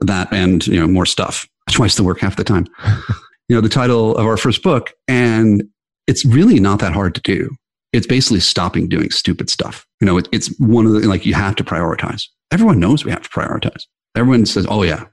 that 0.00 0.32
and 0.32 0.66
you 0.66 0.80
know 0.80 0.86
more 0.86 1.06
stuff. 1.06 1.46
Twice 1.70 1.96
the 1.96 2.04
work 2.04 2.20
half 2.20 2.36
the 2.36 2.44
time 2.44 2.66
you 3.48 3.56
know, 3.56 3.60
the 3.60 3.68
title 3.68 4.16
of 4.16 4.26
our 4.26 4.36
first 4.36 4.62
book. 4.62 4.92
And 5.08 5.64
it's 6.06 6.24
really 6.24 6.60
not 6.60 6.80
that 6.80 6.92
hard 6.92 7.14
to 7.14 7.20
do. 7.20 7.50
It's 7.92 8.06
basically 8.06 8.40
stopping 8.40 8.88
doing 8.88 9.10
stupid 9.10 9.50
stuff. 9.50 9.86
You 10.00 10.06
know, 10.06 10.18
it, 10.18 10.28
it's 10.32 10.58
one 10.58 10.86
of 10.86 10.92
the, 10.92 11.06
like, 11.06 11.24
you 11.24 11.34
have 11.34 11.56
to 11.56 11.64
prioritize. 11.64 12.24
Everyone 12.50 12.80
knows 12.80 13.04
we 13.04 13.10
have 13.10 13.22
to 13.22 13.28
prioritize. 13.28 13.84
Everyone 14.16 14.46
says, 14.46 14.66
oh, 14.68 14.82
yeah. 14.82 15.04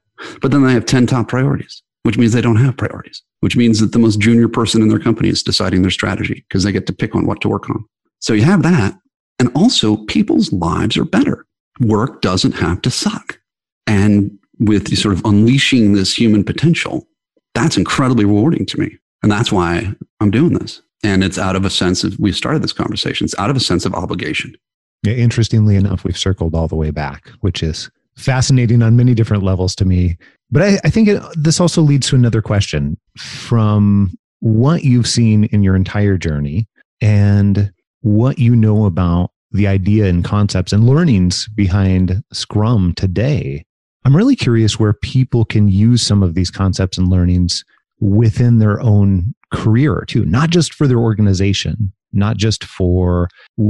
But 0.41 0.51
then 0.51 0.63
they 0.63 0.73
have 0.73 0.85
10 0.85 1.07
top 1.07 1.27
priorities, 1.27 1.81
which 2.03 2.17
means 2.17 2.33
they 2.33 2.41
don't 2.41 2.57
have 2.57 2.77
priorities, 2.77 3.21
which 3.41 3.57
means 3.57 3.79
that 3.79 3.91
the 3.91 3.99
most 3.99 4.19
junior 4.19 4.47
person 4.47 4.81
in 4.81 4.87
their 4.87 4.99
company 4.99 5.29
is 5.29 5.43
deciding 5.43 5.81
their 5.81 5.91
strategy 5.91 6.45
because 6.47 6.63
they 6.63 6.71
get 6.71 6.87
to 6.87 6.93
pick 6.93 7.15
on 7.15 7.25
what 7.25 7.41
to 7.41 7.49
work 7.49 7.69
on. 7.69 7.83
So 8.19 8.33
you 8.33 8.43
have 8.43 8.63
that. 8.63 8.97
And 9.39 9.51
also, 9.55 9.97
people's 10.05 10.53
lives 10.53 10.97
are 10.97 11.05
better. 11.05 11.45
Work 11.79 12.21
doesn't 12.21 12.53
have 12.53 12.81
to 12.83 12.91
suck. 12.91 13.39
And 13.87 14.37
with 14.59 14.95
sort 14.95 15.15
of 15.15 15.25
unleashing 15.25 15.93
this 15.93 16.15
human 16.15 16.43
potential, 16.43 17.07
that's 17.55 17.77
incredibly 17.77 18.25
rewarding 18.25 18.65
to 18.67 18.79
me. 18.79 18.97
And 19.23 19.31
that's 19.31 19.51
why 19.51 19.93
I'm 20.19 20.31
doing 20.31 20.53
this. 20.53 20.81
And 21.03 21.23
it's 21.23 21.39
out 21.39 21.55
of 21.55 21.65
a 21.65 21.69
sense 21.69 22.03
of, 22.03 22.19
we 22.19 22.31
started 22.31 22.61
this 22.61 22.73
conversation, 22.73 23.25
it's 23.25 23.37
out 23.39 23.49
of 23.49 23.55
a 23.55 23.61
sense 23.61 23.85
of 23.85 23.95
obligation. 23.95 24.55
Yeah, 25.03 25.13
interestingly 25.13 25.75
enough, 25.75 26.03
we've 26.03 26.17
circled 26.17 26.53
all 26.53 26.67
the 26.67 26.75
way 26.75 26.91
back, 26.91 27.29
which 27.39 27.63
is 27.63 27.89
fascinating 28.15 28.83
on 28.83 28.95
many 28.95 29.15
different 29.15 29.41
levels 29.41 29.75
to 29.77 29.85
me. 29.85 30.17
But 30.51 30.61
I, 30.63 30.79
I 30.83 30.89
think 30.89 31.07
it, 31.07 31.21
this 31.35 31.59
also 31.59 31.81
leads 31.81 32.09
to 32.09 32.15
another 32.15 32.41
question 32.41 32.97
from 33.17 34.11
what 34.39 34.83
you've 34.83 35.07
seen 35.07 35.45
in 35.45 35.63
your 35.63 35.75
entire 35.75 36.17
journey 36.17 36.67
and 36.99 37.71
what 38.01 38.39
you 38.39 38.55
know 38.55 38.85
about 38.85 39.31
the 39.51 39.67
idea 39.67 40.05
and 40.05 40.23
concepts 40.23 40.73
and 40.73 40.85
learnings 40.85 41.47
behind 41.49 42.23
Scrum 42.31 42.93
today. 42.95 43.63
I'm 44.05 44.15
really 44.15 44.35
curious 44.35 44.79
where 44.79 44.93
people 44.93 45.45
can 45.45 45.67
use 45.67 46.01
some 46.01 46.23
of 46.23 46.33
these 46.33 46.49
concepts 46.49 46.97
and 46.97 47.09
learnings 47.09 47.63
within 47.99 48.57
their 48.57 48.81
own 48.81 49.35
career 49.53 50.03
too, 50.07 50.25
not 50.25 50.49
just 50.49 50.73
for 50.73 50.87
their 50.87 50.97
organization, 50.97 51.91
not 52.13 52.37
just 52.37 52.63
for 52.63 53.29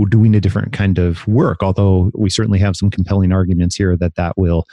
doing 0.09 0.35
a 0.35 0.39
different 0.39 0.71
kind 0.71 0.97
of 0.97 1.27
work, 1.27 1.61
although 1.61 2.11
we 2.15 2.29
certainly 2.29 2.59
have 2.59 2.75
some 2.75 2.89
compelling 2.89 3.31
arguments 3.31 3.75
here 3.75 3.97
that 3.97 4.15
that 4.15 4.37
will 4.37 4.65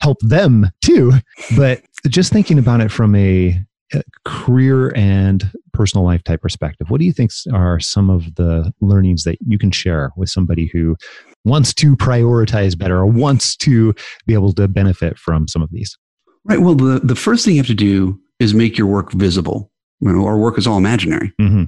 help 0.00 0.18
them 0.20 0.70
too. 0.80 1.12
But 1.56 1.82
just 2.08 2.32
thinking 2.32 2.58
about 2.58 2.80
it 2.80 2.90
from 2.90 3.14
a, 3.14 3.58
a 3.92 4.02
career 4.24 4.92
and 4.96 5.50
personal 5.72 6.04
life 6.04 6.22
type 6.24 6.42
perspective, 6.42 6.90
what 6.90 7.00
do 7.00 7.06
you 7.06 7.12
think 7.12 7.30
are 7.52 7.80
some 7.80 8.10
of 8.10 8.34
the 8.34 8.72
learnings 8.80 9.24
that 9.24 9.38
you 9.46 9.58
can 9.58 9.70
share 9.70 10.10
with 10.16 10.30
somebody 10.30 10.70
who 10.72 10.96
wants 11.44 11.74
to 11.74 11.96
prioritize 11.96 12.76
better 12.76 12.98
or 12.98 13.06
wants 13.06 13.56
to 13.56 13.94
be 14.26 14.34
able 14.34 14.52
to 14.52 14.68
benefit 14.68 15.18
from 15.18 15.48
some 15.48 15.62
of 15.62 15.70
these? 15.70 15.96
Right. 16.44 16.60
Well, 16.60 16.74
the, 16.74 17.00
the 17.00 17.16
first 17.16 17.44
thing 17.44 17.54
you 17.54 17.60
have 17.60 17.66
to 17.68 17.74
do 17.74 18.20
is 18.38 18.52
make 18.52 18.76
your 18.76 18.86
work 18.86 19.12
visible. 19.12 19.70
You 20.00 20.12
know, 20.12 20.26
our 20.26 20.36
work 20.36 20.58
is 20.58 20.66
all 20.66 20.76
imaginary. 20.76 21.32
Mm-hmm. 21.40 21.64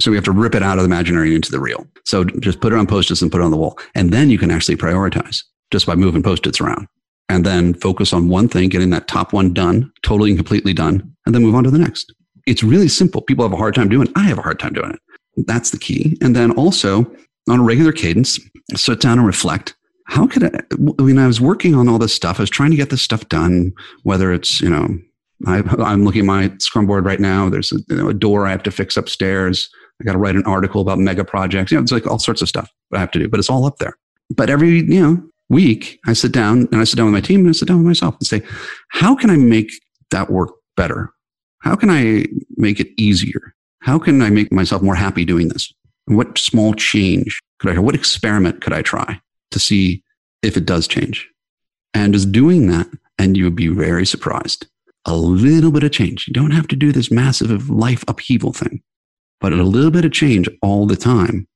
So 0.00 0.10
we 0.10 0.16
have 0.16 0.24
to 0.24 0.32
rip 0.32 0.54
it 0.54 0.62
out 0.62 0.78
of 0.78 0.84
the 0.84 0.88
imaginary 0.88 1.34
into 1.34 1.50
the 1.50 1.58
real. 1.58 1.86
So 2.04 2.24
just 2.24 2.60
put 2.60 2.72
it 2.72 2.78
on 2.78 2.86
post-its 2.86 3.22
and 3.22 3.32
put 3.32 3.40
it 3.40 3.44
on 3.44 3.50
the 3.50 3.56
wall. 3.56 3.78
And 3.94 4.12
then 4.12 4.30
you 4.30 4.38
can 4.38 4.50
actually 4.50 4.76
prioritize 4.76 5.42
just 5.72 5.86
by 5.86 5.94
moving 5.94 6.22
post-its 6.22 6.60
around. 6.60 6.86
And 7.28 7.44
then 7.44 7.74
focus 7.74 8.12
on 8.12 8.28
one 8.28 8.48
thing, 8.48 8.68
getting 8.68 8.90
that 8.90 9.06
top 9.06 9.32
one 9.32 9.52
done, 9.52 9.92
totally 10.02 10.30
and 10.30 10.38
completely 10.38 10.72
done, 10.72 11.14
and 11.26 11.34
then 11.34 11.42
move 11.42 11.54
on 11.54 11.64
to 11.64 11.70
the 11.70 11.78
next. 11.78 12.12
It's 12.46 12.62
really 12.62 12.88
simple. 12.88 13.20
People 13.20 13.44
have 13.44 13.52
a 13.52 13.56
hard 13.56 13.74
time 13.74 13.90
doing 13.90 14.08
it. 14.08 14.12
I 14.16 14.22
have 14.22 14.38
a 14.38 14.42
hard 14.42 14.58
time 14.58 14.72
doing 14.72 14.92
it. 14.92 15.46
That's 15.46 15.70
the 15.70 15.78
key. 15.78 16.16
And 16.22 16.34
then 16.34 16.50
also 16.52 17.10
on 17.48 17.60
a 17.60 17.62
regular 17.62 17.92
cadence, 17.92 18.38
sit 18.74 19.00
down 19.00 19.18
and 19.18 19.26
reflect. 19.26 19.74
How 20.06 20.26
could 20.26 20.44
I, 20.44 21.02
mean, 21.02 21.18
I 21.18 21.26
was 21.26 21.40
working 21.40 21.74
on 21.74 21.86
all 21.88 21.98
this 21.98 22.14
stuff. 22.14 22.40
I 22.40 22.42
was 22.42 22.50
trying 22.50 22.70
to 22.70 22.76
get 22.76 22.88
this 22.88 23.02
stuff 23.02 23.28
done, 23.28 23.72
whether 24.04 24.32
it's, 24.32 24.60
you 24.62 24.70
know, 24.70 24.98
I, 25.46 25.58
am 25.92 26.04
looking 26.04 26.22
at 26.22 26.26
my 26.26 26.52
Scrum 26.58 26.86
board 26.86 27.04
right 27.04 27.20
now. 27.20 27.48
There's 27.50 27.72
a, 27.72 27.76
you 27.88 27.96
know, 27.96 28.08
a 28.08 28.14
door 28.14 28.46
I 28.46 28.50
have 28.50 28.62
to 28.64 28.70
fix 28.70 28.96
upstairs. 28.96 29.68
I 30.00 30.04
got 30.04 30.12
to 30.12 30.18
write 30.18 30.34
an 30.34 30.46
article 30.46 30.80
about 30.80 30.98
mega 30.98 31.24
projects. 31.24 31.70
You 31.70 31.76
know, 31.76 31.82
it's 31.82 31.92
like 31.92 32.06
all 32.06 32.18
sorts 32.18 32.40
of 32.40 32.48
stuff 32.48 32.70
I 32.92 32.98
have 32.98 33.10
to 33.12 33.18
do, 33.18 33.28
but 33.28 33.38
it's 33.38 33.50
all 33.50 33.66
up 33.66 33.78
there. 33.78 33.96
But 34.34 34.50
every, 34.50 34.80
you 34.80 35.00
know, 35.00 35.22
week 35.48 35.98
I 36.06 36.12
sit 36.12 36.32
down 36.32 36.68
and 36.72 36.80
I 36.80 36.84
sit 36.84 36.96
down 36.96 37.06
with 37.06 37.14
my 37.14 37.20
team 37.20 37.40
and 37.40 37.48
I 37.48 37.52
sit 37.52 37.68
down 37.68 37.78
with 37.78 37.86
myself 37.86 38.16
and 38.18 38.26
say, 38.26 38.42
how 38.88 39.14
can 39.14 39.30
I 39.30 39.36
make 39.36 39.70
that 40.10 40.30
work 40.30 40.50
better? 40.76 41.10
How 41.60 41.74
can 41.74 41.90
I 41.90 42.26
make 42.56 42.80
it 42.80 42.88
easier? 42.98 43.54
How 43.80 43.98
can 43.98 44.22
I 44.22 44.30
make 44.30 44.52
myself 44.52 44.82
more 44.82 44.94
happy 44.94 45.24
doing 45.24 45.48
this? 45.48 45.72
What 46.06 46.38
small 46.38 46.74
change 46.74 47.40
could 47.58 47.76
I, 47.76 47.78
what 47.78 47.94
experiment 47.94 48.60
could 48.60 48.72
I 48.72 48.82
try 48.82 49.20
to 49.50 49.58
see 49.58 50.02
if 50.42 50.56
it 50.56 50.66
does 50.66 50.86
change? 50.86 51.28
And 51.94 52.12
just 52.12 52.32
doing 52.32 52.68
that, 52.68 52.86
and 53.18 53.36
you 53.36 53.44
would 53.44 53.56
be 53.56 53.68
very 53.68 54.06
surprised. 54.06 54.66
A 55.04 55.16
little 55.16 55.72
bit 55.72 55.84
of 55.84 55.90
change. 55.90 56.28
You 56.28 56.34
don't 56.34 56.50
have 56.50 56.68
to 56.68 56.76
do 56.76 56.92
this 56.92 57.10
massive 57.10 57.70
life 57.70 58.04
upheaval 58.08 58.52
thing. 58.52 58.82
But 59.40 59.52
a 59.52 59.62
little 59.62 59.90
bit 59.90 60.04
of 60.04 60.12
change 60.12 60.48
all 60.62 60.86
the 60.86 60.96
time, 60.96 61.46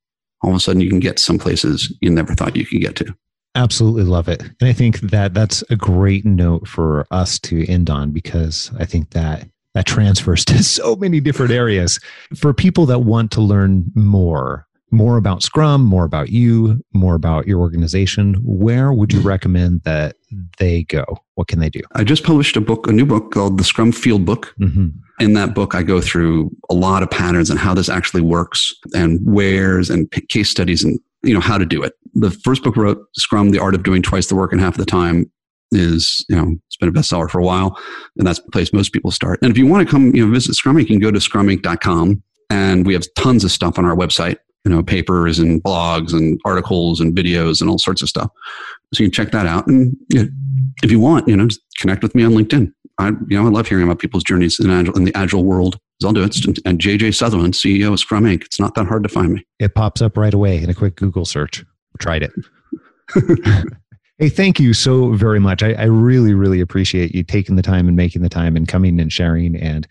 all 0.41 0.51
of 0.51 0.55
a 0.55 0.59
sudden 0.59 0.81
you 0.81 0.89
can 0.89 0.99
get 0.99 1.19
some 1.19 1.37
places 1.37 1.95
you 2.01 2.09
never 2.09 2.33
thought 2.33 2.55
you 2.55 2.65
could 2.65 2.81
get 2.81 2.95
to. 2.97 3.15
Absolutely 3.55 4.03
love 4.03 4.27
it. 4.27 4.41
And 4.41 4.69
I 4.69 4.73
think 4.73 4.99
that 5.01 5.33
that's 5.33 5.63
a 5.69 5.75
great 5.75 6.25
note 6.25 6.67
for 6.67 7.05
us 7.11 7.37
to 7.39 7.67
end 7.67 7.89
on 7.89 8.11
because 8.11 8.71
I 8.79 8.85
think 8.85 9.11
that 9.11 9.47
that 9.73 9.85
transfers 9.85 10.45
to 10.45 10.63
so 10.63 10.95
many 10.95 11.19
different 11.19 11.51
areas. 11.51 11.99
For 12.35 12.53
people 12.53 12.85
that 12.87 12.99
want 12.99 13.31
to 13.31 13.41
learn 13.41 13.91
more, 13.95 14.67
more 14.91 15.17
about 15.17 15.41
Scrum, 15.41 15.83
more 15.83 16.05
about 16.05 16.29
you, 16.29 16.83
more 16.93 17.15
about 17.15 17.47
your 17.47 17.59
organization, 17.59 18.35
where 18.43 18.93
would 18.93 19.11
you 19.11 19.21
recommend 19.21 19.81
that 19.83 20.15
they 20.59 20.83
go? 20.83 21.03
What 21.35 21.47
can 21.47 21.59
they 21.59 21.69
do? 21.69 21.81
I 21.93 22.03
just 22.03 22.23
published 22.23 22.55
a 22.55 22.61
book, 22.61 22.87
a 22.87 22.91
new 22.91 23.05
book 23.05 23.31
called 23.31 23.57
The 23.57 23.63
Scrum 23.63 23.91
Field 23.91 24.25
Book. 24.25 24.53
Mm-hmm. 24.59 24.89
In 25.19 25.33
that 25.33 25.55
book, 25.55 25.73
I 25.75 25.83
go 25.83 25.99
through 25.99 26.51
a 26.69 26.73
lot 26.73 27.03
of 27.03 27.09
patterns 27.09 27.49
and 27.49 27.59
how 27.59 27.73
this 27.73 27.89
actually 27.89 28.21
works 28.21 28.73
and 28.93 29.19
where's 29.23 29.89
and 29.89 30.11
case 30.29 30.49
studies 30.49 30.83
and 30.83 30.99
you 31.23 31.33
know 31.33 31.39
how 31.39 31.57
to 31.57 31.65
do 31.65 31.81
it. 31.83 31.93
The 32.13 32.31
first 32.31 32.63
book 32.63 32.77
wrote 32.77 32.99
Scrum: 33.13 33.49
The 33.49 33.59
Art 33.59 33.75
of 33.75 33.83
Doing 33.83 34.01
Twice 34.01 34.27
the 34.27 34.35
Work 34.35 34.53
in 34.53 34.59
Half 34.59 34.77
the 34.77 34.85
Time 34.85 35.31
is 35.71 36.23
you 36.29 36.35
know 36.35 36.55
it's 36.67 36.77
been 36.77 36.89
a 36.89 36.91
bestseller 36.91 37.29
for 37.29 37.39
a 37.39 37.43
while, 37.43 37.79
and 38.17 38.27
that's 38.27 38.39
the 38.39 38.51
place 38.51 38.73
most 38.73 38.93
people 38.93 39.11
start. 39.11 39.39
And 39.41 39.51
if 39.51 39.57
you 39.57 39.65
want 39.65 39.87
to 39.87 39.91
come 39.91 40.13
you 40.15 40.25
know 40.25 40.31
visit 40.31 40.53
Scrum, 40.53 40.77
you 40.79 40.85
can 40.85 40.99
go 40.99 41.11
to 41.11 41.19
scruminc.com, 41.19 42.21
and 42.49 42.85
we 42.85 42.93
have 42.93 43.03
tons 43.15 43.43
of 43.43 43.51
stuff 43.51 43.79
on 43.79 43.85
our 43.85 43.95
website. 43.95 44.37
You 44.65 44.71
know, 44.71 44.81
papers 44.81 45.39
and 45.39 45.61
blogs 45.61 46.13
and 46.13 46.39
articles 46.45 47.01
and 47.01 47.13
videos 47.13 47.59
and 47.59 47.69
all 47.69 47.77
sorts 47.77 48.01
of 48.01 48.07
stuff. 48.07 48.31
So 48.93 49.03
you 49.03 49.09
can 49.09 49.13
check 49.13 49.31
that 49.33 49.45
out, 49.45 49.67
and 49.67 49.95
if 50.11 50.91
you 50.91 50.99
want, 50.99 51.27
you 51.27 51.35
know, 51.35 51.47
just 51.47 51.61
connect 51.77 52.03
with 52.03 52.15
me 52.15 52.23
on 52.23 52.31
LinkedIn. 52.31 52.71
I, 52.99 53.09
you 53.27 53.37
know, 53.37 53.47
I 53.47 53.49
love 53.49 53.67
hearing 53.67 53.83
about 53.83 53.99
people's 53.99 54.23
journeys 54.23 54.59
in 54.59 54.69
agile 54.69 54.95
in 54.95 55.03
the 55.03 55.15
agile 55.15 55.43
world. 55.43 55.79
I'll 56.03 56.13
do 56.13 56.23
it. 56.23 56.35
And 56.65 56.79
JJ 56.79 57.15
Sutherland, 57.15 57.53
CEO 57.53 57.93
of 57.93 57.99
Scrum 57.99 58.23
Inc. 58.25 58.43
It's 58.43 58.59
not 58.59 58.75
that 58.75 58.87
hard 58.87 59.03
to 59.03 59.09
find 59.09 59.33
me. 59.33 59.45
It 59.59 59.75
pops 59.75 60.01
up 60.01 60.17
right 60.17 60.33
away 60.33 60.61
in 60.61 60.69
a 60.69 60.73
quick 60.73 60.95
Google 60.95 61.25
search. 61.25 61.63
Tried 61.99 62.23
it. 62.23 62.31
hey, 64.17 64.29
thank 64.29 64.59
you 64.59 64.73
so 64.73 65.13
very 65.13 65.39
much. 65.39 65.63
I, 65.63 65.73
I, 65.73 65.83
really, 65.85 66.33
really 66.33 66.59
appreciate 66.59 67.13
you 67.13 67.23
taking 67.23 67.55
the 67.55 67.61
time 67.61 67.87
and 67.87 67.95
making 67.95 68.21
the 68.21 68.29
time 68.29 68.55
and 68.55 68.67
coming 68.67 68.99
and 68.99 69.11
sharing 69.11 69.55
and 69.55 69.87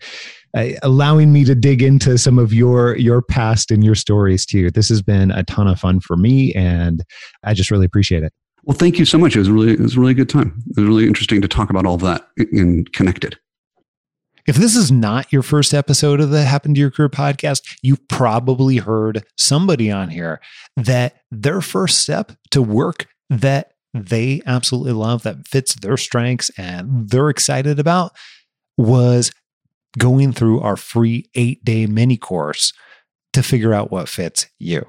uh, 0.55 0.69
allowing 0.81 1.31
me 1.31 1.45
to 1.45 1.55
dig 1.55 1.81
into 1.81 2.17
some 2.17 2.37
of 2.37 2.53
your 2.53 2.97
your 2.97 3.21
past 3.21 3.71
and 3.71 3.83
your 3.83 3.95
stories 3.95 4.45
too. 4.45 4.71
This 4.71 4.89
has 4.89 5.01
been 5.01 5.31
a 5.31 5.43
ton 5.43 5.67
of 5.67 5.79
fun 5.79 5.99
for 5.99 6.17
me, 6.17 6.53
and 6.53 7.03
I 7.43 7.53
just 7.53 7.71
really 7.71 7.85
appreciate 7.85 8.23
it. 8.23 8.33
Well, 8.63 8.77
thank 8.77 8.97
you 8.97 9.05
so 9.05 9.17
much. 9.17 9.35
It 9.35 9.39
was 9.39 9.49
really 9.49 9.73
it 9.73 9.79
was 9.79 9.97
a 9.97 9.99
really 9.99 10.13
good 10.13 10.29
time. 10.29 10.61
It 10.69 10.79
was 10.79 10.87
really 10.87 11.07
interesting 11.07 11.41
to 11.41 11.47
talk 11.47 11.69
about 11.69 11.85
all 11.85 11.97
that 11.97 12.27
and 12.37 12.91
connected. 12.93 13.37
If 14.45 14.57
this 14.57 14.75
is 14.75 14.91
not 14.91 15.31
your 15.31 15.41
first 15.41 15.73
episode 15.73 16.19
of 16.19 16.29
the 16.29 16.43
Happen 16.43 16.73
to 16.73 16.79
Your 16.79 16.91
Career 16.91 17.07
podcast, 17.07 17.61
you've 17.81 18.05
probably 18.09 18.77
heard 18.77 19.23
somebody 19.37 19.89
on 19.89 20.09
here 20.09 20.41
that 20.75 21.21
their 21.31 21.61
first 21.61 21.99
step 21.99 22.33
to 22.51 22.61
work 22.61 23.07
that 23.29 23.71
they 23.93 24.41
absolutely 24.45 24.91
love, 24.91 25.23
that 25.23 25.47
fits 25.47 25.75
their 25.75 25.95
strengths 25.95 26.51
and 26.57 27.09
they're 27.09 27.29
excited 27.29 27.79
about 27.79 28.11
was 28.77 29.31
going 29.97 30.33
through 30.33 30.59
our 30.59 30.75
free 30.75 31.29
eight 31.35 31.63
day 31.63 31.85
mini 31.85 32.17
course 32.17 32.73
to 33.31 33.43
figure 33.43 33.73
out 33.73 33.91
what 33.91 34.09
fits 34.09 34.47
you. 34.59 34.85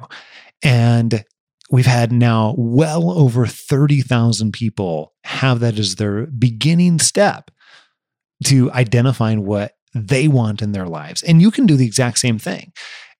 And 0.65 1.25
we've 1.71 1.87
had 1.87 2.11
now 2.11 2.55
well 2.59 3.11
over 3.11 3.47
30,000 3.47 4.53
people 4.53 5.13
have 5.25 5.61
that 5.61 5.79
as 5.79 5.95
their 5.95 6.27
beginning 6.27 6.99
step 6.99 7.51
to 8.45 8.71
identifying 8.73 9.45
what 9.45 9.73
they 9.95 10.29
want 10.29 10.61
in 10.61 10.73
their 10.73 10.87
lives. 10.87 11.23
And 11.23 11.41
you 11.41 11.51
can 11.51 11.67
do 11.67 11.77
the 11.77 11.87
exact 11.87 12.19
same 12.19 12.39
thing. 12.39 12.73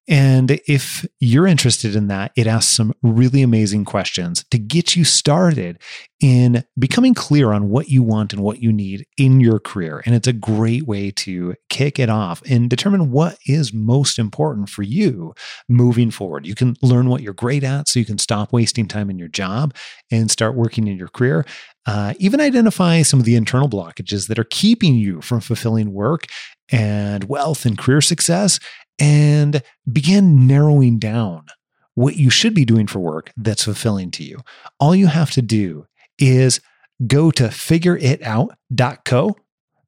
And 0.07 0.61
if 0.69 1.07
you're 1.19 1.47
interested 1.47 1.97
in 1.97 2.09
that, 2.09 2.33
it 2.37 2.47
asks 2.47 2.75
some 2.77 2.93
really 3.03 3.43
amazing 3.43 3.87
questions 3.87 4.45
to 4.51 4.59
get 4.59 4.95
you 4.95 5.05
started 5.05 5.81
in 6.21 6.63
becoming 6.79 7.15
clear 7.15 7.53
on 7.53 7.71
what 7.71 7.89
you 7.89 8.03
want 8.03 8.33
and 8.33 8.43
what 8.43 8.61
you 8.61 8.71
need 8.71 9.07
in 9.17 9.41
your 9.41 9.59
career. 9.59 10.03
And 10.05 10.15
it's 10.15 10.29
a 10.29 10.33
great 10.33 10.87
way 10.87 11.11
to 11.13 11.55
kick 11.71 11.99
it 11.99 12.11
off 12.11 12.43
and 12.49 12.69
determine 12.69 13.11
what 13.11 13.39
is 13.47 13.73
most 13.73 14.19
important 14.19 14.69
for 14.69 14.83
you 14.83 15.35
moving 15.69 16.11
forward. 16.11 16.47
You 16.47 16.55
can 16.55 16.77
learn 16.83 17.09
what 17.09 17.23
you're 17.23 17.33
great 17.33 17.65
at 17.65 17.89
so 17.89 17.99
you 17.99 18.07
can 18.07 18.19
stop 18.19 18.53
wasting 18.53 18.87
time 18.87 19.09
in 19.09 19.19
your 19.19 19.29
job 19.29 19.75
and 20.11 20.31
start 20.31 20.55
working 20.55 20.87
in 20.87 20.99
your 20.99 21.09
career. 21.09 21.47
Uh, 21.87 22.15
even 22.19 22.41
identify 22.41 23.03
some 23.03 23.21
of 23.21 23.27
the 23.27 23.37
internal 23.37 23.69
blockages 23.69 24.29
that 24.29 24.39
are 24.39 24.45
keeping 24.45 24.95
you 24.95 25.21
from 25.21 25.41
fulfilling 25.41 25.93
work 25.93 26.27
and 26.71 27.25
wealth 27.25 27.67
and 27.67 27.77
career 27.77 28.01
success, 28.01 28.59
and 28.99 29.63
begin 29.91 30.47
narrowing 30.47 30.99
down 30.99 31.47
what 31.95 32.17
you 32.17 32.31
should 32.31 32.55
be 32.55 32.65
doing 32.65 32.87
for 32.87 32.99
work 32.99 33.33
that's 33.37 33.65
fulfilling 33.65 34.11
to 34.13 34.25
you. 34.25 34.41
All 34.81 34.95
you 34.95 35.07
have 35.07 35.31
to 35.33 35.43
do 35.43 35.87
is 36.19 36.61
go 37.07 37.31
to 37.33 37.45
figureitout.co. 37.45 39.37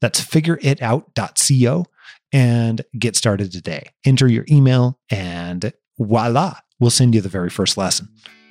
That's 0.00 0.20
figureitout.co 0.20 1.84
and 2.32 2.82
get 2.98 3.16
started 3.16 3.52
today. 3.52 3.90
Enter 4.04 4.28
your 4.28 4.44
email 4.50 4.98
and 5.10 5.72
voila, 5.98 6.58
we'll 6.78 6.90
send 6.90 7.14
you 7.14 7.20
the 7.20 7.28
very 7.28 7.50
first 7.50 7.76
lesson. 7.76 8.08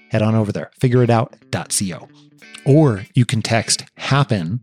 Head 0.09 0.21
on 0.21 0.35
over 0.35 0.51
there, 0.51 0.71
figureitout.co. 0.81 2.09
Or 2.65 3.05
you 3.13 3.25
can 3.25 3.41
text 3.41 3.85
happen 3.97 4.59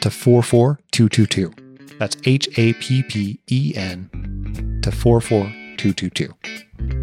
to 0.00 0.10
44222. 0.10 1.96
That's 1.98 2.16
H 2.24 2.48
A 2.58 2.74
P 2.74 3.02
P 3.02 3.40
E 3.50 3.72
N 3.74 4.37
to 4.90 4.96
44222. 4.96 6.97